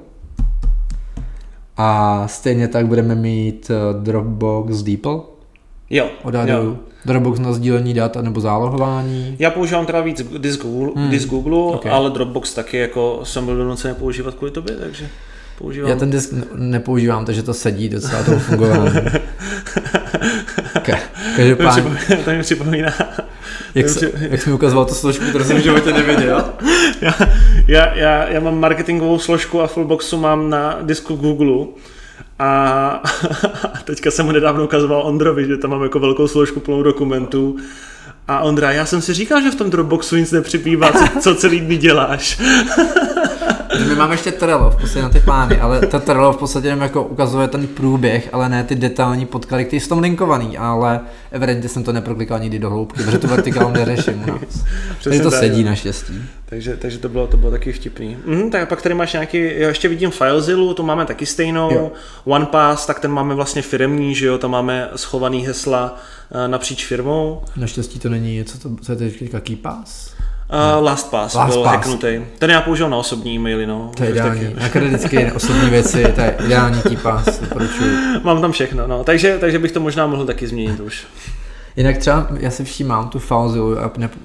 A 1.78 2.24
stejně 2.28 2.68
tak 2.68 2.88
budeme 2.88 3.16
mít 3.16 3.72
eh, 3.72 4.04
Dropbox 4.04 4.84
Deeple. 4.84 5.20
Jo. 5.90 6.10
Odhaduju. 6.24 6.70
Jo. 6.70 6.78
Dropbox 7.06 7.40
na 7.40 7.54
sdílení 7.54 7.94
dat 7.94 8.16
nebo 8.16 8.42
zálohování. 8.42 9.36
Já 9.40 9.52
používám 9.52 9.86
teda 9.86 10.02
víc 10.02 10.22
disk 10.38 10.62
Google, 10.62 10.90
hmm. 10.96 11.10
disk 11.10 11.30
Google 11.30 11.58
okay. 11.58 11.92
ale 11.92 12.10
Dropbox 12.10 12.54
taky 12.54 12.78
jako 12.78 13.20
jsem 13.24 13.46
byl 13.46 13.58
donucen 13.58 13.96
používat 13.96 14.36
kvůli 14.36 14.52
tobě, 14.52 14.76
takže 14.76 15.08
používám. 15.58 15.90
Já 15.90 15.96
ten 15.96 16.10
disk 16.10 16.34
nepoužívám, 16.56 17.26
takže 17.26 17.44
to 17.44 17.54
sedí 17.54 17.90
docela 17.90 18.24
toho 18.24 18.40
fungování. 18.40 18.92
Každopádně. 21.36 21.98
To 22.26 22.32
mi 22.32 22.42
připomíná. 22.42 22.94
Jak, 23.76 23.90
se, 23.90 24.12
jak 24.30 24.42
jsi 24.42 24.50
mi 24.50 24.56
ukazoval 24.56 24.86
tu 24.86 24.94
složku, 24.94 25.26
kterou 25.26 25.46
jsem 25.46 25.58
v 25.58 25.64
životě 25.64 25.94
neviděl? 25.94 26.46
já, 27.02 27.14
já, 27.68 27.96
já, 27.96 28.30
já 28.30 28.40
mám 28.40 28.60
marketingovou 28.60 29.20
složku 29.20 29.62
a 29.62 29.68
Fullboxu 29.68 30.18
mám 30.18 30.50
na 30.50 30.78
disku 30.82 31.16
Google 31.16 31.66
a 32.40 33.04
teďka 33.84 34.12
jsem 34.12 34.26
mu 34.26 34.32
nedávno 34.32 34.64
ukazoval 34.64 35.02
Ondrovi, 35.02 35.46
že 35.46 35.58
tam 35.58 35.72
mám 35.72 35.84
jako 35.84 36.00
velkou 36.00 36.28
složku 36.28 36.60
plnou 36.60 36.84
dokumentů 36.84 37.58
a 38.28 38.40
Ondra, 38.40 38.72
já 38.72 38.86
jsem 38.86 39.02
si 39.02 39.14
říkal, 39.14 39.42
že 39.42 39.52
v 39.52 39.56
tom 39.56 39.70
Dropboxu 39.70 40.16
nic 40.16 40.32
nepřipívá, 40.32 40.92
co, 40.92 41.20
co 41.20 41.36
celý 41.36 41.60
dny 41.60 41.78
děláš. 41.78 42.40
My 43.88 43.96
máme 43.96 44.14
ještě 44.14 44.32
Trello 44.32 44.72
v 44.72 44.76
podstatě 44.76 45.02
na 45.02 45.10
ty 45.10 45.20
plány, 45.20 45.60
ale 45.60 45.88
to 45.88 46.00
Trello 46.00 46.34
v 46.34 46.38
podstatě 46.38 46.68
jenom 46.68 46.82
jako 46.82 47.04
ukazuje 47.04 47.48
ten 47.48 47.68
průběh, 47.68 48.30
ale 48.32 48.50
ne 48.50 48.64
ty 48.64 48.76
detailní 48.76 49.26
podklady, 49.26 49.66
které 49.66 49.82
jsou 49.82 49.90
tam 49.90 50.00
linkovaný, 50.00 50.58
ale 50.58 51.00
evidentně 51.32 51.70
jsem 51.70 51.84
to 51.84 51.94
neproklikal 51.94 52.40
nikdy 52.40 52.60
do 52.60 52.70
hloubky, 52.70 53.04
protože 53.04 53.20
tu 53.20 53.28
vertikálu 53.28 53.72
neřeším 53.72 54.24
u 54.24 54.26
nás. 54.32 54.66
Takže 55.04 55.20
to 55.20 55.32
sedí 55.32 55.64
naštěstí. 55.64 56.24
Takže, 56.46 56.78
takže 56.78 56.98
to, 56.98 57.10
bylo, 57.10 57.28
to 57.28 57.38
bylo 57.38 57.52
taky 57.52 57.72
vtipný. 57.74 58.18
Mm, 58.26 58.52
tak 58.52 58.70
pak 58.70 58.82
tady 58.82 58.96
máš 58.96 59.14
nějaký, 59.14 59.38
já 59.38 59.68
ještě 59.68 59.88
vidím 59.88 60.12
FileZilla, 60.12 60.74
to 60.74 60.84
máme 60.84 61.06
taky 61.06 61.26
stejnou, 61.26 61.74
jo. 61.74 61.92
OnePass, 62.26 62.86
tak 62.86 63.00
ten 63.00 63.12
máme 63.12 63.36
vlastně 63.36 63.62
firemní, 63.62 64.16
že 64.16 64.26
jo, 64.26 64.38
tam 64.38 64.52
máme 64.52 64.90
schovaný 64.96 65.46
hesla 65.46 65.96
uh, 66.30 66.48
napříč 66.48 66.86
firmou. 66.86 67.42
Naštěstí 67.56 68.00
to 68.00 68.10
není, 68.10 68.44
co 68.44 68.60
to, 68.60 68.76
co 68.82 68.92
je 68.92 69.12
teďka 69.12 69.40
KeyPass? 69.40 70.14
Uh, 70.50 70.84
LastPass 70.84 71.34
Last 71.34 71.54
byl 71.54 71.64
hacknutý. 71.64 72.22
Ten 72.40 72.50
já 72.50 72.62
použil 72.62 72.90
na 72.90 72.98
osobní 72.98 73.36
e-maily, 73.36 73.66
no. 73.66 73.92
To 73.98 74.04
je 74.04 74.10
ideální. 74.10 74.56
Na 74.60 74.68
vždycky 74.68 75.32
osobní 75.32 75.70
věci, 75.70 76.06
to 76.16 76.22
je 76.22 76.36
ideální 76.46 76.82
KeyPass, 76.82 77.40
doporučuji. 77.40 77.98
Mám 78.24 78.42
tam 78.42 78.52
všechno, 78.52 78.88
no. 78.88 79.04
Takže, 79.04 79.38
takže 79.40 79.60
bych 79.60 79.72
to 79.72 79.80
možná 79.80 80.08
mohl 80.08 80.26
taky 80.26 80.48
změnit 80.48 80.80
už. 80.80 81.08
Jinak 81.78 81.98
třeba, 81.98 82.28
já 82.40 82.52
si 82.52 82.64
všímám 82.64 83.10
tu 83.10 83.20
fázu, 83.20 83.76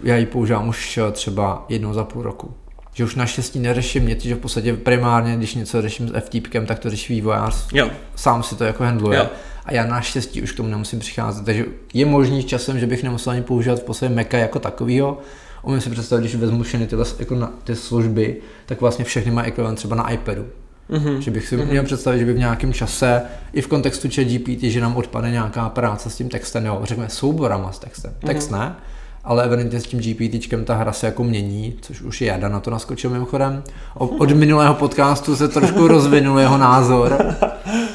já 0.02 0.16
ji 0.16 0.26
používám 0.26 0.68
už 0.68 0.98
eh, 0.98 1.12
třeba 1.12 1.66
jednou 1.68 1.94
za 1.94 2.04
půl 2.04 2.22
roku. 2.22 2.54
Že 2.94 3.04
už 3.04 3.14
naštěstí 3.14 3.58
neřeším 3.58 4.06
něco, 4.06 4.28
že 4.28 4.34
v 4.34 4.38
podstatě 4.38 4.74
primárně, 4.74 5.36
když 5.36 5.54
něco 5.54 5.82
řeším 5.82 6.08
s 6.08 6.12
FTPkem, 6.20 6.66
tak 6.66 6.78
to 6.78 6.90
řeší 6.90 7.14
vývojář. 7.14 7.66
Jo. 7.72 7.90
Sám 8.16 8.42
si 8.42 8.56
to 8.56 8.64
jako 8.64 8.84
handluje. 8.84 9.18
Jo. 9.18 9.26
A 9.64 9.74
já 9.74 9.86
naštěstí 9.86 10.42
už 10.42 10.52
k 10.52 10.56
tomu 10.56 10.68
nemusím 10.68 10.98
přicházet. 10.98 11.44
Takže 11.44 11.64
je 11.94 12.06
možný 12.06 12.44
časem, 12.44 12.78
že 12.78 12.86
bych 12.86 13.02
nemusel 13.02 13.32
ani 13.32 13.42
používat 13.42 13.78
v 13.78 13.82
podstatě 13.82 14.14
Maca 14.14 14.38
jako 14.38 14.58
takovýho, 14.58 15.18
umím 15.62 15.80
si 15.80 15.90
představit, 15.90 16.22
když 16.22 16.34
vezmu 16.34 16.62
všechny 16.62 16.86
tyhle 16.86 17.06
jako 17.18 17.34
na, 17.34 17.52
ty 17.64 17.76
služby, 17.76 18.36
tak 18.66 18.80
vlastně 18.80 19.04
všechny 19.04 19.30
má 19.30 19.42
ekvivalent 19.42 19.78
třeba 19.78 19.96
na 19.96 20.10
iPadu. 20.10 20.46
Mm-hmm. 20.90 21.18
Že 21.18 21.30
bych 21.30 21.48
si 21.48 21.56
mm-hmm. 21.56 21.70
měl 21.70 21.84
představit, 21.84 22.18
že 22.18 22.24
by 22.24 22.32
v 22.32 22.38
nějakém 22.38 22.72
čase, 22.72 23.22
i 23.52 23.60
v 23.60 23.66
kontextu 23.66 24.08
chat 24.14 24.26
GPT, 24.26 24.62
že 24.62 24.80
nám 24.80 24.96
odpadne 24.96 25.30
nějaká 25.30 25.68
práce 25.68 26.10
s 26.10 26.16
tím 26.16 26.28
textem, 26.28 26.66
jo, 26.66 26.80
řekněme 26.82 27.08
souborama 27.08 27.72
s 27.72 27.78
textem. 27.78 28.12
Mm-hmm. 28.12 28.26
Text 28.26 28.50
ne, 28.50 28.74
ale 29.24 29.44
evidentně 29.44 29.80
s 29.80 29.86
tím 29.86 30.00
GPTčkem 30.00 30.64
ta 30.64 30.74
hra 30.74 30.92
se 30.92 31.06
jako 31.06 31.24
mění, 31.24 31.76
což 31.80 32.00
už 32.00 32.20
je 32.20 32.28
Jada 32.28 32.48
na 32.48 32.60
to 32.60 32.70
naskočil 32.70 33.10
mimochodem. 33.10 33.62
Od 33.94 34.30
minulého 34.30 34.74
podcastu 34.74 35.36
se 35.36 35.48
trošku 35.48 35.88
rozvinul 35.88 36.40
jeho 36.40 36.58
názor, 36.58 37.36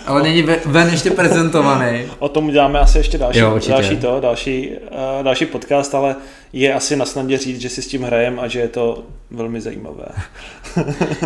ale 0.06 0.24
není 0.24 0.44
ven 0.66 0.90
ještě 0.90 1.12
prezentovaný. 1.12 2.06
O 2.20 2.30
tom 2.30 2.48
uděláme 2.48 2.80
asi 2.80 2.98
ještě 2.98 3.18
další, 3.18 3.40
jo, 3.40 3.60
další 3.70 3.98
to, 3.98 4.20
další, 4.20 4.70
uh, 4.70 5.24
další 5.24 5.46
podcast, 5.46 5.96
ale 5.96 6.16
je 6.54 6.74
asi 6.74 6.96
na 6.96 7.06
snadě 7.06 7.38
říct, 7.38 7.62
že 7.62 7.70
si 7.70 7.82
s 7.82 7.88
tím 7.88 8.04
hrajem 8.04 8.40
a 8.40 8.48
že 8.48 8.60
je 8.60 8.68
to 8.68 9.04
velmi 9.32 9.62
zajímavé. 9.62 10.06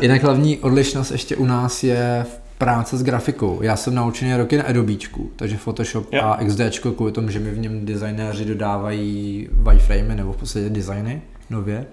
Jinak 0.01 0.23
hlavní 0.23 0.57
odlišnost 0.59 1.11
ještě 1.11 1.35
u 1.35 1.45
nás 1.45 1.83
je 1.83 2.25
v 2.29 2.50
práce 2.61 2.97
s 2.97 3.03
grafikou. 3.03 3.59
Já 3.61 3.75
jsem 3.75 3.95
naučený 3.95 4.35
roky 4.35 4.57
na 4.57 4.63
Adobečku, 4.63 5.31
takže 5.35 5.57
Photoshop 5.57 6.13
jo. 6.13 6.21
a 6.23 6.39
XD 6.45 6.79
kvůli 6.95 7.11
tomu, 7.11 7.29
že 7.29 7.39
mi 7.39 7.51
v 7.51 7.57
něm 7.57 7.85
designéři 7.85 8.45
dodávají 8.45 9.47
wireframey 9.51 10.15
nebo 10.15 10.33
v 10.33 10.37
podstatě 10.37 10.69
designy 10.69 11.21
nově. 11.49 11.85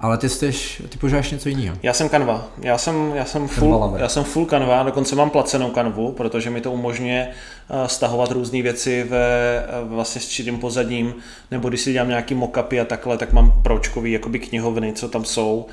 Ale 0.00 0.18
ty 0.18 0.28
jsi, 0.28 0.52
ty 0.88 0.98
používáš 0.98 1.30
něco 1.30 1.48
jiného. 1.48 1.76
Já 1.82 1.92
jsem 1.92 2.08
Canva. 2.08 2.48
Já 2.62 2.78
jsem, 2.78 3.12
já 3.14 3.24
jsem, 3.24 3.48
full, 3.48 3.94
já 3.98 4.08
jsem 4.08 4.24
full 4.24 4.46
Canva, 4.46 4.82
dokonce 4.82 5.16
mám 5.16 5.30
placenou 5.30 5.70
Canvu, 5.70 6.12
protože 6.12 6.50
mi 6.50 6.60
to 6.60 6.72
umožňuje 6.72 7.28
eh, 7.28 7.88
stahovat 7.88 8.30
různé 8.30 8.62
věci 8.62 9.04
ve, 9.04 9.58
eh, 9.58 9.84
vlastně 9.84 10.20
s 10.20 10.28
čirým 10.28 10.58
pozadím, 10.58 11.14
nebo 11.50 11.68
když 11.68 11.80
si 11.80 11.92
dělám 11.92 12.08
nějaký 12.08 12.34
mockupy 12.34 12.80
a 12.80 12.84
takhle, 12.84 13.18
tak 13.18 13.32
mám 13.32 13.52
pročkový 13.62 14.12
jakoby 14.12 14.38
knihovny, 14.38 14.92
co 14.92 15.08
tam 15.08 15.24
jsou. 15.24 15.66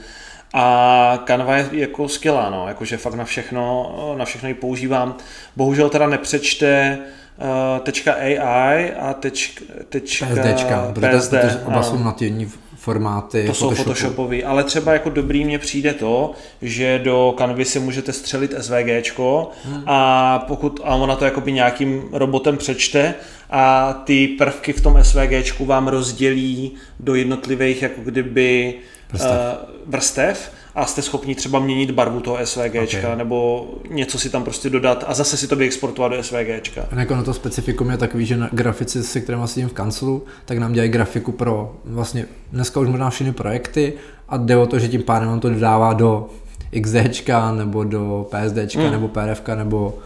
A 0.54 1.24
Canva 1.28 1.58
je 1.58 1.70
jako 1.72 2.10
skvělá, 2.10 2.50
no, 2.50 2.68
jakože 2.68 2.98
fakt 2.98 3.14
na 3.14 3.26
všechno, 3.26 3.96
na 4.18 4.26
všechno 4.26 4.50
ji 4.50 4.54
používám. 4.56 5.16
Bohužel 5.56 5.90
teda 5.90 6.08
nepřečte 6.08 6.98
uh, 7.38 7.80
tečka 7.80 8.14
AI 8.14 8.94
a 8.94 9.14
tečka, 9.14 9.64
tečka 9.90 10.26
PSDčka, 10.26 10.94
PSD, 11.18 11.30
protože 11.30 11.62
oba 11.66 11.84
jsou 11.84 11.98
nativní 11.98 12.52
formáty 12.84 13.46
To 13.48 13.54
jsou 13.54 13.70
Photoshopový, 13.70 14.44
ale 14.44 14.64
třeba 14.64 14.94
jako 14.94 15.10
dobrý 15.10 15.46
mně 15.46 15.60
přijde 15.60 15.94
to, 15.94 16.32
že 16.62 17.00
do 17.00 17.36
Canvy 17.38 17.66
si 17.66 17.80
můžete 17.80 18.14
střelit 18.14 18.54
SVGčko 18.60 19.50
hmm. 19.66 19.84
a 19.86 20.40
pokud 20.48 20.80
a 20.84 20.96
ona 20.96 21.16
to 21.16 21.26
jakoby 21.26 21.52
nějakým 21.52 22.04
robotem 22.12 22.58
přečte 22.58 23.14
a 23.50 23.94
ty 23.94 24.28
prvky 24.28 24.74
v 24.74 24.82
tom 24.82 25.04
SVGčku 25.04 25.66
vám 25.66 25.88
rozdělí 25.88 26.72
do 27.00 27.16
jednotlivých 27.16 27.82
jako 27.82 28.02
kdyby 28.04 28.74
vrstev, 29.14 29.32
uh, 29.32 29.70
vrstev 29.86 30.52
a 30.76 30.86
jste 30.86 31.02
schopni 31.02 31.36
třeba 31.36 31.60
měnit 31.60 31.92
barvu 31.92 32.20
toho 32.20 32.38
SVG 32.44 32.76
okay. 32.84 33.16
nebo 33.16 33.68
něco 33.90 34.20
si 34.20 34.30
tam 34.30 34.44
prostě 34.44 34.70
dodat 34.70 35.04
a 35.08 35.14
zase 35.14 35.38
si 35.38 35.48
to 35.48 35.56
vyexportovat 35.56 36.12
do 36.12 36.24
SVG. 36.24 36.78
A 36.92 37.00
jako 37.00 37.16
na 37.16 37.24
to 37.24 37.34
specifikum 37.34 37.90
je 37.90 37.98
takový, 37.98 38.26
že 38.26 38.40
grafici, 38.52 39.04
se 39.04 39.22
kterými 39.22 39.48
sedím 39.48 39.70
v 39.70 39.74
kanclu, 39.74 40.24
tak 40.46 40.58
nám 40.58 40.74
dělají 40.74 40.92
grafiku 40.92 41.32
pro 41.32 41.76
vlastně 41.86 42.26
dneska 42.52 42.80
už 42.80 42.88
možná 42.88 43.10
všechny 43.10 43.34
projekty 43.34 43.94
a 44.30 44.38
jde 44.38 44.58
o 44.58 44.66
to, 44.66 44.80
že 44.80 44.88
tím 44.88 45.04
pádem 45.04 45.30
nám 45.30 45.40
to 45.40 45.50
dodává 45.50 45.94
do 45.94 46.30
XD 46.82 47.30
nebo 47.56 47.84
do 47.84 48.28
PSD 48.30 48.76
mm. 48.76 48.92
nebo 48.92 49.08
PDF 49.08 49.42
nebo 49.56 49.98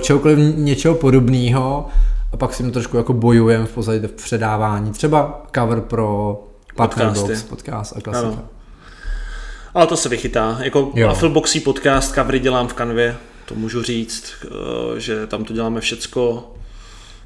čehokoliv 0.00 0.38
něčeho 0.56 0.94
podobného 0.94 1.86
a 2.32 2.36
pak 2.36 2.54
si 2.54 2.62
to 2.62 2.70
trošku 2.70 2.96
jako 2.96 3.12
bojujeme 3.12 3.66
v 3.66 3.74
podstatě 3.74 4.06
v 4.06 4.12
předávání. 4.12 4.90
Třeba 4.90 5.46
cover 5.54 5.80
pro 5.80 6.42
Podcasty. 6.76 7.34
podcast 7.48 7.96
a 7.96 8.00
klasika. 8.00 8.28
Ano. 8.28 8.48
Ale 9.74 9.86
to 9.86 9.96
se 9.96 10.08
vychytá. 10.08 10.58
Jako 10.60 10.92
Affleboxí 11.08 11.60
podcast, 11.60 12.14
covery 12.14 12.38
dělám 12.38 12.68
v 12.68 12.74
kanvě, 12.74 13.16
to 13.44 13.54
můžu 13.54 13.82
říct, 13.82 14.24
eh, 14.44 15.00
že 15.00 15.26
tam 15.26 15.44
to 15.44 15.52
děláme 15.52 15.80
všecko. 15.80 16.52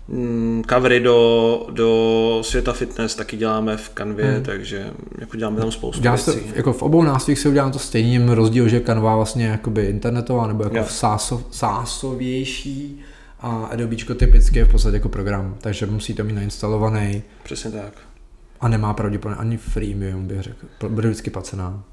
Mm, 0.08 0.62
covery 0.70 1.00
do, 1.00 1.66
do 1.70 2.38
světa 2.42 2.72
fitness 2.72 3.14
taky 3.14 3.36
děláme 3.36 3.76
v 3.76 3.88
kanvě, 3.88 4.32
hmm. 4.32 4.42
takže 4.42 4.90
jako 5.18 5.36
děláme 5.36 5.60
tam 5.60 5.72
spoustu 5.72 6.02
Dělá 6.02 6.14
věcí. 6.14 6.40
To, 6.40 6.56
jako 6.56 6.72
v 6.72 6.82
obou 6.82 7.02
nástrojích 7.02 7.38
se 7.38 7.48
udělám 7.48 7.72
to 7.72 7.78
stejným 7.78 8.28
rozdíl, 8.28 8.68
že 8.68 8.80
kanva 8.80 9.16
vlastně 9.16 9.46
jakoby 9.46 9.86
internetová 9.86 10.46
nebo 10.46 10.64
jako 10.64 10.88
sáso, 10.88 11.42
sásovější 11.50 13.00
a 13.40 13.64
Adobečko 13.70 14.14
typicky 14.14 14.58
je 14.58 14.64
v 14.64 14.70
podstatě 14.70 14.96
jako 14.96 15.08
program, 15.08 15.56
takže 15.60 15.86
musí 15.86 16.14
to 16.14 16.24
mít 16.24 16.32
nainstalovaný. 16.32 17.22
Přesně 17.42 17.70
tak. 17.70 18.09
A 18.61 18.68
nemá 18.68 18.94
pravděpodobně 18.94 19.40
ani 19.40 19.56
freemium, 19.56 20.26
bych 20.26 20.42
řekl. 20.42 20.66
Bude 20.88 21.08
vždycky 21.08 21.30
placená. 21.30 21.84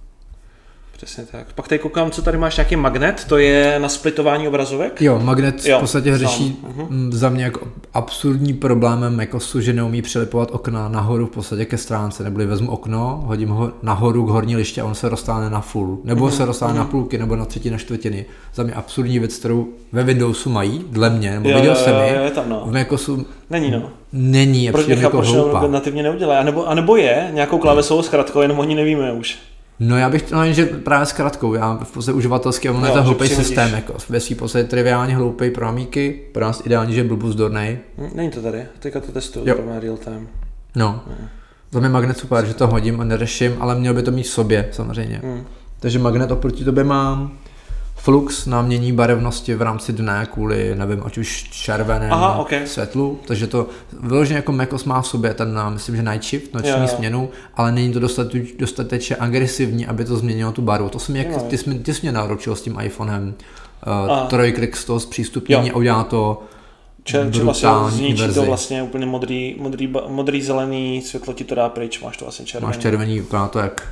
Přesně 0.97 1.23
tak. 1.31 1.47
Pak 1.55 1.67
tady 1.67 1.79
koukám, 1.79 2.11
co 2.11 2.21
tady 2.21 2.37
máš, 2.37 2.57
nějaký 2.57 2.75
magnet, 2.75 3.25
to 3.29 3.37
je 3.37 3.79
na 3.79 3.89
splitování 3.89 4.47
obrazovek? 4.47 5.01
Jo, 5.01 5.19
magnet 5.23 5.65
Jo, 5.65 5.77
v 5.77 5.81
podstatě 5.81 6.17
řeší 6.17 6.57
sám, 6.61 6.71
mhm. 6.75 6.85
mm, 6.89 7.13
za 7.13 7.29
mě 7.29 7.43
jako 7.43 7.67
absurdní 7.93 8.53
problémem 8.53 9.17
Macosu, 9.17 9.61
že 9.61 9.73
neumí 9.73 10.01
přelipovat 10.01 10.49
okna 10.51 10.89
nahoru 10.89 11.25
v 11.25 11.29
podstatě 11.29 11.65
ke 11.65 11.77
stránce, 11.77 12.23
neboli 12.23 12.45
vezmu 12.45 12.71
okno, 12.71 13.23
hodím 13.25 13.49
ho 13.49 13.71
nahoru 13.83 14.25
k 14.25 14.29
horní 14.29 14.55
liště 14.55 14.81
a 14.81 14.85
on 14.85 14.95
se 14.95 15.09
dostane 15.09 15.49
na 15.49 15.61
full, 15.61 15.99
nebo 16.03 16.25
Mhm, 16.25 16.35
se 16.35 16.45
dostane 16.45 16.73
na 16.73 16.85
půlky, 16.85 17.17
nebo 17.17 17.35
na 17.35 17.45
třetí, 17.45 17.69
na 17.69 17.77
čtvrtiny. 17.77 18.25
Za 18.55 18.63
mě 18.63 18.73
absurdní 18.73 19.19
věc, 19.19 19.37
kterou 19.37 19.67
ve 19.91 20.03
Windowsu 20.03 20.49
mají, 20.49 20.85
dle 20.89 21.09
mě, 21.09 21.31
nebo 21.31 21.49
Jo, 21.49 21.55
viděl 21.55 21.73
jo, 21.73 21.79
jsem 21.79 21.95
jo, 21.95 22.15
jo, 22.15 22.23
je 22.23 22.31
tam, 22.31 22.49
no. 22.49 22.63
v 22.65 22.71
Macosu 22.73 23.25
Není, 23.49 23.71
no. 23.71 23.89
není, 24.13 24.69
a 24.69 24.71
Proč 24.71 24.87
nechápu, 24.87 25.17
jako 25.17 25.49
proč 25.51 25.71
nativně 25.71 26.03
neudělají? 26.03 26.39
A 26.39 26.43
nebo, 26.43 26.67
a 26.67 26.73
nebo 26.75 26.95
je 26.95 27.29
nějakou 27.33 27.57
klávesovou 27.57 28.01
zkratkou, 28.01 28.41
jenom 28.41 28.59
oni 28.59 28.75
nevíme 28.75 29.11
už. 29.11 29.37
No 29.79 29.97
já 29.97 30.09
bych, 30.09 30.31
no 30.31 30.43
jenže 30.43 30.65
právě 30.65 31.05
s 31.05 31.11
kratkou, 31.11 31.53
já 31.53 31.79
v 31.83 31.91
podstatě 31.91 32.15
uživatelsky, 32.15 32.69
ono 32.69 32.85
je 32.85 32.91
to 32.91 32.97
že 32.97 33.03
hloupý 33.03 33.27
systém, 33.27 33.73
jako 33.73 33.93
ve 34.09 34.19
svý 34.19 34.35
podstatě 34.35 34.63
triviálně 34.67 35.15
hloupý 35.15 35.49
pro 35.49 35.67
amíky, 35.67 36.21
pro 36.31 36.45
nás 36.45 36.65
ideální, 36.65 36.93
že 36.93 36.99
je 36.99 37.03
blbůzdornej, 37.03 37.79
Hm, 37.97 38.09
Není 38.13 38.29
to 38.31 38.41
tady, 38.41 38.65
teďka 38.79 38.99
to 38.99 39.11
testuju, 39.11 39.45
zrovna 39.45 39.79
real 39.79 39.97
time. 39.97 40.27
No. 40.75 41.03
Za 41.71 41.79
mě 41.79 41.89
magnet 41.89 42.17
super, 42.17 42.45
že 42.45 42.53
to 42.53 42.67
hodím 42.67 43.01
a 43.01 43.03
neřeším, 43.03 43.55
ale 43.59 43.79
měl 43.79 43.93
by 43.93 44.03
to 44.03 44.11
mít 44.11 44.23
v 44.23 44.27
sobě 44.29 44.69
samozřejmě. 44.71 45.21
Hm. 45.23 45.43
Takže 45.79 45.99
magnet 45.99 46.31
oproti 46.31 46.63
tobě 46.63 46.83
mám 46.83 47.37
flux 48.07 48.45
na 48.45 48.61
mění 48.61 48.91
barevnosti 48.91 49.55
v 49.55 49.61
rámci 49.61 49.93
dne 49.93 50.27
kvůli, 50.33 50.75
nevím, 50.75 51.01
ať 51.05 51.17
už 51.17 51.43
červeném 51.43 52.13
Aha, 52.13 52.35
ok. 52.35 52.49
světlu, 52.65 53.19
takže 53.25 53.47
to 53.47 53.67
vyloženě 53.99 54.35
jako 54.35 54.51
Macos 54.51 54.83
má 54.85 55.01
v 55.01 55.07
sobě 55.07 55.33
ten, 55.33 55.59
eh, 55.67 55.71
myslím, 55.71 55.95
že 55.95 56.03
night 56.03 56.23
shift, 56.23 56.53
noční 56.53 56.69
Jo, 56.69 56.77
jo. 56.81 56.87
směnu, 56.87 57.29
ale 57.55 57.71
není 57.71 57.93
to 57.93 57.99
dostateč, 57.99 58.51
dostatečně 58.59 59.15
agresivní, 59.19 59.87
aby 59.87 60.05
to 60.05 60.17
změnilo 60.17 60.51
tu 60.51 60.61
barvu. 60.61 60.89
To 60.89 60.99
jsem 60.99 61.15
jak, 61.15 61.27
Jo. 61.27 61.39
ty, 61.49 61.57
jsi, 61.57 61.79
ty 61.79 61.93
jsi 61.93 62.01
mě 62.01 62.11
naručil 62.11 62.55
s 62.55 62.61
tím 62.61 62.77
iPhonem, 62.81 63.33
uh, 63.87 64.27
trojklik 64.27 64.77
z 64.77 64.85
toho 64.85 64.99
zpřístupnění 64.99 65.71
a 65.71 65.75
udělá 65.75 66.03
to 66.03 66.43
Če, 67.03 67.27
če 67.31 67.43
vlastně 67.43 67.69
zničí 67.89 68.21
verzi. 68.21 68.39
to 68.39 68.45
vlastně 68.45 68.83
úplně 68.83 69.05
modrý, 69.05 69.55
modrý, 69.59 69.93
modrý, 70.07 70.41
zelený, 70.41 71.01
světlo 71.01 71.33
ti 71.33 71.43
to 71.43 71.55
dá 71.55 71.69
pryč, 71.69 72.01
máš 72.01 72.17
to 72.17 72.25
vlastně 72.25 72.45
červený. 72.45 72.67
Máš 72.67 72.77
červený, 72.77 73.19
vypadá 73.19 73.47
to 73.47 73.59
jak 73.59 73.87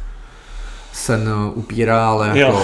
sen 0.96 1.30
upírá, 1.54 2.10
ale 2.10 2.40
Jo. 2.40 2.48
jako, 2.48 2.64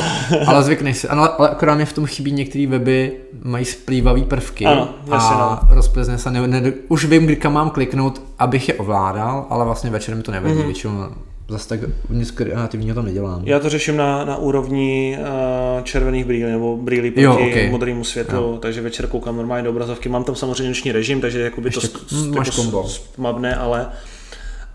ale 0.50 0.64
zvykneš 0.64 0.98
si. 0.98 1.08
Ale, 1.08 1.30
ale 1.38 1.50
akorát 1.50 1.76
mě 1.76 1.86
v 1.86 1.94
tom 1.94 2.06
chybí 2.06 2.32
některé 2.32 2.68
weby, 2.68 3.18
mají 3.44 3.66
splývavý 3.66 4.24
prvky 4.24 4.66
Ano, 4.66 4.90
jasně, 5.12 5.36
a 5.36 5.68
rozplizne 5.70 6.18
se. 6.18 6.32
Ne, 6.32 6.48
ne, 6.48 6.74
už 6.88 7.06
vím, 7.06 7.26
kdy 7.26 7.36
kam 7.36 7.54
mám 7.54 7.70
kliknout, 7.70 8.22
abych 8.40 8.68
je 8.70 8.74
ovládal, 8.76 9.46
ale 9.50 9.66
vlastně 9.66 9.90
večer 9.90 10.16
mi 10.16 10.24
to 10.24 10.32
nevadí, 10.32 10.54
Mhm. 10.54 10.62
mm-hmm. 10.62 10.66
většinou 10.66 11.06
zase 11.50 11.70
tak 11.70 11.80
nic 12.10 12.32
kreativního 12.32 12.96
tam 12.96 13.06
nedělám. 13.06 13.42
Já 13.46 13.60
to 13.60 13.70
řeším 13.70 13.98
na, 13.98 14.26
na 14.26 14.38
úrovni 14.38 15.18
uh, 15.20 15.84
červených 15.84 16.26
brýlí 16.26 16.52
nebo 16.52 16.78
brýlí 16.78 17.12
proti 17.12 17.24
Jo, 17.24 17.32
jo, 17.32 17.40
ok. 17.46 17.52
okay. 17.52 17.70
modrému 17.70 18.04
světlu, 18.04 18.58
takže 18.62 18.82
večer 18.82 19.08
koukám 19.08 19.36
normálně 19.38 19.64
do 19.64 19.70
obrazovky. 19.70 20.10
Mám 20.10 20.24
tam 20.24 20.36
samozřejmě 20.36 20.68
noční 20.68 20.92
režim, 20.92 21.22
takže 21.22 21.40
jakoby 21.42 21.68
Ještě 21.68 21.88
to 21.88 22.00
mm, 22.16 22.36
máš 22.36 22.50
kombo. 22.50 22.88
smabne, 22.88 23.56
ale, 23.56 23.88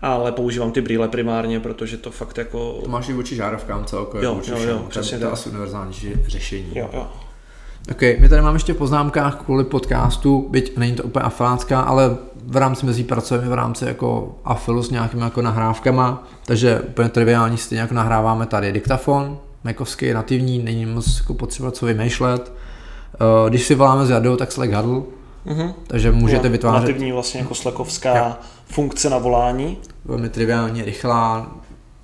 ale 0.01 0.31
používám 0.31 0.71
ty 0.71 0.81
brýle 0.81 1.07
primárně, 1.07 1.59
protože 1.59 1.97
to 1.97 2.11
fakt 2.11 2.37
jako... 2.37 2.79
To 2.83 2.89
máš 2.89 3.09
i 3.09 3.13
vůči 3.13 3.35
žárovkám 3.35 3.85
celkově. 3.85 4.25
Jo, 4.25 4.35
vůči 4.35 4.51
jo, 4.51 4.57
jo, 4.57 4.65
To 4.77 4.83
je- 4.83 4.89
přesně 4.89 5.17
to 5.19 5.25
je 5.25 5.31
asi 5.31 5.49
univerzální 5.49 5.93
řešení. 6.27 6.71
Jo, 6.75 6.89
jo. 6.93 7.07
Ok, 7.91 8.01
my 8.19 8.29
tady 8.29 8.41
máme 8.41 8.55
ještě 8.55 8.73
v 8.73 8.77
poznámkách 8.77 9.35
kvůli 9.35 9.63
podcastu, 9.63 10.47
byť 10.49 10.77
není 10.77 10.95
to 10.95 11.03
úplně 11.03 11.23
afilácká, 11.23 11.81
ale 11.81 12.17
v 12.45 12.57
rámci 12.57 12.85
mezí 12.85 13.03
pracujeme 13.03 13.49
v 13.49 13.53
rámci 13.53 13.85
jako 13.85 14.35
afilu 14.45 14.83
s 14.83 14.89
nějakými 14.91 15.23
jako 15.23 15.41
nahrávkama, 15.41 16.27
takže 16.45 16.79
úplně 16.81 17.09
triviální 17.09 17.57
stejně 17.57 17.81
jako 17.81 17.93
nahráváme 17.93 18.45
tady 18.45 18.71
diktafon, 18.71 19.37
Macovský, 19.63 20.13
nativní, 20.13 20.59
není 20.59 20.85
moc 20.85 21.19
jako 21.19 21.33
potřeba 21.33 21.71
co 21.71 21.85
vymýšlet. 21.85 22.51
Eh, 23.15 23.49
Když 23.49 23.63
si 23.65 23.75
voláme 23.75 24.05
s 24.05 24.09
Jadou, 24.09 24.35
tak 24.35 24.51
Slack 24.51 24.71
Huddle, 24.73 25.01
Mhm. 25.45 25.73
takže 25.87 26.11
můžete 26.11 26.47
Jo, 26.47 26.51
vytvářet 26.51 26.81
Nativní 26.87 27.11
vlastně 27.11 27.39
jako 27.39 27.55
slekovská 27.55 28.39
funkce 28.69 29.09
na 29.09 29.17
volání. 29.17 29.77
velmi 30.05 30.29
triviálně, 30.29 30.85
rychlá, 30.85 31.51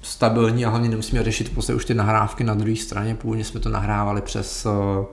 stabilní 0.01 0.65
a 0.65 0.69
hlavně 0.69 0.89
nemusíme 0.89 1.23
řešit 1.23 1.49
v 1.49 1.55
podstatě 1.55 1.75
už 1.75 1.85
ty 1.85 1.93
nahrávky 1.93 2.43
na 2.43 2.53
druhé 2.53 2.75
straně. 2.75 3.15
Původně 3.15 3.43
jsme 3.43 3.59
to 3.59 3.69
nahrávali 3.69 4.21
přes, 4.21 4.65
eh, 4.65 5.05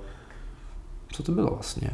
co 1.12 1.22
to 1.22 1.32
bylo 1.32 1.51
vlastně? 1.51 1.90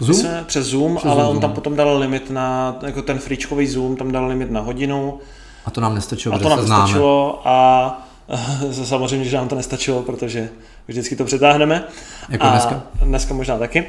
Zoom? 0.00 0.20
jsme 0.20 0.44
přes 0.46 0.66
Zoom, 0.66 0.96
Přes 0.96 1.10
ale 1.10 1.22
Zoom, 1.22 1.36
on 1.36 1.40
tam 1.40 1.50
no. 1.50 1.54
potom 1.54 1.76
dal 1.76 1.98
limit 1.98 2.30
na, 2.30 2.76
jako 2.86 3.02
ten 3.02 3.18
fričkový 3.18 3.66
Zoom, 3.66 3.96
tam 3.96 4.12
dal 4.12 4.26
limit 4.26 4.50
na 4.50 4.60
hodinu 4.60 5.18
A 5.64 5.70
to 5.70 5.80
nám 5.80 5.94
nestačilo, 5.94 6.34
a 6.34 6.38
to 6.38 6.48
nám 6.48 6.58
nestačilo 6.58 7.42
a 7.44 8.08
samozřejmě, 8.84 9.24
že 9.24 9.36
nám 9.36 9.48
to 9.48 9.54
nestačilo, 9.54 10.02
protože 10.02 10.48
vždycky 10.88 11.16
to 11.16 11.24
přetáhneme. 11.24 11.84
Jako 12.28 12.46
a 12.46 12.50
dneska? 12.50 12.82
Dneska 13.04 13.34
možná 13.34 13.58
taky. 13.58 13.86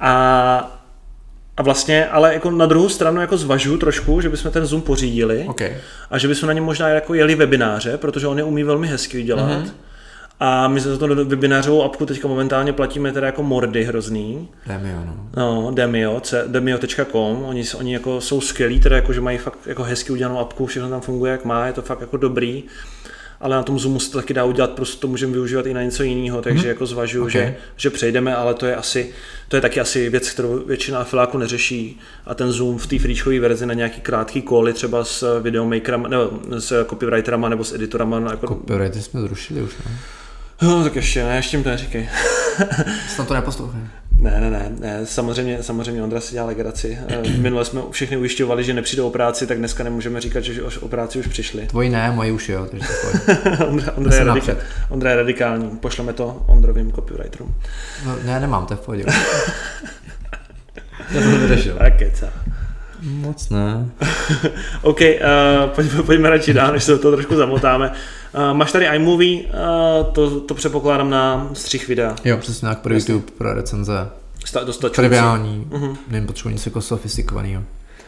A, 0.00 0.75
a 1.56 1.62
vlastně, 1.62 2.06
ale 2.06 2.34
jako 2.34 2.50
na 2.50 2.66
druhou 2.66 2.88
stranu 2.88 3.20
jako 3.20 3.36
zvažuju 3.36 3.78
trošku, 3.78 4.20
že 4.20 4.28
bychom 4.28 4.50
ten 4.50 4.66
Zoom 4.66 4.82
pořídili 4.82 5.44
OK. 5.48 5.60
a 6.10 6.18
že 6.18 6.28
bychom 6.28 6.46
na 6.46 6.52
něm 6.52 6.64
možná 6.64 6.88
jako 6.88 7.14
jeli 7.14 7.34
webináře, 7.34 7.96
protože 7.98 8.26
on 8.26 8.38
je 8.38 8.44
umí 8.44 8.62
velmi 8.62 8.86
hezky 8.88 9.22
dělat. 9.22 9.46
Mhm. 9.48 9.62
Mm-hmm. 9.62 9.70
A 10.40 10.68
my 10.68 10.80
za 10.80 10.98
to 10.98 11.06
webinářovou 11.24 11.82
apku 11.82 12.06
teďka 12.06 12.28
momentálně 12.28 12.72
platíme 12.72 13.12
teda 13.12 13.26
jako 13.26 13.42
mordy 13.42 13.84
hrozný. 13.84 14.48
Demio, 14.66 14.96
no. 15.06 15.16
No, 15.36 15.70
Demio, 15.74 16.20
c- 16.20 16.44
demio.com, 16.46 17.42
oni, 17.44 17.64
oni 17.78 17.92
jako 17.92 18.20
jsou 18.20 18.40
skvělí, 18.40 18.80
teda 18.80 18.96
jako, 18.96 19.12
že 19.12 19.20
mají 19.20 19.38
fakt 19.38 19.58
jako 19.66 19.82
hezky 19.82 20.12
udělanou 20.12 20.38
apku, 20.38 20.66
všechno 20.66 20.88
tam 20.90 21.00
funguje 21.00 21.32
jak 21.32 21.44
má, 21.44 21.66
je 21.66 21.72
to 21.72 21.82
fakt 21.82 22.00
jako 22.00 22.16
dobrý, 22.16 22.64
ale 23.40 23.56
na 23.56 23.62
tom 23.62 23.78
Zoomu 23.78 24.00
se 24.00 24.10
to 24.10 24.18
taky 24.18 24.34
dá 24.34 24.44
udělat, 24.44 24.70
prostě 24.70 25.00
to 25.00 25.08
můžeme 25.08 25.32
využívat 25.32 25.66
i 25.66 25.74
na 25.74 25.82
něco 25.82 26.02
jiného, 26.02 26.42
takže 26.42 26.62
mm-hmm. 26.62 26.68
jako 26.68 26.86
zvažuju, 26.86 27.24
Ok. 27.24 27.30
okay. 27.30 27.42
že, 27.42 27.56
že 27.76 27.90
přejdeme, 27.90 28.36
ale 28.36 28.54
to 28.54 28.66
je 28.66 28.76
asi, 28.76 29.12
to 29.48 29.56
je 29.56 29.62
taky 29.62 29.80
asi 29.80 30.10
věc, 30.10 30.30
kterou 30.30 30.64
většina 30.66 30.98
afiláků 30.98 31.38
neřeší 31.38 32.00
a 32.26 32.34
ten 32.34 32.52
Zoom 32.52 32.78
v 32.78 32.86
té 32.86 32.98
freečkové 32.98 33.40
verzi 33.40 33.66
na 33.66 33.74
nějaký 33.74 34.00
krátký 34.00 34.42
koly, 34.42 34.72
třeba 34.72 35.04
s 35.04 35.40
videomakerama, 35.40 36.08
nebo 36.08 36.30
s 36.58 36.86
copywriterama 36.88 37.48
nebo 37.48 37.64
s 37.64 37.74
editorama, 37.74 38.20
no, 38.20 38.30
jako, 38.30 38.46
Copyrighty 38.46 39.02
jsme 39.02 39.20
zrušili 39.20 39.62
už, 39.62 39.70
ne? 39.86 39.98
no, 40.62 40.84
tak 40.84 40.96
ještě 40.96 41.24
ne, 41.24 41.36
ještě 41.36 41.56
jim 41.56 41.64
to 41.64 41.70
neříkej. 41.70 42.08
Tam 43.16 43.26
to 43.26 43.34
neposlouchej. 43.34 43.80
Ne, 44.20 44.40
ne, 44.40 44.50
ne, 44.50 44.72
ne, 44.80 45.06
samozřejmě, 45.06 45.62
samozřejmě 45.62 46.02
Ondra 46.02 46.20
si 46.20 46.32
dělá 46.32 46.46
legraci. 46.46 46.98
Eh, 47.08 47.28
Minule 47.38 47.64
jsme 47.64 47.80
všechny 47.90 48.16
ujišťovali, 48.16 48.64
že 48.64 48.74
nepřijdou 48.74 49.06
o 49.06 49.10
práci, 49.10 49.46
tak 49.46 49.58
dneska 49.58 49.84
nemůžeme 49.84 50.20
říkat, 50.20 50.44
že 50.44 50.62
už 50.62 50.78
o 50.78 50.88
práci 50.88 51.18
už 51.18 51.26
přišli. 51.26 51.66
Tvoji 51.66 51.88
ne, 51.88 52.10
moji 52.10 52.32
už 52.32 52.48
jo, 52.48 52.66
takže. 52.70 52.86
Ondra, 53.68 53.92
Ondra, 53.92 54.12
je 54.14 54.18
jsem 54.18 54.26
napřed. 54.26 54.58
Ondra 54.88 55.10
je 55.10 55.16
radikální, 55.16 55.70
pošleme 55.70 56.12
to 56.12 56.44
Ondrovým 56.46 56.92
copywriterům. 56.92 57.54
No, 58.06 58.16
ne, 58.24 58.40
nemám, 58.40 58.66
to 58.66 58.72
je 58.74 58.76
v 58.76 58.80
pohodě. 58.80 59.04
Já 61.10 61.20
to 61.22 61.38
vyřešil. 61.38 61.76
Tak 61.78 61.96
keca. 61.96 62.32
Moc 63.06 63.48
ne. 63.50 63.88
OK, 64.82 65.00
uh, 65.00 65.70
pojďme, 65.74 66.02
pojďme 66.02 66.30
radši 66.30 66.52
dál, 66.54 66.72
než 66.72 66.84
se 66.84 66.98
toho 66.98 67.12
trošku 67.16 67.36
zamotáme. 67.36 67.92
Uh, 68.34 68.56
máš 68.56 68.72
tady 68.72 68.84
iMovie, 68.86 69.42
uh, 69.44 69.50
to, 70.12 70.40
to 70.40 70.54
předpokládám 70.54 71.10
na 71.10 71.48
střih 71.52 71.88
videa. 71.88 72.14
Jo, 72.24 72.36
přesně 72.36 72.68
tak 72.68 72.78
pro 72.78 72.94
YouTube, 72.94 73.24
pro 73.38 73.54
recenze. 73.54 74.08
Sta- 74.44 74.64
Dostačující. 74.64 74.96
Triviální, 74.96 75.66
Mhm. 75.70 75.96
nevím, 76.08 76.26
potřebuji 76.26 76.48
něco 76.54 76.68
jako 76.70 76.80
sofistikovaného. 76.80 77.62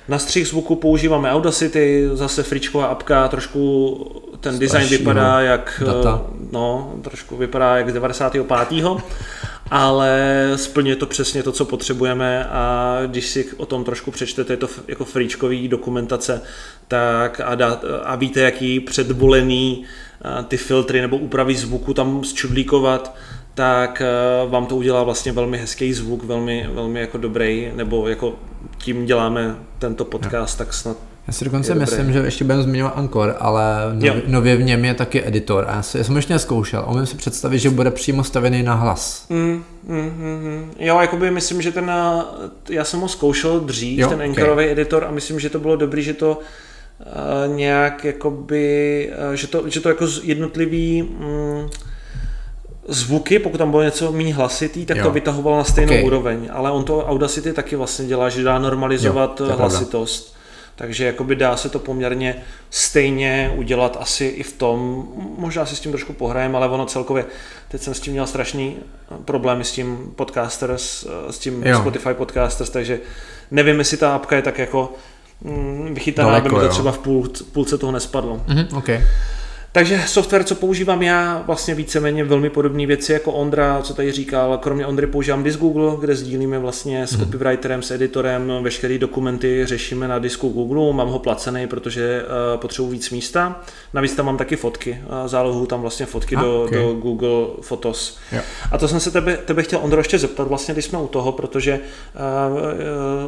Na 0.08 0.18
střih 0.18 0.48
zvuku 0.48 0.76
používáme 0.76 1.32
Audacity, 1.32 2.08
zase 2.12 2.42
fričková 2.42 2.86
apka, 2.86 3.28
trošku 3.28 3.96
ten 4.40 4.58
design 4.58 4.68
Staršího 4.86 4.98
vypadá 4.98 5.40
jak, 5.40 5.82
data. 5.86 6.22
eh, 6.28 6.46
no, 6.52 6.92
trošku 7.02 7.36
vypadá 7.36 7.76
jak 7.76 7.90
z 7.90 7.92
95. 7.92 9.02
ale 9.70 10.52
splňuje 10.56 10.96
to 10.96 11.06
přesně 11.06 11.42
to, 11.42 11.52
co 11.52 11.64
potřebujeme 11.64 12.44
a 12.44 12.98
když 13.06 13.26
si 13.26 13.48
o 13.56 13.66
tom 13.66 13.84
trošku 13.84 14.10
přečtete, 14.10 14.52
je 14.52 14.56
to 14.56 14.68
jako 14.88 15.04
fričkový 15.04 15.68
dokumentace, 15.68 16.42
tak 16.88 17.40
a, 17.44 17.54
dá, 17.54 17.80
a 18.04 18.16
víte, 18.16 18.40
jaký 18.40 18.80
předvolený 18.80 19.84
eh, 20.24 20.42
ty 20.42 20.56
filtry 20.56 21.00
nebo 21.00 21.16
úpravy 21.16 21.54
zvuku 21.54 21.94
tam 21.94 22.24
zčudlíkovat, 22.24 23.16
tak 23.54 24.02
eh, 24.02 24.48
vám 24.48 24.66
to 24.66 24.76
udělá 24.76 25.02
vlastně 25.02 25.32
velmi 25.32 25.58
hezký 25.58 25.92
zvuk, 25.92 26.24
velmi, 26.24 26.68
velmi 26.72 27.00
jako 27.00 27.18
dobrý, 27.18 27.72
nebo 27.74 28.08
jako 28.08 28.38
tím 28.78 29.06
děláme 29.06 29.56
tento 29.78 30.04
podcast, 30.04 30.58
tak 30.58 30.74
snad 30.74 30.96
Já 31.28 31.34
si 31.34 31.44
dokonce 31.44 31.72
Je 31.72 31.74
myslím, 31.74 32.12
že 32.12 32.18
ještě 32.18 32.44
budeme 32.44 32.62
zmiňovat 32.62 32.98
Anchor, 32.98 33.36
ale 33.38 33.64
nově, 33.92 34.22
nově 34.26 34.56
v 34.56 34.62
něm 34.62 34.84
je 34.84 34.94
taky 34.94 35.26
editor. 35.26 35.64
A 35.68 35.76
já, 35.76 35.82
si, 35.82 35.98
já 35.98 36.04
jsem 36.04 36.16
ještě 36.16 36.32
neskoušel. 36.32 36.80
A 36.80 36.90
umím 36.90 37.06
si 37.06 37.16
představit, 37.16 37.58
že 37.58 37.70
bude 37.70 37.90
přímo 37.90 38.24
stavený 38.24 38.62
na 38.62 38.74
hlas. 38.74 39.26
Mm, 39.28 39.64
mm, 39.86 39.98
mm, 39.98 40.40
mm. 40.42 40.70
Jo, 40.78 41.00
jakoby 41.00 41.30
myslím, 41.30 41.62
že 41.62 41.72
ten, 41.72 41.90
eh, 41.90 42.22
já 42.70 42.84
jsem 42.84 43.00
ho 43.00 43.08
zkoušel 43.08 43.60
dřív, 43.60 43.98
Jo, 43.98 44.08
ten 44.08 44.18
ok. 44.18 44.24
Anchorový 44.24 44.64
editor 44.64 45.04
a 45.04 45.10
myslím, 45.10 45.40
že 45.40 45.50
to 45.50 45.58
bylo 45.58 45.76
dobrý, 45.76 46.02
že 46.02 46.14
to 46.14 46.38
uh, 46.38 47.56
nějak 47.56 48.04
jakoby, 48.04 49.10
uh, 49.28 49.32
že 49.34 49.46
to, 49.46 49.68
že 49.68 49.80
to 49.80 49.88
jako 49.88 50.06
jednotlivý 50.22 51.02
mm, 51.02 51.68
zvuky, 52.88 53.38
pokud 53.38 53.58
tam 53.58 53.70
bylo 53.70 53.82
něco 53.82 54.12
méně 54.12 54.34
hlasitý, 54.34 54.86
tak 54.86 54.96
Jo. 54.96 55.04
to 55.04 55.10
vytahoval 55.10 55.56
na 55.56 55.64
stejnou 55.64 55.98
Ok. 55.98 56.04
úroveň, 56.04 56.48
ale 56.52 56.70
on 56.70 56.84
to 56.84 57.06
Audacity 57.06 57.52
taky 57.52 57.76
vlastně 57.76 58.06
dělá, 58.06 58.28
že 58.28 58.42
dá 58.42 58.58
normalizovat 58.58 59.40
Jo, 59.40 59.56
hlasitost. 59.56 60.37
Takže 60.78 61.04
jakoby 61.04 61.36
dá 61.36 61.56
se 61.56 61.68
to 61.68 61.78
poměrně 61.78 62.42
stejně 62.70 63.52
udělat 63.56 63.96
asi 64.00 64.24
i 64.24 64.42
v 64.42 64.52
tom, 64.52 65.08
možná 65.38 65.66
si 65.66 65.76
s 65.76 65.80
tím 65.80 65.92
trošku 65.92 66.12
pohrajem, 66.12 66.56
ale 66.56 66.68
ono 66.68 66.86
celkově, 66.86 67.24
teď 67.68 67.82
jsem 67.82 67.94
s 67.94 68.00
tím 68.00 68.12
měl 68.12 68.26
strašný 68.26 68.76
problémy 69.24 69.64
s 69.64 69.72
tím 69.72 70.12
podcasters, 70.16 71.06
s 71.30 71.38
tím 71.38 71.62
jo. 71.62 71.78
Spotify 71.78 72.14
podcasters, 72.14 72.70
takže 72.70 73.00
nevím, 73.50 73.78
jestli 73.78 73.96
ta 73.96 74.14
apka 74.14 74.36
je 74.36 74.42
tak 74.42 74.58
jako 74.58 74.92
mm, 75.40 75.94
vychytaná, 75.94 76.36
aby 76.36 76.48
mi 76.48 76.60
to 76.60 76.68
třeba 76.68 76.92
v 76.92 76.98
půl, 76.98 77.28
půlce 77.52 77.78
toho 77.78 77.92
nespadlo. 77.92 78.36
Mm-hmm, 78.48 78.78
okay. 78.78 79.04
Takže 79.72 80.02
software, 80.06 80.44
co 80.44 80.54
používám 80.54 81.02
já, 81.02 81.42
vlastně 81.46 81.74
víceméně 81.74 82.24
velmi 82.24 82.50
podobné 82.50 82.86
věci 82.86 83.12
jako 83.12 83.32
Ondra, 83.32 83.82
co 83.82 83.94
tady 83.94 84.12
říkal. 84.12 84.58
Kromě 84.58 84.86
Ondry 84.86 85.06
používám 85.06 85.42
disk 85.42 85.58
Google, 85.58 85.96
kde 86.00 86.14
sdílíme 86.14 86.58
vlastně 86.58 87.06
s 87.06 87.12
mhm. 87.12 87.24
copywriterem, 87.24 87.82
s 87.82 87.90
editorem, 87.90 88.52
veškeré 88.62 88.98
dokumenty 88.98 89.66
řešíme 89.66 90.08
na 90.08 90.18
disku 90.18 90.48
Google. 90.48 90.92
Mám 90.92 91.08
ho 91.08 91.18
placený, 91.18 91.66
protože 91.66 92.22
uh, 92.22 92.60
potřebuji 92.60 92.90
víc 92.90 93.10
místa. 93.10 93.60
Navíc 93.94 94.14
tam 94.14 94.26
mám 94.26 94.36
taky 94.36 94.56
fotky. 94.56 95.02
Uh, 95.02 95.28
zálohu 95.28 95.66
tam 95.66 95.80
vlastně 95.80 96.06
fotky 96.06 96.36
ah, 96.36 96.40
do, 96.40 96.62
okay. 96.64 96.78
do 96.78 96.92
Google 96.92 97.46
Photos. 97.60 98.18
Jo. 98.32 98.40
A 98.72 98.78
to 98.78 98.88
jsem 98.88 99.00
se 99.00 99.10
tebe, 99.10 99.36
tebe 99.36 99.62
chtěl, 99.62 99.80
Ondro, 99.82 100.00
ještě 100.00 100.18
zeptat, 100.18 100.48
vlastně, 100.48 100.74
když 100.74 100.84
jsme 100.84 100.98
u 100.98 101.06
toho, 101.06 101.32
protože 101.32 101.80
uh, 102.52 102.58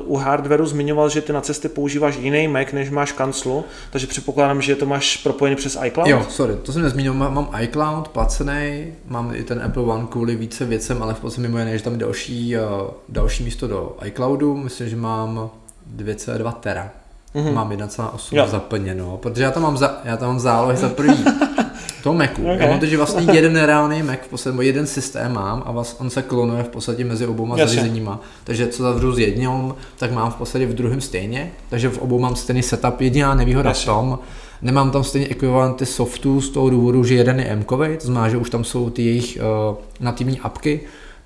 uh, 0.05 0.12
u 0.12 0.16
hardwareu 0.16 0.66
zmiňoval, 0.66 1.09
že 1.09 1.20
ty 1.20 1.32
na 1.32 1.41
cesty 1.41 1.68
používáš 1.68 2.16
jiný 2.16 2.49
Mac, 2.49 2.72
než 2.72 2.91
máš 2.91 3.12
kanclu, 3.12 3.64
takže 3.91 4.07
předpokládám, 4.07 4.62
že 4.62 4.76
to 4.76 4.86
máš 4.86 5.16
propojený 5.16 5.57
přes 5.57 5.78
iCloud. 5.84 6.09
Jo, 6.09 6.26
sorry, 6.31 6.55
to 6.62 6.72
jsem 6.72 6.83
nezmínil, 6.83 7.14
mám, 7.14 7.35
mám 7.35 7.51
iCloud 7.61 8.09
placený, 8.09 8.87
mám 9.09 9.35
i 9.35 9.43
ten 9.43 9.62
Apple 9.62 9.83
One 9.83 10.07
kvůli 10.11 10.37
více 10.37 10.64
věcem, 10.64 11.03
ale 11.03 11.14
v 11.14 11.20
podstatě 11.20 11.43
mimo 11.43 11.59
jiné, 11.59 11.78
že 11.78 11.85
tam 11.85 11.99
další, 11.99 12.57
uh, 12.57 12.62
další 13.09 13.45
místo 13.45 13.68
do 13.68 13.97
iCloudu, 14.05 14.57
myslím, 14.57 14.89
že 14.89 14.97
mám 14.97 15.51
2,2 15.97 16.53
tera. 16.53 16.91
Mm-hmm. 17.35 17.55
Mám 17.55 17.70
1,8 17.70 18.49
zaplněno, 18.49 19.16
protože 19.16 19.43
já 19.43 19.51
tam 19.51 19.62
mám, 19.62 19.76
za, 19.76 20.01
já 20.05 20.16
tam 20.16 20.28
mám 20.28 20.41
zálohy 20.41 20.76
za 20.76 20.89
první. 20.89 21.24
toho 22.03 22.14
Macu. 22.14 22.43
Okay. 22.43 22.59
Já 22.59 22.66
mám 22.66 22.81
teď 22.81 22.97
vlastně 22.97 23.33
jeden 23.33 23.57
reálný 23.57 24.03
Mac, 24.03 24.18
v 24.22 24.28
podstatě 24.28 24.59
jeden 24.61 24.87
systém 24.87 25.33
mám 25.33 25.62
a 25.66 25.72
vlastně 25.72 25.99
on 25.99 26.11
se 26.11 26.22
klonuje 26.22 26.62
v 26.62 26.68
podstatě 26.68 27.05
mezi 27.05 27.26
obouma 27.26 27.57
zařízeníma. 27.57 28.20
Takže 28.45 28.66
co 28.66 28.83
zavřu 28.83 29.12
s 29.12 29.18
jedním, 29.18 29.74
tak 29.97 30.12
mám 30.12 30.31
v 30.31 30.35
podstatě 30.35 30.66
v 30.66 30.74
druhém 30.74 31.01
stejně. 31.01 31.53
Takže 31.68 31.89
v 31.89 31.99
obou 31.99 32.18
mám 32.18 32.37
stejný 32.37 32.62
setup. 32.62 33.01
Jediná 33.01 33.35
nevýhoda 33.35 33.70
Jasně. 33.70 33.83
v 33.83 33.87
tom, 33.87 34.18
Nemám 34.62 34.90
tam 34.90 35.04
stejně 35.04 35.28
ekvivalenty 35.28 35.86
softů 35.86 36.40
z 36.40 36.50
toho 36.50 36.70
důvodu, 36.70 37.04
že 37.04 37.14
jeden 37.14 37.40
je 37.40 37.46
m 37.46 37.64
to 37.64 37.86
znamená, 38.00 38.28
že 38.28 38.36
už 38.36 38.50
tam 38.50 38.64
jsou 38.64 38.90
ty 38.90 39.02
jejich 39.02 39.38
uh, 39.70 39.76
nativní 40.00 40.40
apky, 40.40 40.80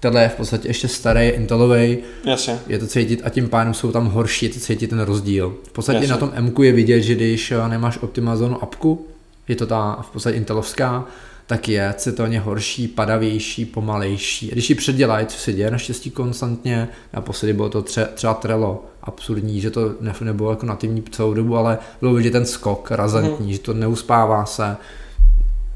Tenhle 0.05 0.23
je 0.23 0.29
v 0.29 0.35
podstatě 0.35 0.69
ještě 0.69 0.89
starý, 0.89 1.29
Intelový. 1.29 1.99
Jasně. 2.25 2.59
Je 2.67 2.79
to 2.79 2.87
cítit 2.87 3.21
a 3.25 3.31
tím 3.31 3.49
pádem 3.49 3.75
jsou 3.75 3.93
tam 3.93 4.07
horší, 4.07 4.47
je 4.47 4.53
to 4.53 4.61
cítit 4.61 4.91
ten 4.91 5.01
rozdíl. 5.01 5.55
V 5.69 5.73
podstatě 5.73 5.97
Jasně. 5.97 6.11
na 6.11 6.17
tom 6.17 6.31
M 6.35 6.53
je 6.63 6.73
vidět, 6.73 7.01
že 7.01 7.15
když 7.15 7.51
eh, 7.51 7.69
nemáš 7.69 7.99
optimalizovanou 8.03 8.63
apku, 8.63 9.07
je 9.49 9.57
to 9.57 9.67
ta 9.67 9.99
v 10.03 10.11
podstatě 10.11 10.37
Intelovská, 10.37 11.05
tak 11.47 11.69
je 11.69 11.95
citelně 11.97 12.41
horší, 12.41 12.89
padavější, 12.89 13.65
pomalejší. 13.65 14.49
Když 14.49 14.71
ji 14.71 14.77
předělají, 14.77 15.27
co 15.27 15.39
se 15.39 15.53
děje 15.53 15.71
naštěstí 15.71 16.11
konstantně, 16.11 16.89
naposledy 17.13 17.53
bylo 17.53 17.69
to 17.69 17.83
tře- 17.83 18.09
třeba 18.15 18.35
Trello, 18.35 18.85
absurdní, 19.05 19.61
že 19.61 19.71
to 19.71 19.95
ne, 20.01 20.15
nebylo 20.21 20.51
jako 20.51 20.67
nativní 20.67 21.03
celou 21.11 21.35
dobu, 21.35 21.57
ale 21.57 21.79
bylo 22.01 22.15
vidět 22.15 22.31
ten 22.31 22.47
skok 22.47 22.91
razantní, 22.91 23.47
mm. 23.47 23.53
že 23.53 23.59
to 23.59 23.75
neuspává 23.75 24.45
se, 24.45 24.77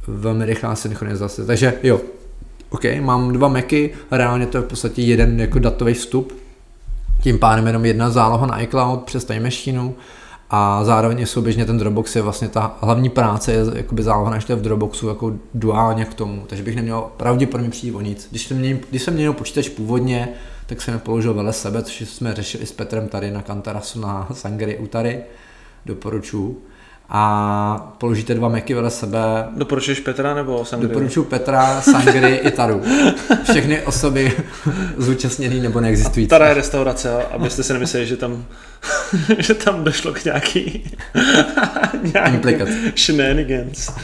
velmi 0.06 0.44
rychlá 0.46 0.74
synchronizace. 0.74 1.46
Takže 1.46 1.74
jo, 1.82 2.00
OK, 2.70 2.82
mám 3.00 3.32
dva 3.32 3.48
Macy, 3.48 3.94
reálně 4.10 4.46
to 4.46 4.58
je 4.58 4.62
v 4.62 4.66
podstatě 4.66 5.02
jeden 5.02 5.40
jako 5.40 5.58
datový 5.58 5.94
vstup, 5.94 6.32
tím 7.22 7.38
pádem 7.38 7.66
jenom 7.66 7.84
jedna 7.84 8.10
záloha 8.10 8.46
na 8.46 8.60
iCloud 8.60 9.02
přes 9.02 9.24
Time 9.24 9.42
Machine 9.42 9.90
a 10.50 10.84
zároveň 10.84 11.26
souběžně 11.26 11.64
ten 11.64 11.78
Dropbox 11.78 12.16
je 12.16 12.22
vlastně 12.22 12.48
ta 12.48 12.76
hlavní 12.80 13.08
práce 13.08 13.52
je 13.52 13.64
jakoby 13.74 14.02
záloha 14.02 14.34
ještě 14.34 14.54
v 14.54 14.62
Dropboxu 14.62 15.08
jako 15.08 15.34
duálně 15.54 16.04
k 16.04 16.14
tomu, 16.14 16.44
takže 16.46 16.64
bych 16.64 16.76
neměl 16.76 17.10
pravděpodobně 17.16 17.70
přijít 17.70 17.94
o 17.94 18.00
nic. 18.00 18.28
Když 18.30 18.46
jsem 18.46 18.56
měl, 18.56 18.78
když 18.90 19.02
jsem 19.02 19.14
měl 19.14 19.32
počítač 19.32 19.68
původně, 19.68 20.28
tak 20.66 20.82
jsem 20.82 20.98
položil 20.98 21.34
vedle 21.34 21.52
sebe, 21.52 21.82
což 21.82 22.00
jsme 22.00 22.34
řešili 22.34 22.66
s 22.66 22.72
Petrem 22.72 23.08
tady 23.08 23.30
na 23.30 23.42
Kantarasu 23.42 24.00
na 24.00 24.28
Sangeri 24.32 24.78
Utary, 24.78 25.20
doporučuji 25.86 26.62
a 27.10 27.94
položíte 27.98 28.34
dva 28.34 28.48
meky 28.48 28.74
vedle 28.74 28.90
sebe. 28.90 29.48
Doporučuješ 29.56 30.00
Petra 30.00 30.34
nebo 30.34 30.64
Sangry? 30.64 30.88
Doporučuji 30.88 31.24
Petra, 31.24 31.80
Sangry 31.80 32.34
i 32.42 32.50
Taru. 32.50 32.82
Všechny 33.42 33.82
osoby 33.82 34.32
zúčastněné 34.96 35.54
nebo 35.54 35.80
neexistující. 35.80 36.28
Tara 36.28 36.48
je 36.48 36.54
restaurace, 36.54 37.24
abyste 37.24 37.62
si 37.62 37.72
nemysleli, 37.72 38.06
že 38.06 38.16
tam, 38.16 38.44
že 39.38 39.54
tam 39.54 39.84
došlo 39.84 40.12
k 40.12 40.24
nějaký, 40.24 40.90
nějaký 42.14 42.64
shenanigans. 42.96 43.90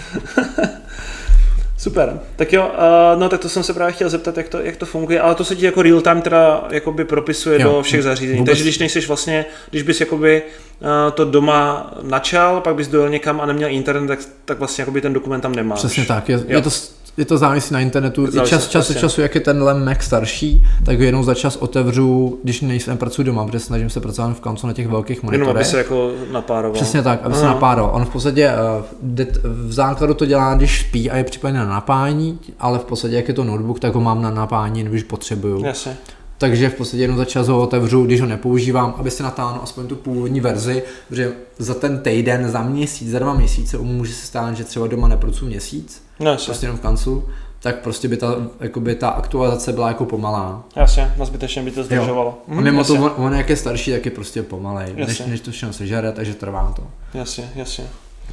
Super, 1.79 2.21
tak 2.37 2.53
jo, 2.53 2.73
uh, 2.75 3.21
no 3.21 3.29
tak 3.29 3.41
to 3.41 3.49
jsem 3.49 3.63
se 3.63 3.75
právě 3.75 3.93
chtěl 3.93 4.09
zeptat, 4.09 4.37
jak 4.37 4.49
to, 4.49 4.61
jak 4.61 4.77
to 4.77 4.87
funguje, 4.87 5.21
ale 5.21 5.35
to 5.35 5.45
se 5.45 5.57
ti 5.57 5.65
jako 5.65 5.83
real 5.83 6.01
time 6.01 6.23
teda 6.23 6.65
jakoby 6.71 7.05
propisuje 7.05 7.63
jo, 7.63 7.73
do 7.73 7.83
všech 7.83 8.03
zařízení, 8.03 8.39
vůbec... 8.39 8.51
takže 8.51 8.65
když 8.65 8.79
nejsi 8.79 9.01
vlastně, 9.01 9.45
když 9.71 9.83
bys 9.83 10.01
jakoby 10.01 10.43
uh, 10.81 10.89
to 11.15 11.25
doma 11.25 11.95
načal, 12.03 12.61
pak 12.61 12.75
bys 12.75 12.89
dojel 12.89 13.09
někam 13.09 13.41
a 13.41 13.47
neměl 13.47 13.69
internet, 13.69 14.07
tak, 14.07 14.19
tak 14.45 14.59
vlastně 14.59 14.83
jakoby 14.83 15.01
ten 15.01 15.13
dokument 15.13 15.41
tam 15.41 15.55
nemáš. 15.55 15.79
Přesně 15.79 16.05
tak, 16.05 16.29
je, 16.29 16.41
je 16.47 16.63
to 16.63 16.71
je 17.17 17.25
to 17.25 17.39
závisí 17.39 17.75
na 17.75 17.81
internetu. 17.81 18.31
Závisí, 18.31 18.51
čas, 18.51 18.69
čas 18.69 18.91
od 18.91 18.99
času, 18.99 19.21
jak 19.21 19.35
je 19.35 19.41
tenhle 19.41 19.75
Mac 19.75 20.03
starší, 20.03 20.67
tak 20.85 20.99
ho 20.99 21.05
jenom 21.05 21.25
za 21.25 21.35
čas 21.35 21.57
otevřu, 21.57 22.39
když 22.43 22.61
nejsem 22.61 22.99
pracuji 22.99 23.23
doma, 23.23 23.47
protože 23.47 23.61
snažím 23.61 23.91
se 23.91 24.01
pracovat 24.01 24.37
v 24.37 24.41
kanclu 24.41 24.67
na 24.67 24.73
těch 24.73 24.89
velkých 24.89 25.23
monitorech. 25.23 25.49
Jenom 25.49 25.57
aby 25.57 25.65
se 25.65 25.79
jako 25.79 26.11
napároval. 26.33 26.75
Přesně 26.75 27.03
tak, 27.03 27.21
aby 27.23 27.33
Aha. 27.33 27.41
se 27.41 27.47
napároval. 27.47 27.95
On 27.95 28.05
v 28.05 28.09
podstatě 28.09 28.49
eh, 28.49 29.27
v 29.43 29.73
základu 29.73 30.15
to 30.15 30.27
dělá, 30.27 30.55
když 30.55 30.81
spí 30.81 31.11
a 31.11 31.17
je 31.17 31.25
připojený 31.25 31.59
na 31.59 31.69
napájení, 31.69 32.39
ale 32.61 32.79
v 32.79 32.85
podstatě, 32.85 33.15
jak 33.15 33.29
je 33.29 33.35
to 33.35 33.45
notebook, 33.45 33.81
tak 33.81 33.95
ho 33.95 34.01
mám 34.01 34.23
na 34.23 34.31
napájení, 34.31 34.85
když 34.85 35.03
potřebuju. 35.03 35.65
Jasně 35.65 35.97
takže 36.39 36.69
v 36.69 36.75
podstatě 36.75 37.03
jenom 37.03 37.17
za 37.17 37.25
čas 37.25 37.49
ho 37.49 37.63
otevřu, 37.63 38.05
když 38.05 38.21
ho 38.21 38.27
nepoužívám, 38.27 38.95
aby 38.99 39.11
se 39.11 39.23
natáhnu 39.23 39.63
aspoň 39.63 39.87
tu 39.87 39.97
původní 39.97 40.41
verzi, 40.41 40.83
protože 41.09 41.33
za 41.59 41.75
ten 41.75 41.99
týden, 41.99 42.51
za 42.51 42.63
měsíc, 42.63 43.11
za 43.11 43.19
dva 43.19 43.35
měsíce 43.35 43.79
může 43.79 44.13
se 44.13 44.27
stát, 44.27 44.57
že 44.57 44.65
třeba 44.65 44.87
doma 44.87 45.09
nepracuji 45.09 45.47
měsíc, 45.47 46.04
no, 46.21 46.37
prostě 46.45 46.67
jenom 46.67 46.79
v 46.79 46.81
kanclu, 46.81 47.29
tak 47.61 47.79
prostě 47.79 48.09
by 48.09 48.17
ta, 48.17 48.37
jakoby 48.61 48.95
ta 48.95 49.09
aktualizace 49.09 49.73
byla 49.73 49.89
jako 49.89 50.05
pomalá. 50.05 50.65
Jasně, 50.77 51.15
na 51.17 51.25
zbytečně 51.25 51.63
by 51.63 51.71
to 51.71 51.85
zdržovalo. 51.85 52.43
Hm, 52.49 52.59
a 52.59 52.61
mimo 52.61 52.81
jasně. 52.81 52.99
to, 52.99 53.05
on, 53.05 53.13
on, 53.17 53.35
jak 53.35 53.51
je 53.51 53.57
starší, 53.57 53.93
tak 53.93 54.05
je 54.05 54.11
prostě 54.11 54.43
pomalej, 54.43 54.95
než, 54.95 55.21
než 55.21 55.41
to 55.41 55.51
všechno 55.51 55.73
sežere, 55.73 56.13
takže 56.13 56.35
trvá 56.35 56.73
to. 56.77 56.83
Jasně, 57.19 57.51
jasně. 57.55 57.85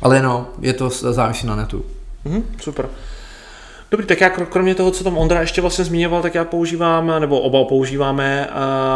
Ale 0.01 0.21
no, 0.21 0.47
je 0.61 0.73
to 0.73 0.89
závisí 0.89 1.47
na 1.47 1.55
netu. 1.55 1.85
Mhm, 2.25 2.43
super. 2.61 2.89
Dobrý, 3.91 4.05
tak 4.05 4.21
já 4.21 4.29
kromě 4.29 4.75
toho, 4.75 4.91
co 4.91 5.03
tam 5.03 5.17
Ondra 5.17 5.41
ještě 5.41 5.61
vlastně 5.61 5.85
zmiňoval, 5.85 6.21
tak 6.21 6.35
já 6.35 6.45
používám, 6.45 7.19
nebo 7.19 7.39
oba 7.39 7.63
používáme 7.63 8.49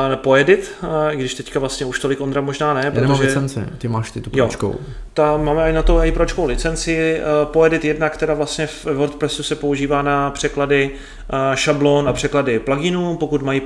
uh, 0.09 0.15
Poedit, 0.15 0.75
uh, 0.83 0.89
i 1.13 1.15
když 1.15 1.33
teďka 1.33 1.59
vlastně 1.59 1.85
už 1.85 1.99
tolik 1.99 2.21
Ondra 2.21 2.41
možná 2.41 2.73
ne. 2.73 2.81
Já 2.85 2.91
protože... 2.91 3.23
licenci, 3.23 3.59
ty 3.77 3.87
máš 3.87 4.11
ty 4.11 4.21
tu 4.21 4.29
pročkou. 4.29 4.75
Tam 5.13 5.45
máme 5.45 5.69
i 5.69 5.73
na 5.73 5.83
to 5.83 6.03
i 6.03 6.11
pročkou 6.11 6.45
licenci. 6.45 7.19
Uh, 7.19 7.51
Poedit 7.51 7.85
1, 7.85 8.09
která 8.09 8.33
vlastně 8.33 8.67
v 8.67 8.85
WordPressu 8.85 9.43
se 9.43 9.55
používá 9.55 10.01
na 10.01 10.31
překlady 10.31 10.91
uh, 10.91 11.55
šablon 11.55 12.09
a 12.09 12.13
překlady 12.13 12.59
pluginů. 12.59 13.17
Pokud 13.17 13.41
mají 13.41 13.61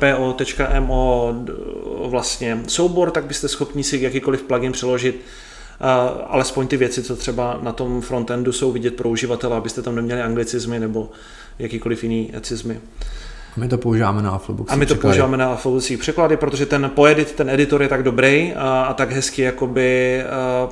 .po, 0.00 0.36
.mo 0.80 1.34
vlastně 2.06 2.58
soubor, 2.66 3.10
tak 3.10 3.24
byste 3.24 3.48
schopni 3.48 3.84
si 3.84 3.98
jakýkoliv 3.98 4.42
plugin 4.42 4.72
přeložit 4.72 5.24
alespoň 6.26 6.66
ty 6.66 6.76
věci, 6.76 7.02
co 7.02 7.16
třeba 7.16 7.58
na 7.62 7.72
tom 7.72 8.00
frontendu 8.00 8.52
jsou 8.52 8.72
vidět 8.72 8.96
pro 8.96 9.08
uživatele, 9.08 9.56
abyste 9.56 9.82
tam 9.82 9.94
neměli 9.96 10.22
anglicizmy 10.22 10.80
nebo 10.80 11.10
jakýkoliv 11.58 12.02
jiný 12.02 12.32
cizmy. 12.40 12.80
A 13.56 13.60
my 13.60 13.68
to 13.68 13.78
používáme 13.78 14.22
na 14.22 14.30
Affleboxy 14.30 14.72
A 14.72 14.76
my 14.76 14.86
to 14.86 14.94
překlady. 14.94 15.12
používáme 15.12 15.36
na 15.36 15.52
Affleboxy 15.52 15.96
překlady, 15.96 16.36
protože 16.36 16.66
ten 16.66 16.90
poedit, 16.94 17.32
ten 17.32 17.50
editor 17.50 17.82
je 17.82 17.88
tak 17.88 18.02
dobrý 18.02 18.52
a, 18.54 18.82
a 18.82 18.94
tak 18.94 19.12
hezky 19.12 19.42
jakoby 19.42 20.22
a, 20.24 20.68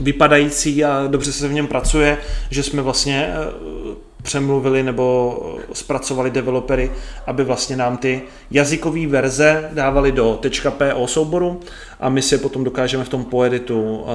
vypadající 0.00 0.84
a 0.84 1.06
dobře 1.06 1.32
se 1.32 1.48
v 1.48 1.52
něm 1.52 1.66
pracuje, 1.66 2.18
že 2.50 2.62
jsme 2.62 2.82
vlastně 2.82 3.34
přemluvili 4.22 4.82
nebo 4.82 5.38
zpracovali 5.72 6.30
developery, 6.30 6.90
aby 7.26 7.44
vlastně 7.44 7.76
nám 7.76 7.96
ty 7.96 8.22
jazykové 8.50 9.06
verze 9.06 9.70
dávali 9.72 10.12
do 10.12 10.40
.po 10.78 11.06
souboru 11.06 11.60
a 12.00 12.08
my 12.08 12.22
si 12.22 12.34
je 12.34 12.38
potom 12.38 12.64
dokážeme 12.64 13.04
v 13.04 13.08
tom 13.08 13.24
poeditu 13.24 13.82
uh, 13.82 14.06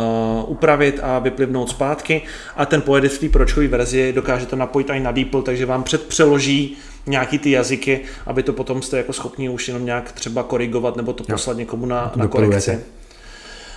upravit 0.47 0.99
a 1.03 1.19
vyplivnout 1.19 1.69
zpátky. 1.69 2.21
A 2.55 2.65
ten 2.65 2.81
poedit 2.81 3.09
v 3.09 3.19
té 3.19 3.29
pročkové 3.29 3.67
verzi 3.67 4.13
dokážete 4.13 4.55
napojit 4.55 4.89
i 4.89 4.99
na 4.99 5.11
DeepL, 5.11 5.41
takže 5.41 5.65
vám 5.65 5.83
předpřeloží 5.83 6.77
nějaký 7.07 7.39
ty 7.39 7.51
jazyky, 7.51 8.01
aby 8.25 8.43
to 8.43 8.53
potom 8.53 8.81
jste 8.81 8.97
jako 8.97 9.13
schopni 9.13 9.49
už 9.49 9.67
jenom 9.67 9.85
nějak 9.85 10.11
třeba 10.11 10.43
korigovat 10.43 10.95
nebo 10.95 11.13
to 11.13 11.23
poslat 11.23 11.57
někomu 11.57 11.85
na, 11.85 12.11
na 12.15 12.27
korekci. 12.27 12.79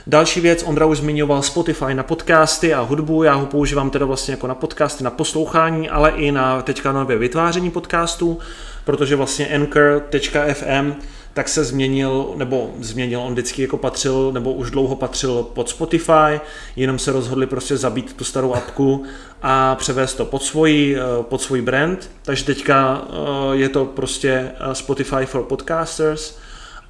Další 0.07 0.41
věc, 0.41 0.63
Ondra 0.63 0.87
už 0.87 0.99
zmiňoval 0.99 1.43
Spotify 1.43 1.95
na 1.95 2.03
podcasty 2.03 2.75
a 2.75 2.81
hudbu, 2.81 3.23
já 3.23 3.35
ho 3.35 3.47
používám 3.47 3.91
teda 3.91 4.07
vlastně 4.07 4.33
jako 4.33 4.47
na 4.47 4.55
podcasty, 4.55 5.05
na 5.05 5.11
poslouchání, 5.11 5.91
ale 5.91 6.11
i 6.11 6.33
na 6.33 6.63
teďka 6.63 6.93
nově 6.93 7.19
vytváření 7.19 7.71
podcastů, 7.71 8.39
protože 8.85 9.17
vlastně 9.17 9.49
Anchor.fm 9.49 10.95
tak 11.35 11.49
se 11.49 11.65
změnil, 11.65 12.33
nebo 12.37 12.71
změnil, 12.81 13.21
on 13.21 13.33
vždycky 13.33 13.63
jako 13.63 13.77
patřil, 13.77 14.33
nebo 14.33 14.53
už 14.53 14.71
dlouho 14.71 14.97
patřil 14.97 15.43
pod 15.43 15.69
Spotify, 15.69 16.41
jenom 16.77 16.99
se 16.99 17.13
rozhodli 17.13 17.47
prostě 17.47 17.77
zabít 17.77 18.13
tu 18.13 18.25
starou 18.25 18.55
apku 18.55 19.05
a 19.43 19.75
převést 19.75 20.15
to 20.15 20.25
pod 20.25 20.43
svůj, 20.43 20.97
eh, 20.99 21.23
pod 21.23 21.43
svůj 21.43 21.63
brand, 21.63 22.11
takže 22.23 22.45
teďka 22.45 23.05
eh, 23.11 23.57
je 23.57 23.69
to 23.69 23.85
prostě 23.85 24.31
eh, 24.31 24.75
Spotify 24.75 25.27
for 25.27 25.43
Podcasters, 25.43 26.39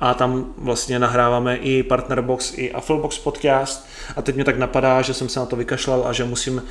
a 0.00 0.14
tam 0.14 0.46
vlastně 0.58 0.98
nahráváme 0.98 1.56
i 1.56 1.82
Partnerbox, 1.82 2.52
i 2.56 2.72
Afflebox 2.72 3.18
podcast 3.18 3.88
a 4.16 4.22
teď 4.22 4.34
mě 4.34 4.44
tak 4.44 4.58
napadá, 4.58 5.02
že 5.02 5.14
jsem 5.14 5.28
se 5.28 5.40
na 5.40 5.46
to 5.46 5.56
vykašlal 5.56 6.04
a 6.06 6.12
že 6.12 6.24
musím 6.24 6.62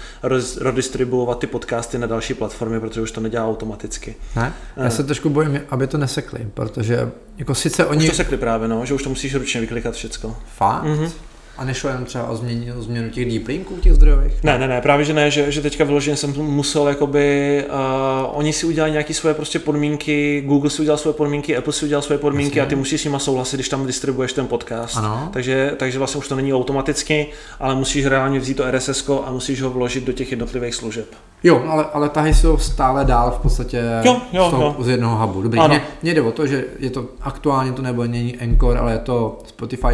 redistribuovat 0.61 1.39
ty 1.39 1.47
podcasty 1.47 1.97
na 1.97 2.07
další 2.07 2.33
platformy, 2.33 2.79
protože 2.79 3.01
už 3.01 3.11
to 3.11 3.21
nedělá 3.21 3.47
automaticky. 3.47 4.15
Ne? 4.35 4.53
Já 4.77 4.89
se 4.89 5.03
trošku 5.03 5.29
bojím, 5.29 5.61
aby 5.69 5.87
to 5.87 5.97
nesekli, 5.97 6.47
protože 6.53 7.11
jako 7.37 7.55
sice 7.55 7.85
oni... 7.85 8.03
Už 8.03 8.09
to 8.09 8.15
sekli 8.15 8.37
právě, 8.37 8.67
no, 8.67 8.85
že 8.85 8.93
už 8.93 9.03
to 9.03 9.09
musíš 9.09 9.35
ručně 9.35 9.61
vyklikat 9.61 9.93
všecko. 9.93 10.37
Fakt? 10.57 10.83
Mm-hmm. 10.83 11.11
A 11.59 11.65
nešlo 11.65 11.89
jenom 11.89 12.05
třeba 12.05 12.27
o 12.27 12.35
změnu, 12.35 12.79
o 12.79 12.81
změnu 12.81 13.09
těch 13.09 13.31
deep 13.31 13.47
linků, 13.47 13.75
těch 13.75 13.93
zdrojových? 13.93 14.43
Ne, 14.43 14.59
ne, 14.59 14.67
ne, 14.67 14.81
právě 14.81 15.05
že 15.05 15.13
ne, 15.13 15.31
že, 15.31 15.51
že 15.51 15.61
teďka 15.61 15.83
vyloženě 15.83 16.17
jsem 16.17 16.33
musel, 16.37 16.87
jakoby, 16.87 17.65
uh, 17.69 18.37
oni 18.37 18.53
si 18.53 18.65
udělali 18.65 18.91
nějaké 18.91 19.13
svoje 19.13 19.35
prostě 19.35 19.59
podmínky, 19.59 20.43
Google 20.45 20.69
si 20.69 20.81
udělal 20.81 20.97
svoje 20.97 21.13
podmínky, 21.13 21.57
Apple 21.57 21.73
si 21.73 21.85
udělal 21.85 22.01
svoje 22.01 22.19
podmínky 22.19 22.59
Jasně. 22.59 22.61
a 22.61 22.69
ty 22.69 22.75
musíš 22.75 23.01
s 23.01 23.05
nima 23.05 23.19
souhlasit, 23.19 23.57
když 23.57 23.69
tam 23.69 23.87
distribuješ 23.87 24.33
ten 24.33 24.47
podcast. 24.47 24.97
Ano. 24.97 25.29
Takže, 25.33 25.73
takže 25.77 25.97
vlastně 25.97 26.19
už 26.19 26.27
to 26.27 26.35
není 26.35 26.53
automaticky, 26.53 27.27
ale 27.59 27.75
musíš 27.75 28.05
reálně 28.05 28.39
vzít 28.39 28.53
to 28.53 28.71
RSS 28.71 29.09
a 29.25 29.31
musíš 29.31 29.61
ho 29.61 29.69
vložit 29.69 30.03
do 30.03 30.13
těch 30.13 30.31
jednotlivých 30.31 30.75
služeb. 30.75 31.05
Jo, 31.43 31.63
ale, 31.67 31.85
ale 31.93 32.09
tahy 32.09 32.33
jsou 32.33 32.57
stále 32.57 33.05
dál 33.05 33.31
v 33.31 33.39
podstatě 33.39 33.83
jo, 34.03 34.21
jo, 34.31 34.47
z, 34.47 34.51
toho, 34.51 34.63
jo. 34.63 34.83
z 34.83 34.87
jednoho 34.87 35.27
hubu. 35.27 35.41
Dobrý, 35.41 35.59
ano. 35.59 35.73
Mě, 35.73 35.83
mě 36.01 36.13
jde 36.13 36.21
o 36.21 36.31
to, 36.31 36.47
že 36.47 36.65
je 36.79 36.89
to 36.89 37.05
aktuálně 37.21 37.71
to 37.71 37.81
nebo 37.81 38.05
není 38.05 38.37
Encore, 38.37 38.79
ale 38.79 38.91
je 38.91 38.99
to 38.99 39.39
Spotify 39.47 39.87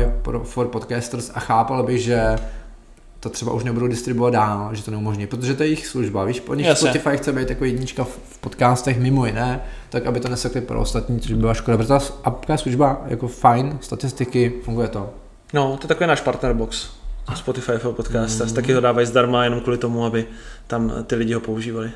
for 0.43 0.67
Podcasters 0.67 1.31
a 1.33 1.39
chápal 1.39 1.83
bych, 1.83 2.01
že 2.01 2.35
to 3.19 3.29
třeba 3.29 3.53
už 3.53 3.63
nebudou 3.63 3.87
distribuovat 3.87 4.33
dál, 4.33 4.69
že 4.75 4.83
to 4.83 4.91
neumožní, 4.91 5.27
protože 5.27 5.53
to 5.53 5.63
je 5.63 5.67
jejich 5.67 5.87
služba, 5.87 6.23
víš, 6.23 6.39
po 6.39 6.55
nich 6.55 6.67
Spotify 6.73 7.17
chce 7.17 7.33
být 7.33 7.49
jako 7.49 7.65
jednička 7.65 8.03
v 8.03 8.37
podcastech 8.39 8.99
mimo 8.99 9.25
jiné, 9.25 9.61
tak 9.89 10.05
aby 10.05 10.19
to 10.19 10.29
nesekli 10.29 10.61
pro 10.61 10.81
ostatní, 10.81 11.19
což 11.19 11.31
by 11.31 11.37
byla 11.37 11.53
škoda, 11.53 11.77
protože 11.77 11.89
ta 11.89 11.99
apka 12.23 12.57
služba 12.57 13.01
jako 13.07 13.27
fajn, 13.27 13.77
statistiky, 13.81 14.53
funguje 14.63 14.87
to. 14.87 15.09
No, 15.53 15.77
to 15.77 15.83
je 15.83 15.87
takový 15.87 16.07
náš 16.07 16.21
partnerbox. 16.21 16.89
Spotify 17.33 17.71
for 17.77 17.93
podcast, 17.93 18.41
mm. 18.41 18.53
taky 18.53 18.73
ho 18.73 18.81
dávají 18.81 19.07
zdarma 19.07 19.43
jenom 19.43 19.59
kvůli 19.59 19.77
tomu, 19.77 20.05
aby 20.05 20.25
tam 20.67 20.93
ty 21.07 21.15
lidi 21.15 21.33
ho 21.33 21.39
používali. 21.39 21.91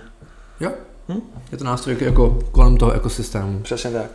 Jo, 0.60 0.72
hm? 1.10 1.22
je 1.52 1.58
to 1.58 1.64
nástroj 1.64 1.98
jako 2.00 2.40
kolem 2.52 2.78
toho 2.78 2.92
ekosystému. 2.92 3.60
Přesně 3.60 3.92
tak. 3.92 4.12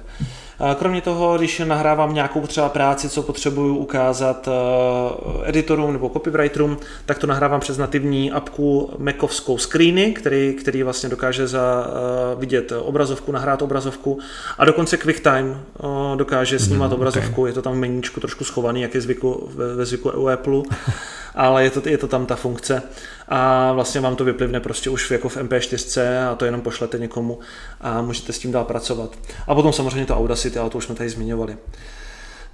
Kromě 0.75 1.01
toho, 1.01 1.39
když 1.39 1.59
nahrávám 1.59 2.15
nějakou 2.15 2.47
třeba 2.47 2.69
práci, 2.69 3.09
co 3.09 3.23
potřebuju 3.23 3.77
ukázat 3.77 4.49
eh, 4.49 5.49
editorům 5.49 5.93
nebo 5.93 6.09
copywriterům, 6.09 6.79
tak 7.07 7.19
to 7.19 7.27
nahrávám 7.27 7.61
přes 7.61 7.79
nativní 7.79 8.33
apku 8.33 8.91
Macovskou 8.99 9.59
Screeny, 9.59 10.13
který, 10.13 10.55
který 10.55 10.83
vlastně 10.83 11.09
dokáže 11.09 11.47
za, 11.47 11.87
eh, 11.87 12.41
vidět 12.41 12.73
obrazovku, 12.73 13.33
nahrát 13.33 13.63
obrazovku 13.63 14.19
a 14.59 14.65
dokonce 14.65 14.97
QuickTime 14.97 15.55
eh, 15.55 16.17
dokáže 16.17 16.59
snímat 16.59 16.89
mm, 16.89 16.95
obrazovku, 16.95 17.41
okay. 17.41 17.51
je 17.51 17.55
to 17.55 17.63
tam 17.63 17.73
v 17.73 17.77
meníčku 17.77 18.21
trošku 18.21 18.45
schovaný, 18.45 18.83
jak 18.83 18.95
je 18.95 19.01
zvyku, 19.01 19.49
ve, 19.55 19.75
ve 19.75 19.87
zvyku 19.87 20.11
u 20.11 20.29
Apple, 20.29 20.63
ale 21.35 21.65
je 21.65 21.71
to, 21.71 21.89
je 21.89 21.99
to 21.99 22.09
tam 22.09 22.27
ta 22.27 22.37
funkce 22.37 22.83
a 23.29 23.73
vlastně 23.73 24.01
vám 24.01 24.17
to 24.17 24.25
vyplivne 24.25 24.61
prostě 24.61 24.91
už 24.91 25.11
jako 25.11 25.29
v 25.29 25.37
MP4 25.37 26.01
a 26.33 26.35
to 26.35 26.45
jenom 26.45 26.61
pošlete 26.61 26.99
někomu 26.99 27.39
a 27.81 28.03
můžete 28.03 28.33
s 28.33 28.39
tím 28.39 28.53
dál 28.53 28.65
pracovat. 28.65 29.11
A 29.47 29.55
potom 29.55 29.73
samozřejmě 29.73 30.07
to 30.07 30.17
Audacity, 30.17 30.44
ale 30.57 30.71
to 30.71 30.79
už 30.79 30.85
jsme 30.85 30.95
tady 30.95 31.11
zmiňovali. 31.11 31.57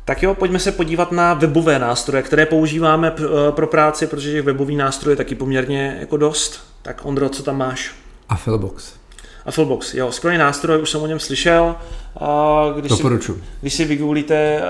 Tak 0.04 0.22
jo, 0.22 0.34
pojďme 0.34 0.58
se 0.58 0.72
podívat 0.72 1.12
na 1.12 1.34
webové 1.34 1.78
nástroje, 1.78 2.22
které 2.22 2.46
používáme 2.46 3.14
eh, 3.18 3.52
pro 3.52 3.66
práci, 3.66 4.06
protože 4.06 4.32
těch 4.32 4.42
webových 4.42 4.78
nástrojů 4.78 5.12
je 5.12 5.16
taky 5.16 5.34
poměrně 5.34 5.96
jako 6.00 6.16
dost. 6.16 6.60
Tak 6.82 7.00
Ondro, 7.04 7.28
co 7.28 7.42
tam 7.42 7.58
máš? 7.58 7.94
Affilbox. 8.28 8.92
Affilbox, 9.46 9.94
jo, 9.94 10.12
skvělý 10.12 10.38
nástroj, 10.38 10.82
už 10.82 10.90
jsem 10.90 11.02
o 11.02 11.06
něm 11.06 11.18
slyšel. 11.18 11.76
Když 12.76 12.90
Doporučuji. 12.90 13.34
Si, 13.34 13.42
když 13.60 13.74
si 13.74 13.84
vygooglíte 13.84 14.62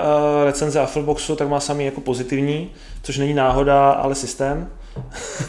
recenze 0.45 0.79
Affilboxu, 0.79 1.35
tak 1.35 1.47
má 1.47 1.59
sami 1.59 1.85
jako 1.85 2.01
pozitivní, 2.01 2.71
což 3.01 3.17
není 3.17 3.33
náhoda, 3.33 3.91
ale 3.91 4.15
systém. 4.15 4.69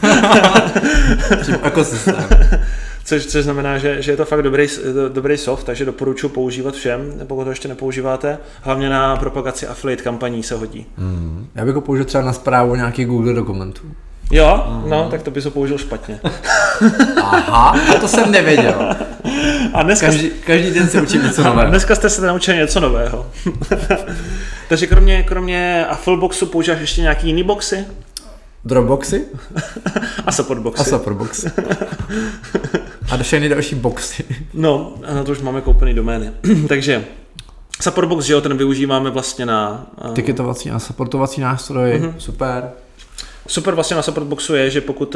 ekosystém. 1.63 2.27
Což, 3.13 3.25
což 3.25 3.43
znamená, 3.43 3.77
že, 3.77 4.01
že 4.01 4.11
je 4.11 4.17
to 4.17 4.25
fakt 4.25 4.43
dobrý, 4.43 4.67
dobrý 5.09 5.37
soft, 5.37 5.63
takže 5.63 5.85
doporučuji 5.85 6.29
používat 6.29 6.75
všem, 6.75 7.13
pokud 7.27 7.43
to 7.43 7.49
ještě 7.49 7.67
nepoužíváte. 7.67 8.37
Hlavně 8.61 8.89
na 8.89 9.15
propagaci 9.15 9.67
affiliate 9.67 10.03
kampaní 10.03 10.43
se 10.43 10.55
hodí. 10.55 10.85
Mm. 10.97 11.47
Já 11.55 11.65
bych 11.65 11.75
ho 11.75 11.81
použil 11.81 12.05
třeba 12.05 12.23
na 12.23 12.33
zprávu 12.33 12.75
nějakých 12.75 13.07
Google 13.07 13.33
dokumentů. 13.33 13.81
Jo, 14.31 14.65
mm. 14.67 14.89
no, 14.89 15.07
tak 15.11 15.21
to 15.21 15.31
bys 15.31 15.45
ho 15.45 15.51
použil 15.51 15.77
špatně. 15.77 16.19
Aha, 17.21 17.79
a 17.95 17.99
to 17.99 18.07
jsem 18.07 18.31
nevěděl. 18.31 18.95
A 19.73 19.83
dneska 19.83 20.05
každý, 20.05 20.29
každý 20.29 20.71
den 20.71 20.87
se 20.87 21.01
učím 21.01 21.23
něco 21.23 21.43
nového. 21.43 21.69
Dneska 21.69 21.95
jste 21.95 22.09
se 22.09 22.27
naučili 22.27 22.57
něco 22.57 22.79
nového. 22.79 23.25
Takže 24.69 24.87
kromě, 24.87 25.23
kromě 25.23 25.85
Affleboxu 25.89 26.45
používáš 26.45 26.81
ještě 26.81 27.01
nějaký 27.01 27.27
jiný 27.27 27.43
boxy? 27.43 27.85
Dropboxy? 28.65 29.25
A 30.25 30.31
supportboxy. 30.31 30.81
A 30.81 30.83
supportboxy. 30.83 31.51
A 33.11 33.17
všechny 33.17 33.49
další 33.49 33.75
boxy. 33.75 34.23
No, 34.53 34.93
na 35.13 35.23
to 35.23 35.31
už 35.31 35.41
máme 35.41 35.61
koupený 35.61 35.93
domény. 35.93 36.31
Takže 36.67 37.05
supportbox, 37.81 38.25
že 38.25 38.33
jo, 38.33 38.41
ten 38.41 38.57
využíváme 38.57 39.09
vlastně 39.09 39.45
na... 39.45 39.87
Uh... 40.05 40.13
Tiketovací 40.13 40.71
a 40.71 40.79
supportovací 40.79 41.41
nástroje, 41.41 41.99
uh-huh. 41.99 42.13
super. 42.17 42.71
Super 43.47 43.75
vlastně 43.75 43.95
na 43.95 44.01
supportboxu 44.01 44.55
je, 44.55 44.69
že 44.69 44.81
pokud 44.81 45.15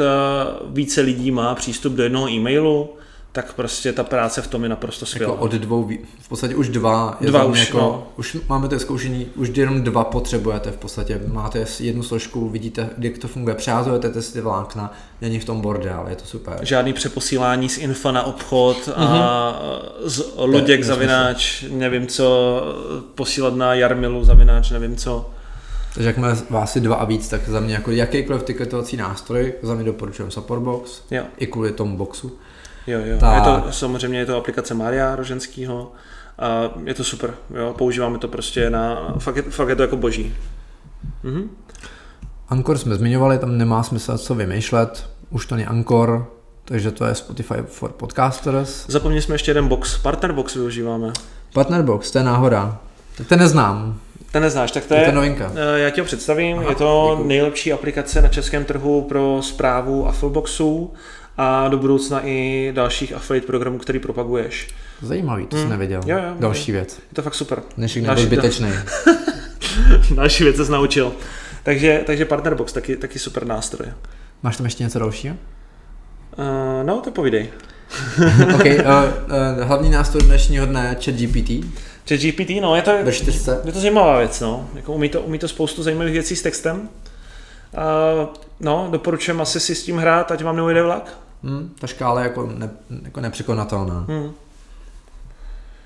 více 0.66 1.00
lidí 1.00 1.30
má 1.30 1.54
přístup 1.54 1.92
do 1.92 2.02
jednoho 2.02 2.30
e-mailu, 2.30 2.90
tak 3.32 3.52
prostě 3.52 3.92
ta 3.92 4.04
práce 4.04 4.42
v 4.42 4.46
tom 4.46 4.62
je 4.62 4.68
naprosto 4.68 5.06
skvělá. 5.06 5.32
Jako 5.32 5.44
od 5.44 5.52
dvou, 5.52 5.90
v 6.20 6.28
podstatě 6.28 6.54
už 6.54 6.68
dva. 6.68 7.16
Je 7.20 7.26
dva 7.26 7.44
už, 7.44 7.58
jako, 7.60 7.78
no. 7.78 8.06
už 8.16 8.36
máme 8.48 8.68
to 8.68 8.78
zkoušení, 8.78 9.26
už 9.34 9.50
jenom 9.56 9.82
dva 9.82 10.04
potřebujete 10.04 10.70
v 10.70 10.76
podstatě. 10.76 11.20
Máte 11.26 11.64
jednu 11.80 12.02
složku, 12.02 12.48
vidíte, 12.48 12.90
jak 12.98 13.18
to 13.18 13.28
funguje, 13.28 13.54
přehazujete 13.54 14.08
testy 14.08 14.40
vlákna, 14.40 14.92
není 15.20 15.38
v 15.38 15.44
tom 15.44 15.60
bordel, 15.60 16.04
je 16.08 16.16
to 16.16 16.24
super. 16.24 16.58
Žádný 16.62 16.92
přeposílání 16.92 17.68
z 17.68 17.78
infa 17.78 18.12
na 18.12 18.22
obchod 18.22 18.76
mm-hmm. 18.76 18.94
a 18.96 19.50
mhm. 19.50 20.10
z 20.10 20.32
Luděk 20.36 20.84
zavináč, 20.84 21.64
nevím 21.70 22.06
co, 22.06 22.62
posílat 23.14 23.54
na 23.54 23.74
Jarmilu 23.74 24.24
zavináč, 24.24 24.70
nevím 24.70 24.96
co. 24.96 25.30
Takže 25.94 26.08
jakmile 26.08 26.36
vás 26.50 26.76
je 26.76 26.82
dva 26.82 26.96
a 26.96 27.04
víc, 27.04 27.28
tak 27.28 27.48
za 27.48 27.60
mě 27.60 27.74
jako 27.74 27.90
jakýkoliv 27.90 28.42
tiketovací 28.42 28.96
nástroj, 28.96 29.54
za 29.62 29.74
mě 29.74 29.84
doporučuji 29.84 30.30
Supportbox, 30.30 31.02
jo. 31.10 31.22
i 31.38 31.46
kvůli 31.46 31.72
tomu 31.72 31.96
boxu. 31.96 32.38
Jo, 32.88 32.98
jo. 33.04 33.18
Ta... 33.20 33.34
Je 33.34 33.40
to, 33.40 33.72
samozřejmě 33.72 34.18
je 34.18 34.26
to 34.26 34.36
aplikace 34.36 34.74
Maria 34.74 35.16
Roženskýho 35.16 35.92
a 36.38 36.70
je 36.84 36.94
to 36.94 37.04
super. 37.04 37.34
Jo. 37.54 37.74
Používáme 37.78 38.18
to 38.18 38.28
prostě 38.28 38.70
na, 38.70 39.14
fakt 39.18 39.36
je, 39.36 39.42
fakt 39.42 39.68
je 39.68 39.76
to 39.76 39.82
jako 39.82 39.96
boží. 39.96 40.34
Mhm. 41.22 41.50
Anchor 42.48 42.78
jsme 42.78 42.94
zmiňovali, 42.94 43.38
tam 43.38 43.58
nemá 43.58 43.82
smysl 43.82 44.18
co 44.18 44.34
vymýšlet, 44.34 45.10
už 45.30 45.46
to 45.46 45.54
není 45.54 45.66
Anchor, 45.66 46.26
takže 46.64 46.90
to 46.90 47.04
je 47.04 47.14
Spotify 47.14 47.54
for 47.66 47.92
Podcasters. 47.92 48.84
Zapomněli 48.88 49.22
jsme 49.22 49.34
ještě 49.34 49.50
jeden 49.50 49.68
box, 49.68 49.98
Partner 49.98 50.32
Box 50.32 50.54
využíváme. 50.54 51.12
Partner 51.54 51.82
Box, 51.82 52.10
to 52.10 52.18
je 52.18 52.24
náhoda. 52.24 52.78
Tak 53.16 53.26
ten 53.26 53.38
neznám. 53.38 54.00
Ten 54.32 54.42
neznáš, 54.42 54.70
tak 54.72 54.86
to 54.86 54.94
je, 54.94 55.00
je 55.00 55.06
to 55.06 55.12
novinka. 55.12 55.52
Eh, 55.54 55.78
já 55.78 55.90
ti 55.90 56.00
ho 56.00 56.04
představím, 56.06 56.58
Aha, 56.58 56.68
je 56.68 56.74
to 56.76 57.10
děkuji. 57.12 57.28
nejlepší 57.28 57.72
aplikace 57.72 58.22
na 58.22 58.28
českém 58.28 58.64
trhu 58.64 59.02
pro 59.02 59.40
zprávu 59.42 60.08
Affleboxů 60.08 60.92
a 61.38 61.68
do 61.68 61.78
budoucna 61.78 62.26
i 62.26 62.70
dalších 62.74 63.12
affiliate 63.12 63.46
programů, 63.46 63.78
který 63.78 63.98
propaguješ. 63.98 64.68
Zajímavý, 65.02 65.46
to 65.46 65.56
hmm. 65.56 65.64
jsem 65.64 65.70
nevěděl. 65.70 66.00
Jo, 66.06 66.16
jo, 66.16 66.34
Další 66.38 66.70
jo. 66.70 66.74
věc. 66.74 66.96
Je 66.96 67.14
to 67.14 67.22
fakt 67.22 67.34
super. 67.34 67.62
Dnešek 67.76 68.02
nebyl 68.02 68.24
zbytečný. 68.24 68.72
Další 70.14 70.44
věc 70.44 70.56
se 70.56 70.72
naučil. 70.72 71.12
Takže, 71.62 72.02
takže 72.06 72.24
Partnerbox, 72.24 72.72
taky, 72.72 72.96
taky 72.96 73.18
super 73.18 73.46
nástroj. 73.46 73.88
Máš 74.42 74.56
tam 74.56 74.66
ještě 74.66 74.84
něco 74.84 74.98
dalšího? 74.98 75.34
Uh, 76.38 76.86
no, 76.86 77.00
to 77.00 77.10
povídej. 77.10 77.48
ok, 78.54 78.64
uh, 78.64 78.70
uh, 78.70 79.62
hlavní 79.62 79.90
nástroj 79.90 80.22
dnešního 80.22 80.66
dne 80.66 80.96
ChatGPT. 81.04 81.50
ChatGPT, 82.08 82.50
no, 82.60 82.76
je 82.76 82.82
to, 82.82 82.90
je 83.64 83.72
to 83.72 83.80
zajímavá 83.80 84.18
věc, 84.18 84.40
no. 84.40 84.68
Jako 84.74 84.92
umí, 84.92 85.08
to, 85.08 85.20
umí 85.20 85.38
to 85.38 85.48
spoustu 85.48 85.82
zajímavých 85.82 86.12
věcí 86.12 86.36
s 86.36 86.42
textem. 86.42 86.80
Uh, 86.80 88.28
no, 88.60 88.88
doporučujem 88.90 89.40
asi 89.40 89.60
si 89.60 89.74
s 89.74 89.84
tím 89.84 89.96
hrát, 89.96 90.32
ať 90.32 90.42
vám 90.44 90.56
neujde 90.56 90.82
vlak. 90.82 91.18
Hmm, 91.42 91.74
ta 91.78 91.86
škála 91.86 92.20
je 92.20 92.28
jako, 92.28 92.52
ne, 92.56 92.70
jako 93.04 93.20
nepřekonatelná. 93.20 94.04
Hmm. 94.08 94.32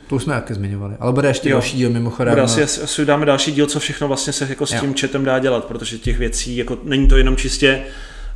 To 0.09 0.17
už 0.17 0.23
jsme 0.23 0.35
jaké 0.35 0.55
zmiňovali. 0.55 0.95
Ale 1.01 1.13
bude 1.13 1.29
ještě 1.29 1.49
jo. 1.49 1.55
další 1.55 1.77
díl 1.77 1.91
mimochodem. 1.91 2.33
Bude 2.33 2.43
asi, 2.43 2.63
asi 2.63 3.05
dáme 3.05 3.27
další 3.27 3.53
díl, 3.53 3.67
co 3.67 3.81
všechno 3.81 4.09
vlastně 4.09 4.33
se 4.33 4.47
jako 4.49 4.67
s 4.67 4.73
jo. 4.73 4.81
tím 4.81 4.95
chatem 5.01 5.25
dá 5.25 5.39
dělat, 5.39 5.65
protože 5.65 5.99
těch 5.99 6.19
věcí, 6.19 6.57
jako 6.57 6.79
není 6.85 7.09
to 7.09 7.17
jenom 7.17 7.37
čistě 7.37 7.85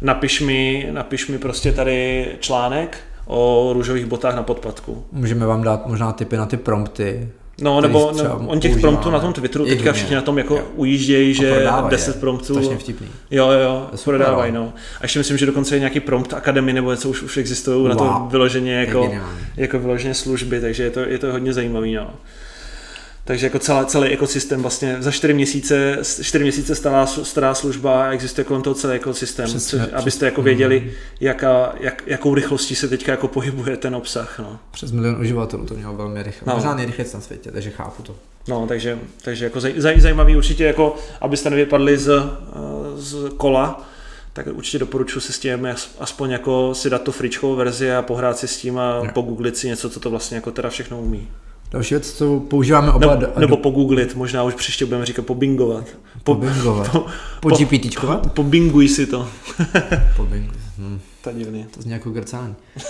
napiš 0.01 0.41
mi, 0.41 0.89
napiš 0.93 1.29
mi 1.29 1.39
prostě 1.39 1.73
tady 1.73 2.29
článek 2.41 2.99
o 3.27 3.71
růžových 3.73 4.07
botách 4.07 4.35
na 4.35 4.43
podpadku. 4.43 5.05
Můžeme 5.13 5.47
vám 5.47 5.63
dát 5.63 5.87
možná 5.87 6.13
tipy 6.13 6.37
na 6.37 6.47
ty 6.47 6.57
prompty, 6.57 7.29
No, 7.61 7.81
nebo, 7.81 8.13
nebo 8.17 8.35
on 8.47 8.61
těch 8.61 8.71
používáme. 8.73 8.81
promptů 8.81 9.11
na 9.11 9.21
tom 9.21 9.33
Twitteru 9.33 9.65
Je 9.67 9.71
teďka 9.75 9.91
hodně. 9.91 9.93
všichni 9.99 10.17
na 10.17 10.23
tom 10.23 10.39
jako 10.39 10.55
Jo. 10.57 10.63
ujíždějí, 10.75 11.35
že 11.35 11.53
prodávají 11.55 11.91
10 11.91 12.15
je. 12.17 12.21
promptů. 12.21 12.45
Strašně 12.55 12.77
vtipný. 12.79 13.07
Jo, 13.31 13.51
jo, 13.51 13.89
je 13.93 13.99
super, 13.99 14.19
prodávají, 14.21 14.53
no. 14.53 14.61
no. 14.61 14.73
A 15.01 15.05
ještě 15.05 15.19
myslím, 15.19 15.39
že 15.39 15.47
dokonce 15.47 15.75
je 15.77 15.79
nějaký 15.79 16.01
prompt 16.01 16.35
akademy 16.35 16.73
nebo 16.73 16.91
něco 16.91 17.09
už, 17.09 17.23
už 17.23 17.37
existují 17.37 17.89
na 17.89 17.95
to 17.95 18.05
Wow. 18.05 18.31
vyloženě 18.31 18.73
jako, 18.75 19.13
jako 19.57 19.79
vyloženě 19.79 20.15
služby, 20.15 20.61
takže 20.61 20.83
je 20.83 20.91
to, 20.91 21.01
je 21.01 21.19
to 21.19 21.33
hodně 21.33 21.53
zajímavý, 21.53 21.95
no. 21.95 22.11
Takže 23.27 23.47
jako 23.47 23.59
celá, 23.59 23.85
celý 23.85 24.09
ekosystém 24.09 24.63
vlastně 24.63 24.97
za 25.01 25.11
4 25.11 25.35
měsíce, 25.35 25.99
4 26.23 26.43
měsíce 26.43 26.75
stará, 26.75 27.07
stará 27.07 27.55
služba 27.55 28.05
a 28.05 28.11
existuje 28.13 28.45
kolem 28.45 28.63
toho 28.63 28.75
celý 28.75 28.95
ekosystém, 28.95 29.45
Přesně, 29.47 29.61
což, 29.61 29.81
přesně. 29.81 29.97
abyste 29.97 30.25
jako 30.27 30.43
věděli, 30.43 30.93
jaká, 31.21 31.75
jak, 31.81 32.03
jakou 32.07 32.35
rychlostí 32.35 32.75
se 32.75 32.89
teďka 32.89 33.13
jako 33.13 33.29
pohybuje 33.29 33.77
ten 33.77 33.95
obsah. 33.97 34.39
No. 34.39 34.59
Přes 34.71 34.93
milion 34.93 35.21
uživatelů 35.21 35.67
to 35.67 35.75
mělo 35.75 35.95
velmi 35.97 36.23
rychle. 36.23 36.43
No. 36.47 36.53
No. 36.53 36.57
Možná 36.57 36.75
nejrychleji 36.75 37.11
na 37.15 37.21
světě, 37.21 37.51
takže 37.53 37.71
chápu 37.71 38.03
to. 38.03 38.17
No, 38.49 38.67
takže, 38.67 38.99
takže 39.25 39.45
jako 39.45 39.61
zaj, 39.61 39.75
zaj, 39.77 40.01
zajímavý 40.01 40.37
určitě, 40.37 40.65
jako, 40.65 40.97
abyste 41.21 41.51
nevypadli 41.51 41.99
z, 41.99 42.11
z 42.97 43.17
kola, 43.37 43.89
tak 44.33 44.47
určitě 44.53 44.79
doporučuji 44.79 45.21
se 45.21 45.33
s 45.33 45.39
tím 45.39 45.67
as- 45.67 45.89
aspoň 45.99 46.31
jako 46.31 46.75
si 46.75 46.91
dát 46.91 47.03
tu 47.03 47.13
fričkovou 47.13 47.57
verzi 47.57 47.93
a 47.93 48.03
pohrát 48.03 48.39
si 48.39 48.49
s 48.49 48.57
tím 48.57 48.79
a 48.79 48.97
Jo. 49.05 49.11
pogooglit 49.15 49.57
si 49.57 49.67
něco, 49.67 49.91
co 49.91 50.01
to 50.01 50.11
vlastně 50.11 50.35
jako 50.37 50.51
teda 50.51 50.71
všechno 50.71 51.01
umí. 51.01 51.29
Další 51.71 51.95
věc, 51.95 52.13
co 52.13 52.41
používáme 52.41 52.93
oba... 52.93 53.15
Nebo, 53.15 53.27
a- 53.37 53.41
nebo 53.41 53.57
pogooglit, 53.57 54.17
možná 54.17 54.43
už 54.43 54.55
příště 54.55 54.85
budeme 54.87 55.07
říkat 55.07 55.27
pobingovat. 55.27 55.85
Po, 56.25 56.35
pobingovat. 56.35 56.93
po- 56.93 57.07
Po, 57.41 57.49
po- 57.49 57.57
GPTčkovat? 57.57 58.33
pobinguj 58.33 58.89
si 58.89 59.07
to. 59.07 59.29
Pobingovat. 60.17 60.57
Hm, 60.79 61.01
To 61.23 61.31
je 61.31 61.37
divný. 61.37 61.67
to 61.75 61.83
zní 61.83 61.93
jako 61.93 62.11
grcání. 62.11 62.55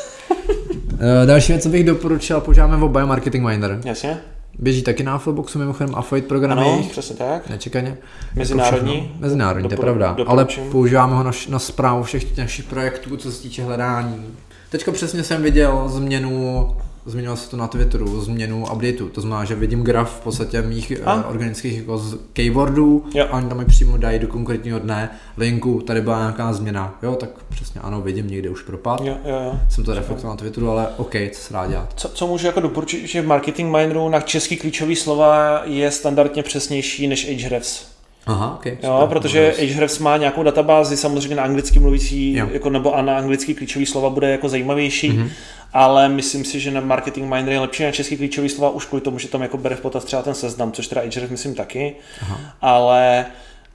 Eh, 1.23 1.27
Další 1.27 1.53
věc, 1.53 1.63
co 1.63 1.69
bych 1.69 1.85
doporučil, 1.85 2.41
používáme 2.41 2.77
v 2.77 2.89
Biomarketing 2.89 3.45
Miner. 3.47 3.81
Jasně? 3.85 4.19
Běží 4.59 4.83
taky 4.83 5.03
na 5.03 5.19
Flowboxu, 5.19 5.59
mimochodem 5.59 5.95
affiliate 5.95 6.29
programy. 6.29 6.61
Ano, 6.61 6.87
přesně 6.91 7.17
tak. 7.17 7.49
Nečekaně. 7.51 7.97
Mezinárodní. 8.35 8.95
Jako. 8.97 9.09
Mezinárodní, 9.19 9.69
to 9.69 9.75
je 9.75 9.79
pravda. 9.79 10.09
Ale 10.27 10.43
doporučím. 10.45 10.71
používáme 10.71 11.15
ho 11.17 11.23
na, 11.23 11.31
na 11.49 11.59
zprávu 11.59 12.03
všech 12.03 12.25
těch 12.25 12.39
našich 12.39 12.65
projektů, 12.65 13.17
co 13.17 13.33
se 13.33 13.43
týče 13.43 13.63
hledání. 13.65 14.27
Teďka 14.71 14.93
přesně 14.93 15.23
jsem 15.23 15.43
viděl 15.43 15.85
změnu, 15.89 16.77
změnilo 17.07 17.37
se 17.37 17.51
to 17.51 17.57
na 17.57 17.67
Twitteru, 17.69 18.21
změnu 18.21 18.67
updateu. 18.73 19.09
To 19.09 19.21
znamená, 19.21 19.45
že 19.45 19.55
vidím 19.55 19.83
graf 19.83 20.17
v 20.17 20.21
podstatě 20.21 20.63
mých 20.63 20.93
A? 21.05 21.13
a? 21.13 21.29
organických 21.29 21.79
jako 21.79 21.99
z 21.99 22.17
keywordů 22.33 23.05
Jo. 23.15 23.27
a 23.31 23.37
oni 23.37 23.49
tam 23.49 23.59
mi 23.59 23.65
přímo 23.65 23.97
dají 23.97 24.19
do 24.19 24.29
konkrétního 24.29 24.79
dne 24.79 25.11
linku, 25.37 25.81
tady 25.87 26.01
byla 26.01 26.19
nějaká 26.19 26.53
změna. 26.53 26.99
Jo, 27.03 27.15
tak 27.15 27.31
přesně 27.49 27.81
ano, 27.81 28.01
vidím, 28.01 28.29
někde 28.31 28.51
už 28.51 28.63
propad. 28.63 29.01
Jo, 29.01 29.17
jo, 29.25 29.35
jo. 29.45 29.61
Jsem 29.71 29.85
to 29.85 29.95
reflektoval 29.95 30.33
na 30.33 30.37
Twitteru, 30.37 30.71
ale 30.71 30.89
OK, 30.97 31.13
co 31.33 31.41
se 31.41 31.53
dá 31.53 31.67
dělat. 31.67 31.93
Co, 31.97 32.09
co 32.09 32.27
můžu 32.27 32.47
jako 32.47 32.61
doporučit, 32.61 33.07
že 33.07 33.23
v 33.23 33.27
Marketing 33.27 33.73
Mineru 33.77 34.09
na 34.09 34.21
český 34.21 34.57
klíčový 34.57 34.97
slova 34.97 35.63
je 35.65 35.91
standardně 35.91 36.43
přesnější 36.43 37.09
než 37.09 37.45
Ahrefs. 37.45 37.96
Aha, 38.27 38.55
OK. 38.55 38.67
Jo, 38.67 39.07
protože 39.09 39.55
Ahrefs 39.73 39.99
má 39.99 40.17
nějakou 40.17 40.43
databázi, 40.43 40.97
samozřejmě 40.97 41.37
na 41.37 41.43
anglicky 41.43 41.79
mluvící, 41.79 42.35
Jo. 42.35 42.49
jako, 42.53 42.71
nebo 42.71 42.95
a 42.95 43.03
na 43.03 43.17
anglický 43.17 43.55
klíčový 43.55 43.87
slova 43.87 44.11
bude 44.11 44.31
jako 44.31 44.49
zajímavější, 44.49 45.09
Mhm. 45.11 45.23
mm-hmm. 45.27 45.31
ale 45.73 46.09
myslím 46.09 46.45
si, 46.45 46.61
že 46.61 46.71
na 46.71 46.81
Marketing 46.81 47.35
Miner 47.35 47.53
je 47.53 47.61
lepší 47.61 47.83
na 47.83 47.91
český 47.93 48.17
klíčový 48.17 48.49
slova 48.49 48.71
už 48.71 48.85
kvůli 48.87 49.03
tomu, 49.03 49.19
že 49.19 49.29
tam 49.29 49.43
jako 49.43 49.57
bere 49.59 49.77
v 49.77 49.81
potaz 49.81 50.05
třeba 50.05 50.23
ten 50.23 50.35
seznam, 50.35 50.73
což 50.73 50.89
teda 50.89 51.01
Ahrefs 51.01 51.31
myslím 51.31 51.55
taky, 51.55 51.95
Aha. 52.23 52.41
ale 52.61 53.27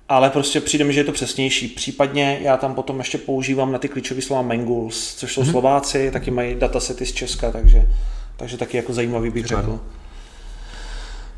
ale 0.10 0.30
prostě 0.30 0.62
přijde 0.62 0.84
mi, 0.86 0.93
že 0.93 0.99
je 0.99 1.04
to 1.04 1.12
přesnější. 1.12 1.68
Případně 1.68 2.39
já 2.41 2.58
tam 2.58 2.76
potom 2.76 2.97
ještě 2.99 3.18
používám 3.18 3.72
na 3.72 3.80
ty 3.80 3.88
klíčové 3.88 4.22
slova 4.22 4.41
Manguls, 4.41 5.16
což 5.16 5.34
jsou 5.34 5.41
mm-hmm. 5.41 5.52
Slováci, 5.52 6.12
taky 6.12 6.32
mají 6.32 6.56
datasety 6.56 7.06
z 7.06 7.12
Česka, 7.12 7.52
takže, 7.52 7.88
takže 8.38 8.58
taky 8.58 8.78
jako 8.78 8.93
zajímavý 8.93 9.30
bych 9.30 9.45
řekl. 9.45 9.80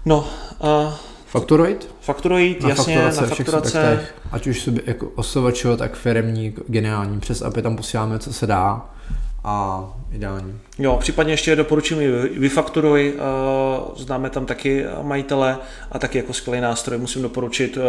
No, 0.06 0.28
uh, 0.60 0.94
Fakturoid? 1.34 1.90
Fakturoid, 2.02 2.62
na 2.64 2.70
jasně, 2.70 2.96
fakturace, 2.96 3.22
na 3.22 3.28
fakturace. 3.28 4.06
ať 4.32 4.48
už 4.48 4.62
sobě 4.62 4.84
jako 4.86 5.10
osovač, 5.16 5.66
tak 5.78 5.96
firemní, 5.96 6.54
geniální, 6.68 7.20
přes 7.20 7.42
API 7.42 7.62
tam 7.62 7.76
posíláme, 7.76 8.20
co 8.20 8.34
se 8.34 8.48
dá 8.48 8.86
a 9.44 9.86
ideální. 10.12 10.60
Jo, 10.80 10.98
případně 11.00 11.34
ještě 11.34 11.56
doporučím 11.56 12.02
i 12.02 12.10
Vyfakturuj, 12.40 13.14
uh, 13.14 13.98
známe 13.98 14.30
tam 14.30 14.46
taky 14.46 14.86
majitele 15.02 15.58
a 15.92 16.00
taky 16.00 16.18
jako 16.18 16.34
skvělý 16.34 16.62
nástroj 16.62 16.98
musím 16.98 17.22
doporučit, 17.22 17.78
uh, 17.78 17.84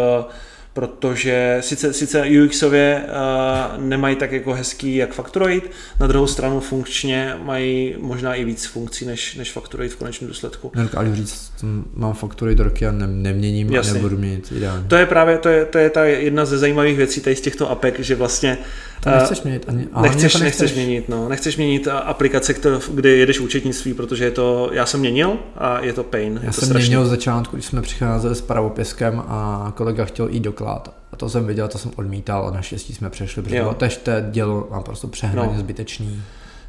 protože 0.75 1.57
sice, 1.59 1.93
sice 1.93 2.23
UXově 2.43 3.03
uh, 3.05 3.83
nemají 3.83 4.15
tak 4.15 4.31
jako 4.31 4.53
hezký 4.53 4.95
jak 4.95 5.13
Fakturoid, 5.13 5.71
na 5.99 6.07
druhou 6.07 6.27
stranu 6.27 6.59
funkčně 6.59 7.35
mají 7.43 7.95
možná 7.99 8.35
i 8.35 8.45
víc 8.45 8.65
funkcí 8.65 9.05
než, 9.05 9.35
než 9.35 9.51
Fakturoid 9.51 9.91
v 9.91 9.95
konečném 9.95 10.27
důsledku. 10.27 10.71
Nedokážu 10.75 11.15
říct, 11.15 11.51
mám 11.93 12.17
do 12.55 12.63
roky 12.63 12.87
a 12.87 12.91
ne, 12.91 13.07
neměním 13.07 13.73
Jasně. 13.73 13.91
a 13.91 13.93
nebudu 13.93 14.17
měnit 14.17 14.51
ideální. 14.51 14.87
To 14.87 14.95
je 14.95 15.05
právě 15.05 15.37
to 15.37 15.49
je, 15.49 15.65
to 15.65 15.77
je 15.77 15.89
ta 15.89 16.05
jedna 16.05 16.45
ze 16.45 16.57
zajímavých 16.57 16.97
věcí 16.97 17.21
tady 17.21 17.35
z 17.35 17.41
těchto 17.41 17.69
apek, 17.69 17.99
že 17.99 18.15
vlastně 18.15 18.57
To 19.03 19.09
nechceš 19.09 19.41
měnit 19.41 19.65
ani, 19.67 19.87
a 19.93 20.01
nechceš, 20.01 20.33
to 20.33 20.39
nechceš 20.39 20.73
měnit, 20.73 21.09
no. 21.09 21.29
Nechceš 21.29 21.57
měnit 21.57 21.87
a- 21.87 21.97
aplikace, 21.97 22.53
které, 22.53 22.77
kde 22.93 23.09
jedeš 23.09 23.39
účetnictví, 23.39 23.93
protože 23.93 24.23
je 24.25 24.31
to, 24.31 24.69
já 24.73 24.85
jsem 24.85 24.99
měnil 24.99 25.37
a 25.57 25.79
je 25.79 25.93
to 25.93 26.03
pain. 26.03 26.33
Já 26.33 26.41
je 26.41 26.53
to 26.53 26.53
jsem 26.53 26.65
strašný. 26.69 26.89
měnil 26.89 27.05
začátku, 27.05 27.55
když 27.55 27.65
jsme 27.65 27.81
přicházeli 27.81 28.35
s 28.35 28.41
pravopiskem 28.41 29.23
a 29.27 29.73
kolega 29.75 30.05
chtěl 30.05 30.27
jít 30.27 30.39
doklad. 30.65 30.93
A 31.11 31.15
to 31.15 31.29
jsem 31.29 31.47
viděl, 31.47 31.67
to 31.67 31.77
jsem 31.77 31.91
odmítal 31.95 32.47
a 32.47 32.51
naštěstí 32.51 32.93
jsme 32.93 33.09
přešli, 33.09 33.41
protože 33.41 33.57
Jo. 33.57 33.69
to 33.69 33.73
tež 33.73 33.97
to 33.97 34.11
je 34.11 34.25
dělo 34.31 34.67
naprosto 34.71 35.07
přehnaně 35.07 35.53
No. 35.53 35.59
zbytečný. 35.59 36.23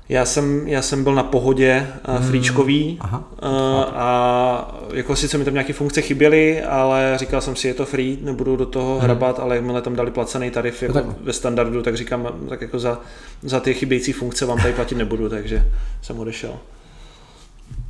Já 0.09 0.25
jsem, 0.25 0.69
já 0.69 0.83
jsem 0.83 1.05
byl 1.05 1.15
na 1.15 1.23
pohodě 1.23 1.87
hmm. 2.05 2.29
frýčkový 2.29 2.99
Aha. 3.01 3.25
uh, 3.43 3.49
a 3.95 4.75
jako 4.93 5.17
sice 5.17 5.39
mi 5.39 5.45
tam 5.45 5.55
nějaké 5.55 5.73
funkce 5.73 6.03
chyběly, 6.03 6.63
ale 6.63 7.13
říkal 7.17 7.41
jsem 7.41 7.57
si, 7.57 7.69
je 7.69 7.75
to 7.75 7.87
free, 7.87 8.19
nebudu 8.23 8.57
do 8.57 8.67
toho 8.67 8.93
hmm. 8.93 9.01
hrabat, 9.01 9.41
ale 9.41 9.57
jakmile 9.57 9.83
tam 9.83 9.97
dali 9.97 10.11
placený 10.11 10.51
tarif 10.51 10.83
jako 10.83 10.95
tak. 10.95 11.05
ve 11.21 11.33
standardu, 11.33 11.83
tak 11.83 11.97
říkám, 11.97 12.29
tak 12.49 12.61
jako 12.61 12.79
za, 12.79 13.01
za 13.43 13.61
ty 13.61 13.75
chybějící 13.75 14.13
funkce 14.13 14.47
vám 14.47 14.59
tady 14.59 14.73
platit 14.73 14.95
nebudu, 14.95 15.29
takže 15.37 15.69
jsem 16.03 16.19
odešel. 16.19 16.55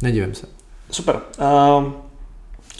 Nedivím 0.02 0.34
se. 0.34 0.46
Super. 0.90 1.16
Um, 1.16 1.94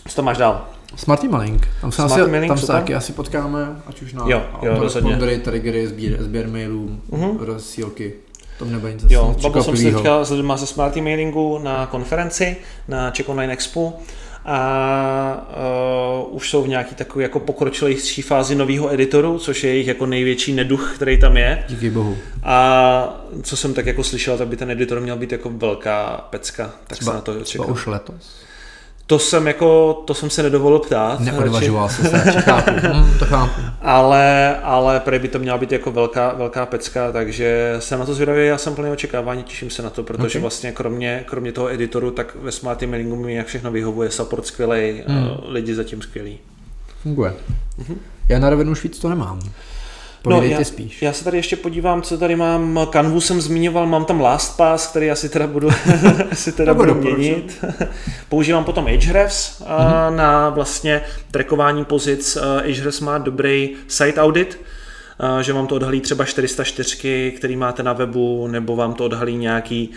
co 0.09 0.17
tam 0.17 0.25
máš 0.25 0.39
dál? 0.39 0.76
Smarty 0.97 1.29
Malink. 1.29 1.69
Tam 1.81 1.93
se, 1.93 1.97
Smarty 1.97 2.21
asi, 2.21 2.31
Malink, 2.31 2.49
tam 2.51 2.59
se 2.59 2.67
taky 2.67 2.95
asi 2.95 3.13
potkáme, 3.13 3.77
ať 3.87 4.03
už 4.03 4.13
na 4.13 4.23
Jo, 4.27 4.43
jo, 4.63 4.73
autorespondery, 4.73 5.39
triggery, 5.39 5.87
sběr, 5.87 6.23
sběr 6.23 6.49
mailů, 6.49 7.01
Mhm. 7.11 7.37
rozsílky. 7.41 8.13
Tam 8.59 8.73
nebude 8.73 8.93
nic 8.93 9.05
Jo, 9.09 9.37
bavil 9.43 9.63
jsem 9.63 9.77
se 9.77 9.83
teďka 9.91 10.25
s 10.25 10.31
lidma 10.31 10.57
ze 10.57 10.67
Smarty 10.67 11.01
Mailingu 11.01 11.59
na 11.63 11.87
konferenci 11.87 12.57
na 12.89 13.11
Czech 13.11 13.29
Online 13.29 13.53
Expo 13.53 13.93
a 14.45 15.49
uh, 16.29 16.37
už 16.37 16.51
jsou 16.51 16.63
v 16.63 16.69
nějaký 16.69 16.95
takový 16.95 17.23
jako 17.23 17.41
pokročilejší 17.41 18.23
fázi 18.23 18.55
nového 18.55 18.93
editoru, 18.95 19.39
což 19.39 19.65
je 19.65 19.71
jejich 19.71 19.87
jako 19.87 20.07
největší 20.07 20.53
neduch, 20.53 20.93
který 20.95 21.21
tam 21.21 21.37
je. 21.37 21.65
Díky 21.69 21.91
bohu. 21.91 22.17
A 22.43 23.27
co 23.43 23.57
jsem 23.57 23.75
tak 23.75 23.87
jako 23.87 24.05
slyšel, 24.05 24.39
tak 24.39 24.49
by 24.49 24.57
ten 24.57 24.71
editor 24.71 25.01
měl 25.01 25.17
být 25.17 25.33
jako 25.33 25.51
velká 25.51 26.27
pecka, 26.31 26.71
tak 26.87 27.03
se 27.03 27.13
na 27.13 27.21
to 27.21 27.33
třeba 27.41 27.65
čekám. 27.65 27.73
už 27.75 27.87
letos. 27.87 28.46
To 29.07 29.19
jsem 29.19 29.47
jako, 29.47 29.93
to 30.07 30.15
jsem 30.15 30.31
se 30.31 30.43
nedovolil 30.43 30.79
ptát. 30.79 31.21
Neodvažoval 31.21 31.89
se 31.89 32.03
se, 32.03 32.19
chápu. 32.41 32.71
Hm, 32.95 33.19
to 33.19 33.25
chápu. 33.25 33.61
Ale, 33.83 34.57
ale 34.63 35.01
prej 35.01 35.19
by 35.19 35.29
to 35.29 35.39
měla 35.39 35.59
být 35.59 35.73
jako 35.73 35.91
velká, 35.91 36.35
velká 36.35 36.67
pecka, 36.67 37.13
takže 37.13 37.77
jsem 37.79 37.99
na 38.01 38.07
to 38.07 38.15
zvědavý, 38.15 38.47
já 38.47 38.59
jsem 38.59 38.75
plný 38.75 38.91
očekávání, 38.91 39.43
těším 39.43 39.71
se 39.71 39.83
na 39.83 39.91
to, 39.91 40.03
protože 40.03 40.23
Ok. 40.23 40.31
okay. 40.31 40.41
vlastně 40.41 40.73
kromě, 40.73 41.25
kromě 41.27 41.53
toho 41.53 41.73
editoru, 41.73 42.11
tak 42.11 42.37
ve 42.43 42.53
Smarty 42.53 42.87
Mailingu 42.87 43.17
mi 43.17 43.35
jak 43.35 43.47
všechno 43.47 43.71
vyhovuje, 43.71 44.11
support 44.11 44.47
skvělej, 44.47 45.05
hmm. 45.07 45.29
lidi 45.49 45.75
zatím 45.75 46.03
skvělý. 46.03 46.39
Funguje. 47.03 47.35
Já 48.29 48.39
na 48.39 48.51
rovinu 48.51 48.73
už 48.73 48.83
víc 48.83 48.99
to 48.99 49.09
nemám. 49.09 49.41
Povídej 50.35 50.51
já, 50.51 50.59
ty 50.59 50.65
spíš. 50.65 51.03
já 51.03 51.13
se 51.13 51.25
tady 51.25 51.37
ještě 51.37 51.57
podívám, 51.57 52.03
co 52.03 52.19
tady 52.19 52.37
mám. 52.37 52.81
Canvu 52.93 53.21
jsem 53.21 53.41
zmiňoval, 53.41 53.87
mám 53.87 54.05
tam 54.05 54.21
LastPass, 54.21 54.87
který 54.87 55.11
asi 55.11 55.29
teda 55.29 55.47
budu, 55.47 55.69
asi 56.33 56.53
teda 56.53 56.75
budu 56.75 56.95
měnit. 56.95 57.65
Používám 58.29 58.65
potom 58.65 58.87
Ahrefs 58.87 59.61
Mhm. 59.61 59.69
mm-hmm. 59.71 60.15
na 60.17 60.49
vlastně 60.49 61.01
trackování 61.31 61.85
pozic. 61.85 62.37
Eh, 62.37 62.73
Ahrefs 62.73 63.01
má 63.01 63.19
dobrý 63.19 63.71
site 63.89 64.21
audit, 64.21 64.61
eh, 64.61 64.67
že 65.41 65.53
vám 65.53 65.67
to 65.67 65.75
odhalí 65.75 66.01
třeba 66.01 66.25
404, 66.25 67.31
který 67.37 67.57
máte 67.57 67.83
na 67.83 67.93
webu, 67.93 68.47
nebo 68.47 68.77
vám 68.77 68.95
to 68.95 69.05
odhalí 69.05 69.37
nějaký 69.37 69.91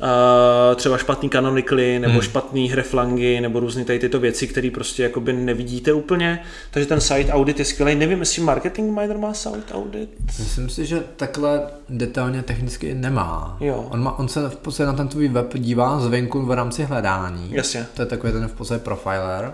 eh, 0.00 0.74
třeba 0.74 0.98
špatný 0.98 1.30
canonically, 1.30 1.98
nebo 1.98 2.06
Hmm. 2.06 2.20
hmm. 2.20 2.22
špatný 2.22 2.70
hreflangy, 2.70 3.40
nebo 3.40 3.60
různé 3.60 3.84
tady 3.84 3.98
tyto 3.98 4.20
věci, 4.20 4.46
které 4.46 4.70
prostě 4.70 5.02
jakoby 5.02 5.32
nevidíte 5.32 5.92
úplně. 5.92 6.42
Takže 6.70 6.86
ten 6.88 7.00
site 7.00 7.32
audit 7.32 7.58
je 7.58 7.64
skvělý. 7.64 7.94
Nevím, 7.94 8.20
jestli 8.20 8.42
Marketing 8.42 8.98
Miner 9.00 9.18
má 9.18 9.34
site 9.34 9.74
audit. 9.74 10.10
Myslím 10.38 10.68
si, 10.68 10.86
že 10.86 11.02
takhle 11.16 11.60
detailně 11.88 12.42
technicky 12.42 12.94
nemá. 12.94 13.56
Jo. 13.60 13.86
On, 13.90 14.02
má, 14.02 14.18
on 14.18 14.28
se 14.28 14.48
v 14.48 14.56
podstatě 14.56 14.86
na 14.86 14.92
ten 14.92 15.08
tvůj 15.08 15.28
web 15.28 15.54
dívá 15.54 16.00
zvenku 16.00 16.46
v 16.46 16.52
rámci 16.52 16.84
hledání. 16.84 17.48
Jasně. 17.52 17.86
To 17.94 18.02
je 18.02 18.06
takový 18.06 18.32
ten 18.32 18.48
v 18.48 18.52
podstatě 18.52 18.84
profiler. 18.84 19.52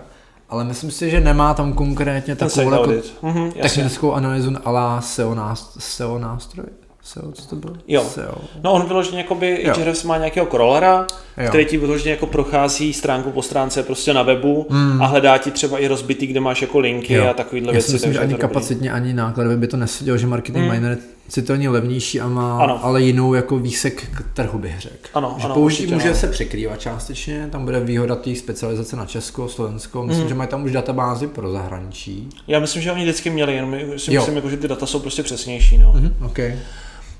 Ale 0.53 0.63
myslím 0.63 0.91
si, 0.91 1.09
že 1.09 1.19
nemá 1.21 1.53
tam 1.53 1.73
konkrétně 1.73 2.35
takovou 2.35 2.71
site 2.71 2.93
jako. 2.95 3.07
Mhm, 3.21 3.43
jasně. 3.45 3.61
technickou 3.61 4.11
analýzu 4.13 4.51
ala 4.65 5.01
SEO, 5.01 5.35
nást- 5.35 5.75
SEO 5.79 6.19
nástroj. 6.19 6.65
SEO, 7.03 7.31
co 7.31 7.47
to 7.47 7.55
bylo? 7.55 7.73
Jo. 7.87 8.03
SEO. 8.03 8.35
No 8.63 8.71
on 8.73 8.87
vyloženě 8.87 9.17
jakoby. 9.17 9.65
Ahrefs 9.65 10.03
má 10.03 10.17
nějakého 10.17 10.45
crawlera, 10.45 11.07
Jo. 11.37 11.47
který 11.49 11.65
ti 11.65 11.77
vyloženě 11.77 12.11
jako 12.11 12.27
prochází 12.27 12.93
stránku 12.93 13.31
po 13.31 13.41
stránce 13.41 13.83
prostě 13.83 14.13
na 14.13 14.23
webu 14.23 14.67
a 14.99 15.05
hledá 15.05 15.37
ti 15.37 15.51
třeba 15.51 15.79
i 15.79 15.87
rozbitý, 15.87 16.27
kde 16.27 16.39
máš 16.39 16.61
jako 16.61 16.79
linky 16.79 17.13
Jo. 17.13 17.27
a 17.29 17.33
takovýhle 17.33 17.69
Já 17.69 17.73
věci. 17.73 17.87
si 17.87 17.93
myslím, 17.93 18.13
že 18.13 18.19
ani 18.19 18.29
dobrý. 18.29 18.41
kapacitně, 18.41 18.91
ani 18.91 19.13
nákladově 19.13 19.57
by 19.57 19.67
to 19.67 19.77
nesedělo, 19.77 20.17
že 20.17 20.27
marketing 20.27 20.71
miner 20.71 20.91
je 20.91 20.97
citelně 21.27 21.69
levnější 21.69 22.21
a 22.21 22.27
má 22.27 22.63
Ano. 22.63 22.85
ale 22.85 23.01
jinou 23.01 23.33
jako 23.33 23.57
výsek 23.59 24.07
k 24.17 24.23
trhu 24.33 24.59
bych 24.59 24.79
řekl. 24.81 25.09
Ano, 25.13 25.35
že 25.39 25.45
ano, 25.45 25.55
určitě, 25.55 25.93
může 25.93 26.09
ano. 26.09 26.15
se 26.17 26.27
překrývat 26.27 26.79
částečně, 26.81 27.47
tam 27.51 27.65
bude 27.65 27.79
výhoda 27.79 28.15
té 28.15 28.35
specializace 28.35 28.95
na 28.95 29.05
Česko, 29.05 29.49
Slovensko, 29.49 30.03
myslím, 30.03 30.27
že 30.29 30.35
mají 30.35 30.49
tam 30.49 30.63
už 30.63 30.71
databázy 30.71 31.27
pro 31.27 31.51
zahraničí. 31.51 32.29
Já 32.47 32.59
myslím, 32.59 32.81
že 32.81 32.91
oni 32.91 33.03
vždycky 33.03 33.29
měli, 33.29 33.55
jenom 33.55 33.75
si 33.97 34.13
Jo. 34.13 34.21
myslím, 34.21 34.35
jako, 34.35 34.49
že 34.49 34.57
ty 34.57 34.67
data 34.67 34.85
jsou 34.85 34.99
prostě 34.99 35.23
přesnější. 35.23 35.77
No. 35.77 35.93
Mhm, 35.95 36.15
okay. 36.25 36.55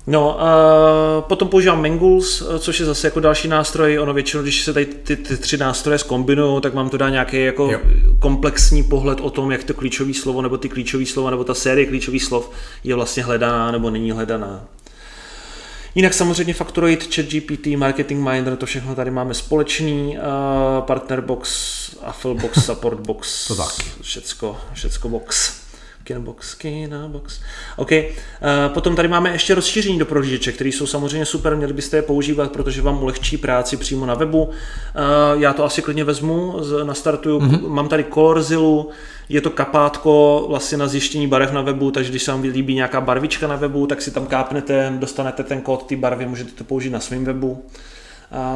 No, 0.06 0.40
a 0.42 0.46
potom 1.28 1.48
používám 1.48 1.82
Mangools, 1.82 2.42
což 2.58 2.80
je 2.80 2.86
zase 2.86 3.06
jako 3.06 3.20
další 3.20 3.48
nástroj. 3.48 3.98
Ono 3.98 4.14
většinou, 4.14 4.42
když 4.42 4.64
se 4.64 4.72
tady 4.72 4.86
ty, 4.86 5.16
ty 5.16 5.36
tři 5.36 5.56
nástroje 5.56 5.98
zkombinují, 5.98 6.60
tak 6.60 6.74
vám 6.74 6.88
to 6.90 6.96
dá 6.96 7.08
nějaký 7.08 7.44
jako 7.44 7.70
Jo. 7.72 7.80
komplexní 8.18 8.82
pohled 8.82 9.20
o 9.20 9.30
tom, 9.30 9.52
jak 9.52 9.64
to 9.64 9.74
klíčové 9.74 10.14
slovo, 10.14 10.42
nebo 10.42 10.56
ty 10.58 10.68
klíčové 10.68 11.06
slova, 11.06 11.30
nebo 11.30 11.44
ta 11.44 11.54
série 11.54 11.86
klíčových 11.86 12.24
slov 12.24 12.50
je 12.84 12.94
vlastně 12.94 13.22
hledaná 13.22 13.70
nebo 13.70 13.90
není 13.90 14.10
hledaná. 14.10 14.64
Jinak 15.94 16.14
samozřejmě 16.14 16.54
Factoroid, 16.54 17.14
ChatGPT, 17.14 17.66
Marketing 17.66 18.28
Miner, 18.28 18.56
to 18.56 18.66
všechno 18.66 18.94
tady 18.94 19.10
máme 19.10 19.34
společný, 19.34 20.18
uh, 20.18 20.84
Partnerbox, 20.86 21.50
Afflebox, 22.02 22.64
Supportbox, 22.64 23.48
To 23.48 23.54
taky. 23.56 23.82
všecko, 24.00 24.56
všecko 24.72 25.08
box. 25.08 25.63
Kinbox, 26.04 26.54
Kinabox. 26.54 27.40
OK. 27.76 27.90
Uh, 27.92 27.98
potom 28.74 28.96
tady 28.96 29.08
máme 29.08 29.30
ještě 29.32 29.54
rozšíření 29.54 29.98
do 29.98 30.06
prohlížeče, 30.06 30.52
které 30.52 30.70
jsou 30.70 30.86
samozřejmě 30.86 31.26
super, 31.26 31.56
měli 31.56 31.72
byste 31.72 31.96
je 31.96 32.02
používat, 32.02 32.52
protože 32.52 32.82
vám 32.82 33.02
ulehčí 33.02 33.36
práci 33.36 33.76
přímo 33.76 34.06
na 34.06 34.14
webu. 34.14 34.42
Uh, 34.44 34.52
já 35.42 35.52
to 35.52 35.64
asi 35.64 35.82
klidně 35.82 36.04
vezmu, 36.04 36.54
z- 36.58 36.84
nastartuju, 36.84 37.38
mm-hmm. 37.38 37.68
mám 37.68 37.88
tady 37.88 38.04
Colorzilu, 38.14 38.90
je 39.28 39.40
to 39.40 39.50
kapátko 39.50 40.44
vlastně 40.48 40.78
na 40.78 40.86
zjištění 40.86 41.28
barev 41.28 41.52
na 41.52 41.62
webu, 41.62 41.90
takže 41.90 42.10
když 42.10 42.22
se 42.22 42.30
vám 42.30 42.42
líbí 42.42 42.74
nějaká 42.74 43.00
barvička 43.00 43.46
na 43.46 43.56
webu, 43.56 43.86
tak 43.86 44.02
si 44.02 44.10
tam 44.10 44.26
kápnete, 44.26 44.92
dostanete 44.98 45.42
ten 45.42 45.60
kód 45.60 45.82
té 45.86 45.96
barvy, 45.96 46.26
můžete 46.26 46.50
to 46.50 46.64
použít 46.64 46.90
na 46.90 47.00
svém 47.00 47.24
webu, 47.24 47.64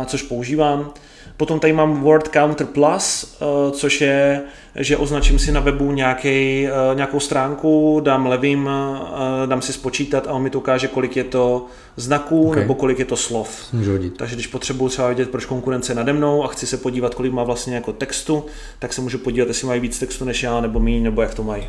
což 0.06 0.22
používám. 0.22 0.92
Potom 1.38 1.60
tady 1.60 1.72
mám 1.72 2.00
Word 2.00 2.28
Counter 2.28 2.66
Plus, 2.66 3.36
eh, 3.40 3.70
což 3.70 4.00
je, 4.00 4.42
že 4.76 4.96
označím 4.96 5.38
si 5.38 5.52
na 5.52 5.60
webu 5.60 5.92
nějaký, 5.92 6.66
eh, 6.66 6.70
nějakou 6.94 7.20
stránku, 7.20 8.00
dám 8.04 8.26
levým, 8.26 8.70
eh, 8.72 9.46
dám 9.46 9.62
si 9.62 9.72
spočítat 9.72 10.26
a 10.26 10.32
on 10.32 10.42
mi 10.42 10.50
to 10.50 10.58
ukáže, 10.58 10.88
kolik 10.88 11.16
je 11.16 11.24
to 11.24 11.66
znaků 11.96 12.48
Okay. 12.48 12.62
nebo 12.62 12.74
kolik 12.74 12.98
je 12.98 13.04
to 13.04 13.16
slov. 13.16 13.64
Takže 14.16 14.34
když 14.34 14.46
potřebuji 14.46 14.88
třeba 14.88 15.08
vědět, 15.08 15.30
proč 15.30 15.44
konkurence 15.44 15.92
je 15.92 15.96
nade 15.96 16.12
mnou 16.12 16.44
a 16.44 16.48
chci 16.48 16.66
se 16.66 16.76
podívat, 16.76 17.14
kolik 17.14 17.32
má 17.32 17.44
vlastně 17.44 17.74
jako 17.74 17.92
textu, 17.92 18.44
tak 18.78 18.92
se 18.92 19.00
můžu 19.00 19.18
podívat, 19.18 19.48
jestli 19.48 19.66
mají 19.66 19.80
víc 19.80 19.98
textu 19.98 20.24
než 20.24 20.42
já, 20.42 20.60
nebo 20.60 20.80
méně, 20.80 21.00
nebo 21.00 21.22
jak 21.22 21.34
to 21.34 21.42
mají. 21.42 21.68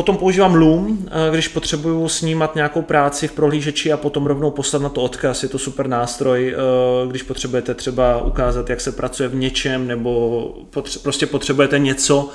Potom 0.00 0.16
používám 0.16 0.54
Loom, 0.54 0.98
eh, 1.06 1.30
když 1.30 1.48
potřebuju 1.48 2.08
snímat 2.08 2.54
nějakou 2.54 2.82
práci 2.82 3.28
v 3.28 3.32
prohlížeči 3.32 3.92
a 3.92 3.96
potom 3.96 4.26
rovnou 4.26 4.50
poslat 4.50 4.82
na 4.82 4.88
to 4.88 5.02
odkaz. 5.02 5.42
Je 5.42 5.48
to 5.48 5.58
super 5.58 5.86
nástroj, 5.88 6.54
eh, 6.54 7.08
když 7.08 7.22
potřebujete 7.22 7.74
třeba 7.74 8.22
ukázat, 8.22 8.70
jak 8.70 8.80
se 8.80 8.92
pracuje 8.92 9.28
v 9.28 9.34
něčem, 9.34 9.86
nebo 9.86 10.54
potře- 10.70 10.98
prostě 11.02 11.26
potřebujete 11.26 11.78
něco, 11.78 12.28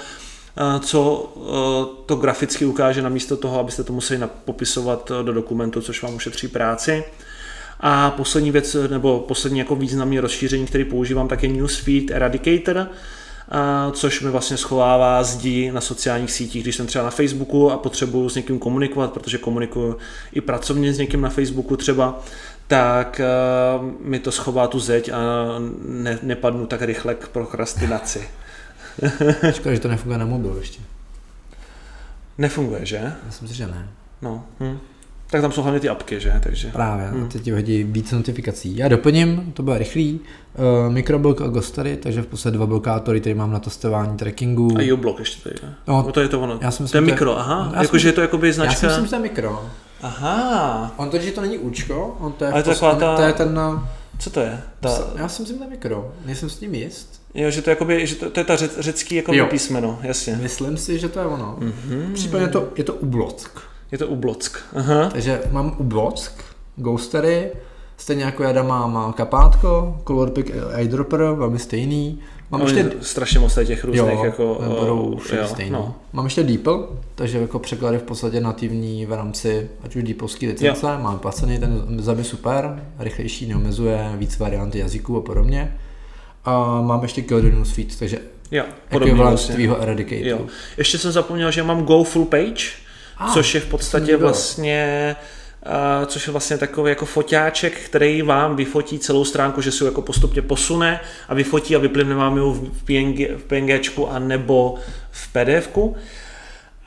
eh, 0.57 0.79
co 0.79 1.33
to 2.05 2.15
graficky 2.15 2.65
ukáže 2.65 3.01
namísto 3.01 3.37
toho, 3.37 3.59
abyste 3.59 3.83
to 3.83 3.93
museli 3.93 4.19
popisovat 4.45 5.11
do 5.23 5.33
dokumentu, 5.33 5.81
což 5.81 6.03
vám 6.03 6.15
ušetří 6.15 6.47
práci. 6.47 7.03
A 7.79 8.11
poslední 8.11 8.51
věc, 8.51 8.75
nebo 8.89 9.19
poslední 9.19 9.59
jako 9.59 9.75
významný 9.75 10.19
rozšíření, 10.19 10.65
který 10.65 10.85
používám, 10.85 11.27
tak 11.27 11.43
je 11.43 11.49
Newsfeed 11.49 12.11
Eradicator, 12.11 12.87
a 13.49 13.91
což 13.91 14.21
mi 14.21 14.29
vlastně 14.29 14.57
schovává 14.57 15.23
zdi 15.23 15.71
na 15.71 15.81
sociálních 15.81 16.31
sítích, 16.31 16.63
když 16.63 16.75
jsem 16.75 16.87
třeba 16.87 17.05
na 17.05 17.11
Facebooku 17.11 17.71
a 17.71 17.77
potřebuju 17.77 18.29
s 18.29 18.35
někým 18.35 18.59
komunikovat, 18.59 19.13
protože 19.13 19.37
komunikuju 19.37 19.97
i 20.33 20.41
pracovně 20.41 20.93
s 20.93 20.97
někým 20.97 21.21
na 21.21 21.29
Facebooku 21.29 21.77
třeba, 21.77 22.19
tak 22.67 23.21
uh, 23.79 23.91
mi 24.01 24.19
to 24.19 24.31
schová 24.31 24.67
tu 24.67 24.79
zeď 24.79 25.09
a 25.09 25.19
ne, 25.85 26.19
nepadnu 26.21 26.65
tak 26.65 26.81
rychle 26.81 27.15
k 27.15 27.27
prokrastinaci. 27.27 28.27
Škoda, 29.51 29.75
že 29.75 29.81
to 29.81 29.87
nefunguje 29.87 30.17
na 30.17 30.25
mobil 30.25 30.55
ještě. 30.57 30.81
Nefunguje, 32.37 32.85
že? 32.85 32.95
Já 33.25 33.31
si 33.31 33.43
myslím, 33.43 33.57
že 33.57 33.67
ne. 33.67 33.89
No. 34.21 34.45
Hm. 34.59 34.79
Tak 35.29 35.41
tam 35.41 35.51
jsou 35.51 35.61
hlavně 35.61 35.79
ty 35.79 35.89
apky, 35.89 36.19
že? 36.19 36.39
Takže. 36.43 36.69
Právě, 36.71 37.05
hmm. 37.07 37.29
teď 37.29 37.41
ti 37.41 37.51
hodí 37.51 37.83
víc 37.83 38.11
notifikací. 38.11 38.77
Já 38.77 38.87
doplním, 38.87 39.51
to 39.53 39.63
bude 39.63 39.77
rychlý, 39.77 40.19
uh, 40.87 40.93
mikroblok 40.93 41.41
a 41.41 41.47
Ghostery, 41.47 41.97
takže 41.97 42.21
v 42.21 42.27
podstatě 42.27 42.57
dva 42.57 42.65
blokátory, 42.65 43.19
které 43.21 43.35
mám 43.35 43.51
na 43.51 43.59
testování 43.59 44.17
trackingu. 44.17 44.77
A 44.79 44.93
uBlock 44.93 45.19
ještě 45.19 45.43
tady, 45.49 45.55
ne? 45.63 45.75
No, 45.87 46.03
No, 46.07 46.11
to 46.11 46.19
je 46.21 46.27
to 46.27 46.41
ono. 46.41 46.57
já 46.61 46.71
si 46.71 46.83
myslím, 46.83 47.03
to 47.03 47.09
je 47.09 47.13
mikro, 47.13 47.39
aha. 47.39 47.71
já 47.75 47.81
Jakože 47.81 48.09
je 48.09 48.13
to 48.13 48.21
jakoby 48.21 48.47
Já 48.47 48.53
značka. 48.53 48.75
si 48.79 48.85
myslím, 48.85 49.05
že 49.05 49.09
to 49.09 49.15
je 49.15 49.21
mikro. 49.21 49.65
Aha. 50.01 50.93
On 50.97 51.09
to, 51.09 51.17
že 51.19 51.31
to 51.31 51.41
není 51.41 51.57
účko, 51.57 52.17
on 52.19 52.31
to 52.31 52.45
je, 52.45 52.51
Ale 52.51 52.63
to 52.63 52.69
taková 52.69 52.95
ta- 52.95 53.15
to 53.15 53.21
je 53.21 53.33
ten, 53.33 53.59
uh, 53.73 53.79
Co 54.19 54.29
to 54.29 54.39
je? 54.39 54.61
Ta, 54.79 54.89
já 55.15 55.27
si 55.27 55.41
myslím, 55.41 55.57
že 55.57 55.59
to 55.59 55.63
je 55.63 55.69
mikro, 55.69 56.11
nejsem 56.25 56.49
s 56.49 56.57
tím 56.57 56.75
jist. 56.75 57.21
jo, 57.33 57.49
že 57.49 57.61
to, 57.61 57.69
je 57.69 57.71
jakoby, 57.71 58.07
že 58.07 58.15
to, 58.15 58.29
to 58.29 58.39
je 58.39 58.43
ta 58.43 58.55
řec, 58.55 58.77
řecký 58.79 59.15
jako 59.15 59.33
Jo. 59.33 59.45
písmeno, 59.45 59.99
jasně. 60.01 60.39
Myslím 60.41 60.77
si, 60.77 60.99
že 60.99 61.09
to 61.09 61.19
je 61.19 61.25
ono. 61.25 61.57
Mm-hmm. 61.61 62.13
Případně 62.13 62.47
to, 62.47 62.67
je 62.75 62.83
to 62.83 62.93
ublock. 62.93 63.61
Je 63.91 63.97
to 63.97 64.07
ublock. 64.07 64.57
Aha. 64.75 65.09
Takže 65.09 65.41
mám 65.51 65.75
ublock, 65.77 66.31
Ghostery, 66.75 67.51
stejně 67.97 68.23
jako 68.23 68.43
Jada 68.43 68.63
mám 68.63 69.13
kapátko, 69.13 70.01
Colorpick 70.07 70.51
eyedropper, 70.71 71.19
velmi 71.19 71.59
stejný. 71.59 72.19
Mám 72.51 72.61
Mám 72.61 72.67
ještě 72.67 72.91
strašně 73.01 73.39
moc 73.39 73.59
těch 73.65 73.83
různých 73.83 74.19
jo, 74.19 74.25
jako... 74.25 74.61
budou 74.79 75.19
eh, 75.31 75.35
jo, 75.37 75.47
stejný. 75.47 75.71
no. 75.71 75.95
Mám 76.13 76.25
ještě 76.25 76.43
DeepL, 76.43 76.89
takže 77.15 77.37
jako 77.37 77.59
překlady 77.59 77.97
v 77.97 78.03
podstatě 78.03 78.41
nativní 78.41 79.05
v 79.05 79.13
rámci 79.13 79.69
ať 79.83 79.95
už 79.95 80.03
DeepLský 80.03 80.47
licence, 80.47 80.87
jo. 80.87 80.99
mám 80.99 81.19
placený, 81.19 81.59
ten 81.59 81.97
za 81.99 82.13
mě 82.13 82.23
super, 82.23 82.83
rychlejší, 82.99 83.45
neomezuje 83.47 84.11
víc 84.17 84.39
varianty 84.39 84.79
jazyků 84.79 85.17
a 85.17 85.21
podobně. 85.21 85.77
A 86.45 86.81
mám 86.81 87.03
ještě 87.03 87.21
Kildare 87.21 87.55
Newsfeed, 87.55 87.99
takže 87.99 88.19
Jo, 88.51 88.63
podobně 88.89 89.11
ekvivalent 89.11 89.37
vlastně. 89.37 89.55
tvýho 89.55 89.81
Eradicatoru. 89.81 90.29
Jo. 90.29 90.41
Ještě 90.77 90.97
jsem 90.97 91.11
zapomněl, 91.11 91.51
že 91.51 91.63
mám 91.63 91.83
Go 91.83 92.03
Full 92.03 92.25
Page, 92.25 92.63
Ah, 93.17 93.33
což 93.33 93.55
je 93.55 93.61
v 93.61 93.65
podstatě 93.65 94.17
vlastně 94.17 95.15
Uh, 95.99 96.05
což 96.05 96.27
je 96.27 96.31
vlastně 96.31 96.57
takový 96.57 96.89
jako 96.89 97.05
foťáček, 97.05 97.79
který 97.79 98.21
vám 98.21 98.55
vyfotí 98.55 98.99
celou 98.99 99.25
stránku, 99.25 99.61
že 99.61 99.71
se 99.71 99.83
ho 99.83 99.87
jako 99.87 100.01
postupně 100.01 100.41
posune 100.41 100.99
a 101.29 101.33
vyfotí 101.33 101.75
a 101.75 101.79
vyplivne 101.79 102.15
vám 102.15 102.37
ji 102.37 102.43
v, 102.43 102.83
PNG, 102.83 103.37
v 103.37 103.43
PNGčku 103.43 104.11
a 104.11 104.19
nebo 104.19 104.75
v 105.11 105.27
PDFku. 105.33 105.95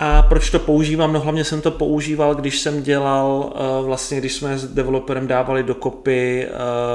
A 0.01 0.23
proč 0.23 0.51
to 0.51 0.59
používám? 0.59 1.13
No 1.13 1.21
hlavně 1.21 1.45
jsem 1.45 1.61
to 1.61 1.71
používal, 1.71 2.35
když 2.35 2.59
jsem 2.59 2.83
dělal, 2.83 3.53
uh, 3.81 3.87
vlastně 3.87 4.19
když 4.19 4.33
jsme 4.35 4.59
s 4.59 4.65
developerem 4.67 5.27
dávali 5.27 5.63
dokopy 5.63 6.47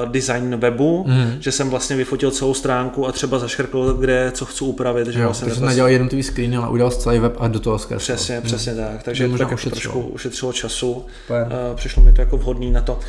uh, 0.05 0.09
design 0.11 0.55
webu, 0.57 1.03
mm. 1.07 1.35
že 1.39 1.51
jsem 1.51 1.69
vlastně 1.69 1.95
vyfotil 1.95 2.31
celou 2.31 2.53
stránku 2.53 3.07
a 3.07 3.11
třeba 3.11 3.39
zaškrkl, 3.39 3.93
kde 3.93 4.31
co 4.33 4.45
chci 4.45 4.63
upravit. 4.63 5.07
Že 5.07 5.19
Jo, 5.19 5.25
vlastně 5.25 5.45
takže 5.47 5.59
to- 5.61 5.65
nedělal 5.67 5.89
jednotlivý 5.89 6.23
screen, 6.23 6.57
ale 6.57 6.69
udělal 6.69 6.91
celý 6.91 7.19
web 7.19 7.35
a 7.39 7.47
do 7.47 7.59
toho 7.59 7.79
zkreslil. 7.79 8.15
Přesně, 8.15 8.35
Hmm. 8.35 8.43
přesně 8.43 8.75
tak. 8.75 9.03
Takže 9.03 9.25
To 9.27 9.31
tak 9.31 9.39
jako 9.39 9.53
ušetřilo. 9.53 9.93
trošku 9.93 9.99
ušetřilo 10.13 10.53
času. 10.53 11.05
Super. 11.21 11.47
Uh, 11.71 11.75
přišlo 11.75 12.03
mi 12.03 12.13
to 12.13 12.21
jako 12.21 12.37
vhodný 12.37 12.71
na 12.71 12.81
to. 12.81 12.99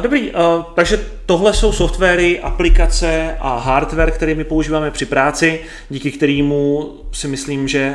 Dobrý, 0.00 0.32
takže 0.74 1.00
tohle 1.26 1.54
jsou 1.54 1.72
softwary, 1.72 2.40
aplikace 2.40 3.36
a 3.40 3.58
hardware, 3.58 4.10
které 4.10 4.34
my 4.34 4.44
používáme 4.44 4.90
při 4.90 5.06
práci, 5.06 5.60
díky 5.90 6.12
kterému 6.12 6.90
si 7.12 7.28
myslím, 7.28 7.68
že 7.68 7.94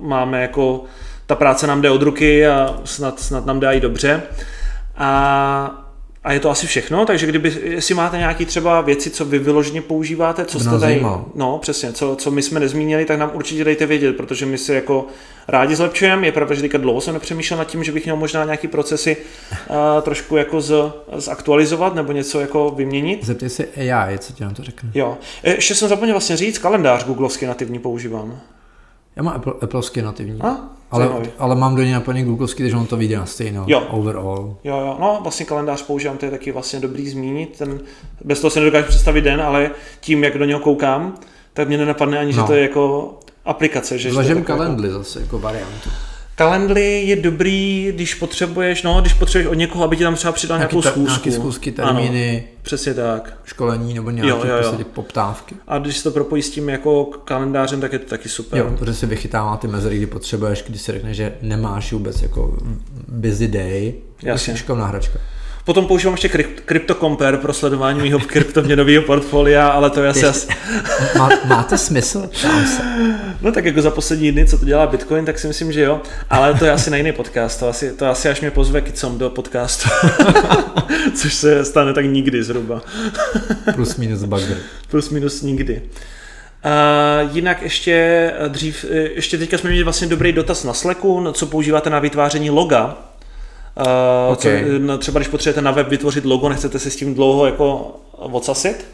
máme 0.00 0.42
jako 0.42 0.67
ta 1.26 1.34
práce 1.34 1.66
nám 1.66 1.82
jde 1.82 1.90
od 1.90 2.02
ruky 2.02 2.46
a 2.46 2.80
snad, 2.84 3.20
snad 3.20 3.46
nám 3.46 3.60
dá 3.60 3.72
i 3.72 3.80
dobře. 3.80 4.22
A 4.96 5.88
a 6.24 6.32
je 6.32 6.40
to 6.40 6.50
asi 6.50 6.66
všechno, 6.66 7.06
takže 7.06 7.26
kdyby, 7.26 7.56
jestli 7.62 7.94
máte 7.94 8.18
nějaké 8.18 8.44
třeba 8.44 8.80
věci, 8.80 9.10
co 9.10 9.24
vy 9.24 9.38
vyloženě 9.38 9.82
používáte, 9.82 10.44
co 10.44 10.60
jste 10.60 10.78
tady, 10.78 11.02
no 11.34 11.58
přesně, 11.58 11.92
co, 11.92 12.16
co 12.16 12.30
my 12.30 12.42
jsme 12.42 12.60
nezmínili, 12.60 13.04
tak 13.04 13.18
nám 13.18 13.30
určitě 13.34 13.64
dejte 13.64 13.86
vědět, 13.86 14.16
protože 14.16 14.46
my 14.46 14.58
se 14.58 14.74
jako 14.74 15.06
rádi 15.48 15.76
zlepšujeme. 15.76 16.26
Je 16.26 16.32
pravda, 16.32 16.54
že 16.54 16.62
teďka 16.62 16.78
dlouho 16.78 17.00
jsem 17.00 17.14
nepřemýšlel 17.14 17.58
nad 17.58 17.64
tím, 17.64 17.84
že 17.84 17.92
bych 17.92 18.04
měl 18.04 18.16
možná 18.16 18.44
nějaký 18.44 18.68
procesy 18.68 19.16
uh, 19.50 20.02
trošku 20.02 20.36
jako 20.36 20.60
z, 20.60 20.92
zaktualizovat 21.16 21.94
nebo 21.94 22.12
něco 22.12 22.40
jako 22.40 22.70
vyměnit. 22.70 23.24
Zeptej 23.24 23.50
se 23.50 23.66
AI, 23.66 24.18
co 24.18 24.32
ti 24.32 24.44
nám 24.44 24.54
to 24.54 24.62
řekne. 24.62 24.90
Jo. 24.94 25.18
E, 25.42 25.50
Ještě 25.54 25.74
jsem 25.74 25.88
zapomněl 25.88 26.14
vlastně 26.14 26.36
říct, 26.36 26.58
kalendář 26.58 27.04
googlovský 27.04 27.46
nativní 27.46 27.78
používám. 27.78 28.40
Já 29.18 29.24
mám 29.24 29.34
Apple, 29.34 29.52
Appleovský 29.60 30.02
nativní. 30.02 30.40
A? 30.40 30.56
ale, 30.90 31.04
zajímavý. 31.04 31.28
ale 31.38 31.54
mám 31.54 31.76
do 31.76 31.82
něj 31.82 31.92
naplně 31.92 32.24
Googleovský, 32.24 32.62
takže 32.62 32.76
on 32.76 32.86
to 32.86 32.96
vyjde 32.96 33.16
na 33.16 33.26
stejno. 33.26 33.64
Jo. 33.68 33.80
Overall. 33.90 34.56
Jo, 34.64 34.76
jo, 34.78 34.96
no 35.00 35.18
vlastně 35.22 35.46
kalendář 35.46 35.82
používám, 35.82 36.16
to 36.18 36.24
je 36.24 36.30
taky 36.30 36.52
vlastně 36.52 36.80
dobrý 36.80 37.08
zmínit. 37.08 37.58
Ten, 37.58 37.80
bez 38.24 38.40
toho 38.40 38.50
si 38.50 38.58
nedokážu 38.58 38.86
představit 38.88 39.20
den, 39.20 39.40
ale 39.40 39.70
tím, 40.00 40.24
jak 40.24 40.38
do 40.38 40.44
něho 40.44 40.60
koukám, 40.60 41.14
tak 41.52 41.68
mě 41.68 41.78
nenapadne 41.78 42.18
ani, 42.18 42.32
že 42.32 42.40
No. 42.40 42.46
to 42.46 42.52
je 42.52 42.62
jako 42.62 43.14
aplikace. 43.44 43.98
Že, 43.98 44.10
že 44.10 44.28
jako- 44.28 44.42
kalendly 44.42 44.90
zase 44.90 45.20
jako 45.20 45.38
variantu. 45.38 45.90
Calendly 46.38 47.02
je 47.02 47.16
dobrý, 47.16 47.92
když 47.94 48.14
potřebuješ, 48.14 48.82
no, 48.82 49.00
když 49.00 49.12
potřebuješ 49.12 49.46
od 49.50 49.54
někoho, 49.54 49.84
aby 49.84 49.96
ti 49.96 50.02
tam 50.04 50.14
třeba 50.14 50.32
přidal 50.32 50.58
nějakou 50.58 50.82
ta- 50.82 50.90
schůzku. 50.90 51.08
nějaký 51.10 51.32
schůzky, 51.32 51.72
termíny. 51.72 52.36
Ano, 52.46 52.58
přesně 52.62 52.94
tak. 52.94 53.36
školení 53.44 53.94
nebo 53.94 54.10
nějaké 54.10 54.30
Jo, 54.30 54.40
jo, 54.44 54.56
jo. 54.56 54.62
prostě 54.68 54.84
poptávky. 54.84 55.54
A 55.68 55.78
když 55.78 55.96
si 55.96 56.02
to 56.02 56.10
propojí 56.10 56.42
s 56.42 56.50
tím 56.50 56.68
jako 56.68 57.04
kalendářem, 57.04 57.80
tak 57.80 57.92
je 57.92 57.98
to 57.98 58.06
taky 58.06 58.28
super. 58.28 58.58
Jo, 58.58 58.70
protože 58.78 58.94
si 58.94 59.06
vychytává 59.06 59.56
ty 59.56 59.66
mezery, 59.68 59.96
kdy 59.96 60.06
potřebuješ, 60.06 60.64
když 60.68 60.80
si 60.80 60.92
řekne, 60.92 61.14
že 61.14 61.32
nemáš 61.42 61.92
vůbec 61.92 62.22
jako 62.22 62.56
busy 63.08 63.48
day, 63.48 63.94
Jasně. 64.22 64.56
šikovná 64.56 64.86
hračka. 64.86 65.18
Potom 65.64 65.86
používám 65.86 66.14
ještě 66.14 66.28
Crypt- 66.28 66.62
CryptoCompare 66.68 67.36
pro 67.36 67.52
sledování 67.52 68.00
mého 68.00 68.18
kryptoměnového 68.20 69.02
portfolia, 69.02 69.68
ale 69.68 69.90
to 69.90 70.02
je 70.02 70.08
asi, 70.08 70.26
asi... 70.26 70.46
Má, 71.18 71.28
má 71.44 71.62
to 71.62 71.78
smysl? 71.78 72.30
Ptám 72.38 72.66
se. 72.66 72.82
No 73.42 73.52
tak 73.52 73.64
jako 73.64 73.82
za 73.82 73.90
poslední 73.90 74.32
dny, 74.32 74.46
co 74.46 74.58
to 74.58 74.64
dělá 74.64 74.86
Bitcoin, 74.86 75.24
tak 75.24 75.38
si 75.38 75.46
myslím, 75.46 75.72
že 75.72 75.80
jo. 75.80 76.00
Ale 76.30 76.54
to 76.54 76.64
je 76.64 76.72
asi 76.72 76.90
na 76.90 76.96
jiný 76.96 77.12
podcast. 77.12 77.60
To 77.60 77.68
asi, 77.68 77.92
to 77.92 78.06
asi 78.06 78.28
až 78.28 78.40
mě 78.40 78.50
pozve 78.50 78.80
Kicom 78.80 79.18
do 79.18 79.30
podcastu. 79.30 79.88
Což 81.14 81.34
se 81.34 81.64
stane 81.64 81.92
tak 81.92 82.04
nikdy 82.04 82.42
zhruba. 82.42 82.82
Plus 83.74 83.96
minus 83.96 84.24
bagr. 84.24 84.56
Plus 84.90 85.10
minus 85.10 85.42
nikdy. 85.42 85.82
Uh, 86.64 87.36
jinak 87.36 87.62
ještě 87.62 88.32
dřív, 88.48 88.84
ještě 89.14 89.38
teďka 89.38 89.58
jsme 89.58 89.70
měli 89.70 89.84
vlastně 89.84 90.06
dobrý 90.06 90.32
dotaz 90.32 90.64
na 90.64 90.74
Slacku, 90.74 91.20
na 91.20 91.32
co 91.32 91.46
používáte 91.46 91.90
na 91.90 91.98
vytváření 91.98 92.50
loga. 92.50 92.98
Uh, 93.76 94.32
Ok. 94.32 94.40
co, 94.40 94.48
no, 94.78 94.98
třeba 94.98 95.18
když 95.20 95.28
potřebujete 95.28 95.62
na 95.62 95.70
web 95.70 95.88
vytvořit 95.88 96.24
logo, 96.24 96.48
nechcete 96.48 96.78
se 96.78 96.90
s 96.90 96.96
tím 96.96 97.14
dlouho 97.14 97.46
jako 97.46 97.96
odsasit, 98.12 98.86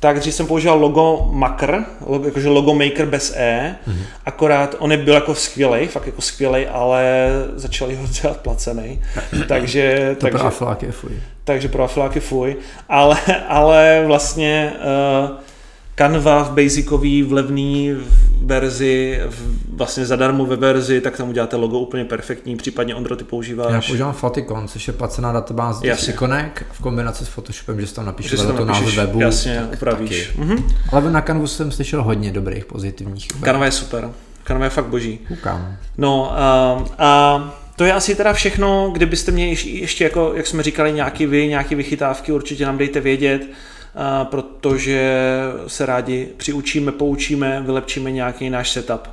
tak 0.00 0.18
dřív 0.18 0.34
jsem 0.34 0.46
používal 0.46 0.78
logo 0.78 1.28
Maker, 1.32 1.84
logo, 2.06 2.24
jakože 2.24 2.48
logo 2.48 2.74
Maker 2.74 3.06
bez 3.06 3.32
E, 3.36 3.76
Mhm. 3.86 3.96
mm-hmm. 3.96 4.04
akorát 4.26 4.74
on 4.78 4.96
byl 4.96 5.14
jako 5.14 5.34
skvělej, 5.34 5.86
fakt 5.86 6.06
jako 6.06 6.22
skvělej, 6.22 6.68
ale 6.72 7.28
začali 7.54 7.94
ho 7.96 8.06
dělat 8.22 8.36
placený. 8.36 9.02
takže, 9.48 10.10
To 10.14 10.20
takže, 10.20 10.38
pro 10.38 10.46
afláky 10.46 10.86
je 10.86 10.92
fuj. 10.92 11.10
takže 11.44 11.68
pro 11.68 11.84
afiláky 11.84 12.20
fuj, 12.20 12.56
ale, 12.88 13.16
ale 13.48 14.02
vlastně 14.06 14.72
uh, 15.30 15.36
Canva 16.00 16.42
v 16.42 16.50
basicový, 16.50 17.22
v 17.22 17.32
levný 17.32 17.96
verzi, 18.42 19.20
v, 19.28 19.76
vlastně 19.76 20.06
zadarmo 20.06 20.46
ve 20.46 20.56
verzi, 20.56 21.00
tak 21.00 21.16
tam 21.16 21.28
uděláte 21.28 21.56
logo 21.56 21.78
úplně 21.78 22.04
perfektní, 22.04 22.56
případně 22.56 22.94
Ondro, 22.94 23.16
ty 23.16 23.24
Já 23.24 23.28
používáš. 23.30 23.86
používám 23.86 24.12
Faticon, 24.12 24.68
což 24.68 24.86
je 24.86 24.92
placená 24.92 25.32
databáze 25.32 25.80
těch 25.82 26.08
ikonek 26.08 26.66
v 26.72 26.80
kombinaci 26.80 27.24
s 27.24 27.28
Photoshopem, 27.28 27.80
že 27.80 27.86
si 27.86 27.94
tam 27.94 28.06
napíšu 28.06 28.36
že 28.36 28.36
tam 28.36 28.56
to 28.56 28.64
název 28.64 28.96
webu. 28.96 29.20
jasně, 29.20 29.54
tak 29.54 29.72
upravíš. 29.72 30.26
taky. 30.26 30.40
Mhm. 30.40 30.64
Ale 30.92 31.12
na 31.12 31.20
Canvu 31.22 31.46
jsem 31.46 31.72
slyšel 31.72 32.02
hodně 32.02 32.32
dobrých 32.32 32.64
pozitivních. 32.64 33.28
Canva 33.44 33.64
je 33.64 33.72
super. 33.72 34.10
Canva 34.44 34.64
je 34.64 34.70
fakt 34.70 34.86
boží. 34.86 35.18
Koukám. 35.28 35.76
No 35.98 36.32
a, 36.38 36.84
a 36.98 37.54
to 37.76 37.84
je 37.84 37.92
asi 37.92 38.14
teda 38.14 38.32
všechno, 38.32 38.90
kdybyste 38.90 39.32
měli 39.32 39.56
ještě, 39.64 40.04
jako, 40.04 40.32
jak 40.34 40.46
jsme 40.46 40.62
říkali, 40.62 40.92
nějaký 40.92 41.26
vy, 41.26 41.48
nějaké 41.48 41.74
vychytávky, 41.76 42.32
určitě 42.32 42.66
nám 42.66 42.78
dejte 42.78 43.00
vědět, 43.00 43.46
protože 44.24 45.20
se 45.66 45.86
rádi 45.86 46.28
přiučíme, 46.36 46.92
poučíme, 46.92 47.62
vylepčíme 47.66 48.10
nějaký 48.10 48.50
náš 48.50 48.70
setup. 48.70 49.08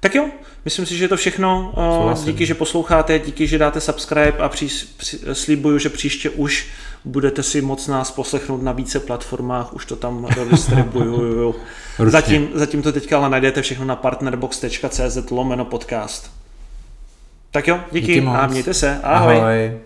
Tak 0.00 0.14
jo, 0.14 0.28
myslím 0.64 0.86
si, 0.86 0.96
že 0.96 1.04
je 1.04 1.08
to 1.08 1.16
všechno. 1.16 1.72
Souhlasím. 1.74 2.32
Díky, 2.32 2.46
že 2.46 2.54
posloucháte, 2.54 3.18
díky, 3.18 3.46
že 3.46 3.58
dáte 3.58 3.80
subscribe 3.80 4.38
a 4.38 4.48
při, 4.48 4.68
při, 4.96 5.18
slibuju, 5.32 5.78
že 5.78 5.88
příště 5.88 6.30
už 6.30 6.68
budete 7.04 7.42
si 7.42 7.62
moc 7.62 7.88
nás 7.88 8.10
poslechnout 8.10 8.62
na 8.62 8.72
více 8.72 9.00
platformách, 9.00 9.74
už 9.74 9.86
to 9.86 9.96
tam 9.96 10.24
redistribuju. 10.24 11.54
Ručně. 11.98 12.10
zatím, 12.10 12.48
zatím 12.54 12.82
to 12.82 12.92
teďka 12.92 13.18
ale 13.18 13.30
najdete 13.30 13.62
všechno 13.62 13.84
na 13.84 13.96
partnerbox.cz 13.96 15.30
lomeno 15.30 15.64
podcast. 15.64 16.30
Tak 17.50 17.68
jo, 17.68 17.80
díky, 17.92 18.06
Díky 18.06 18.20
moc. 18.20 18.36
a 18.38 18.46
mějte 18.46 18.74
se. 18.74 19.00
Ahoj. 19.02 19.36
Ahoj. 19.36 19.85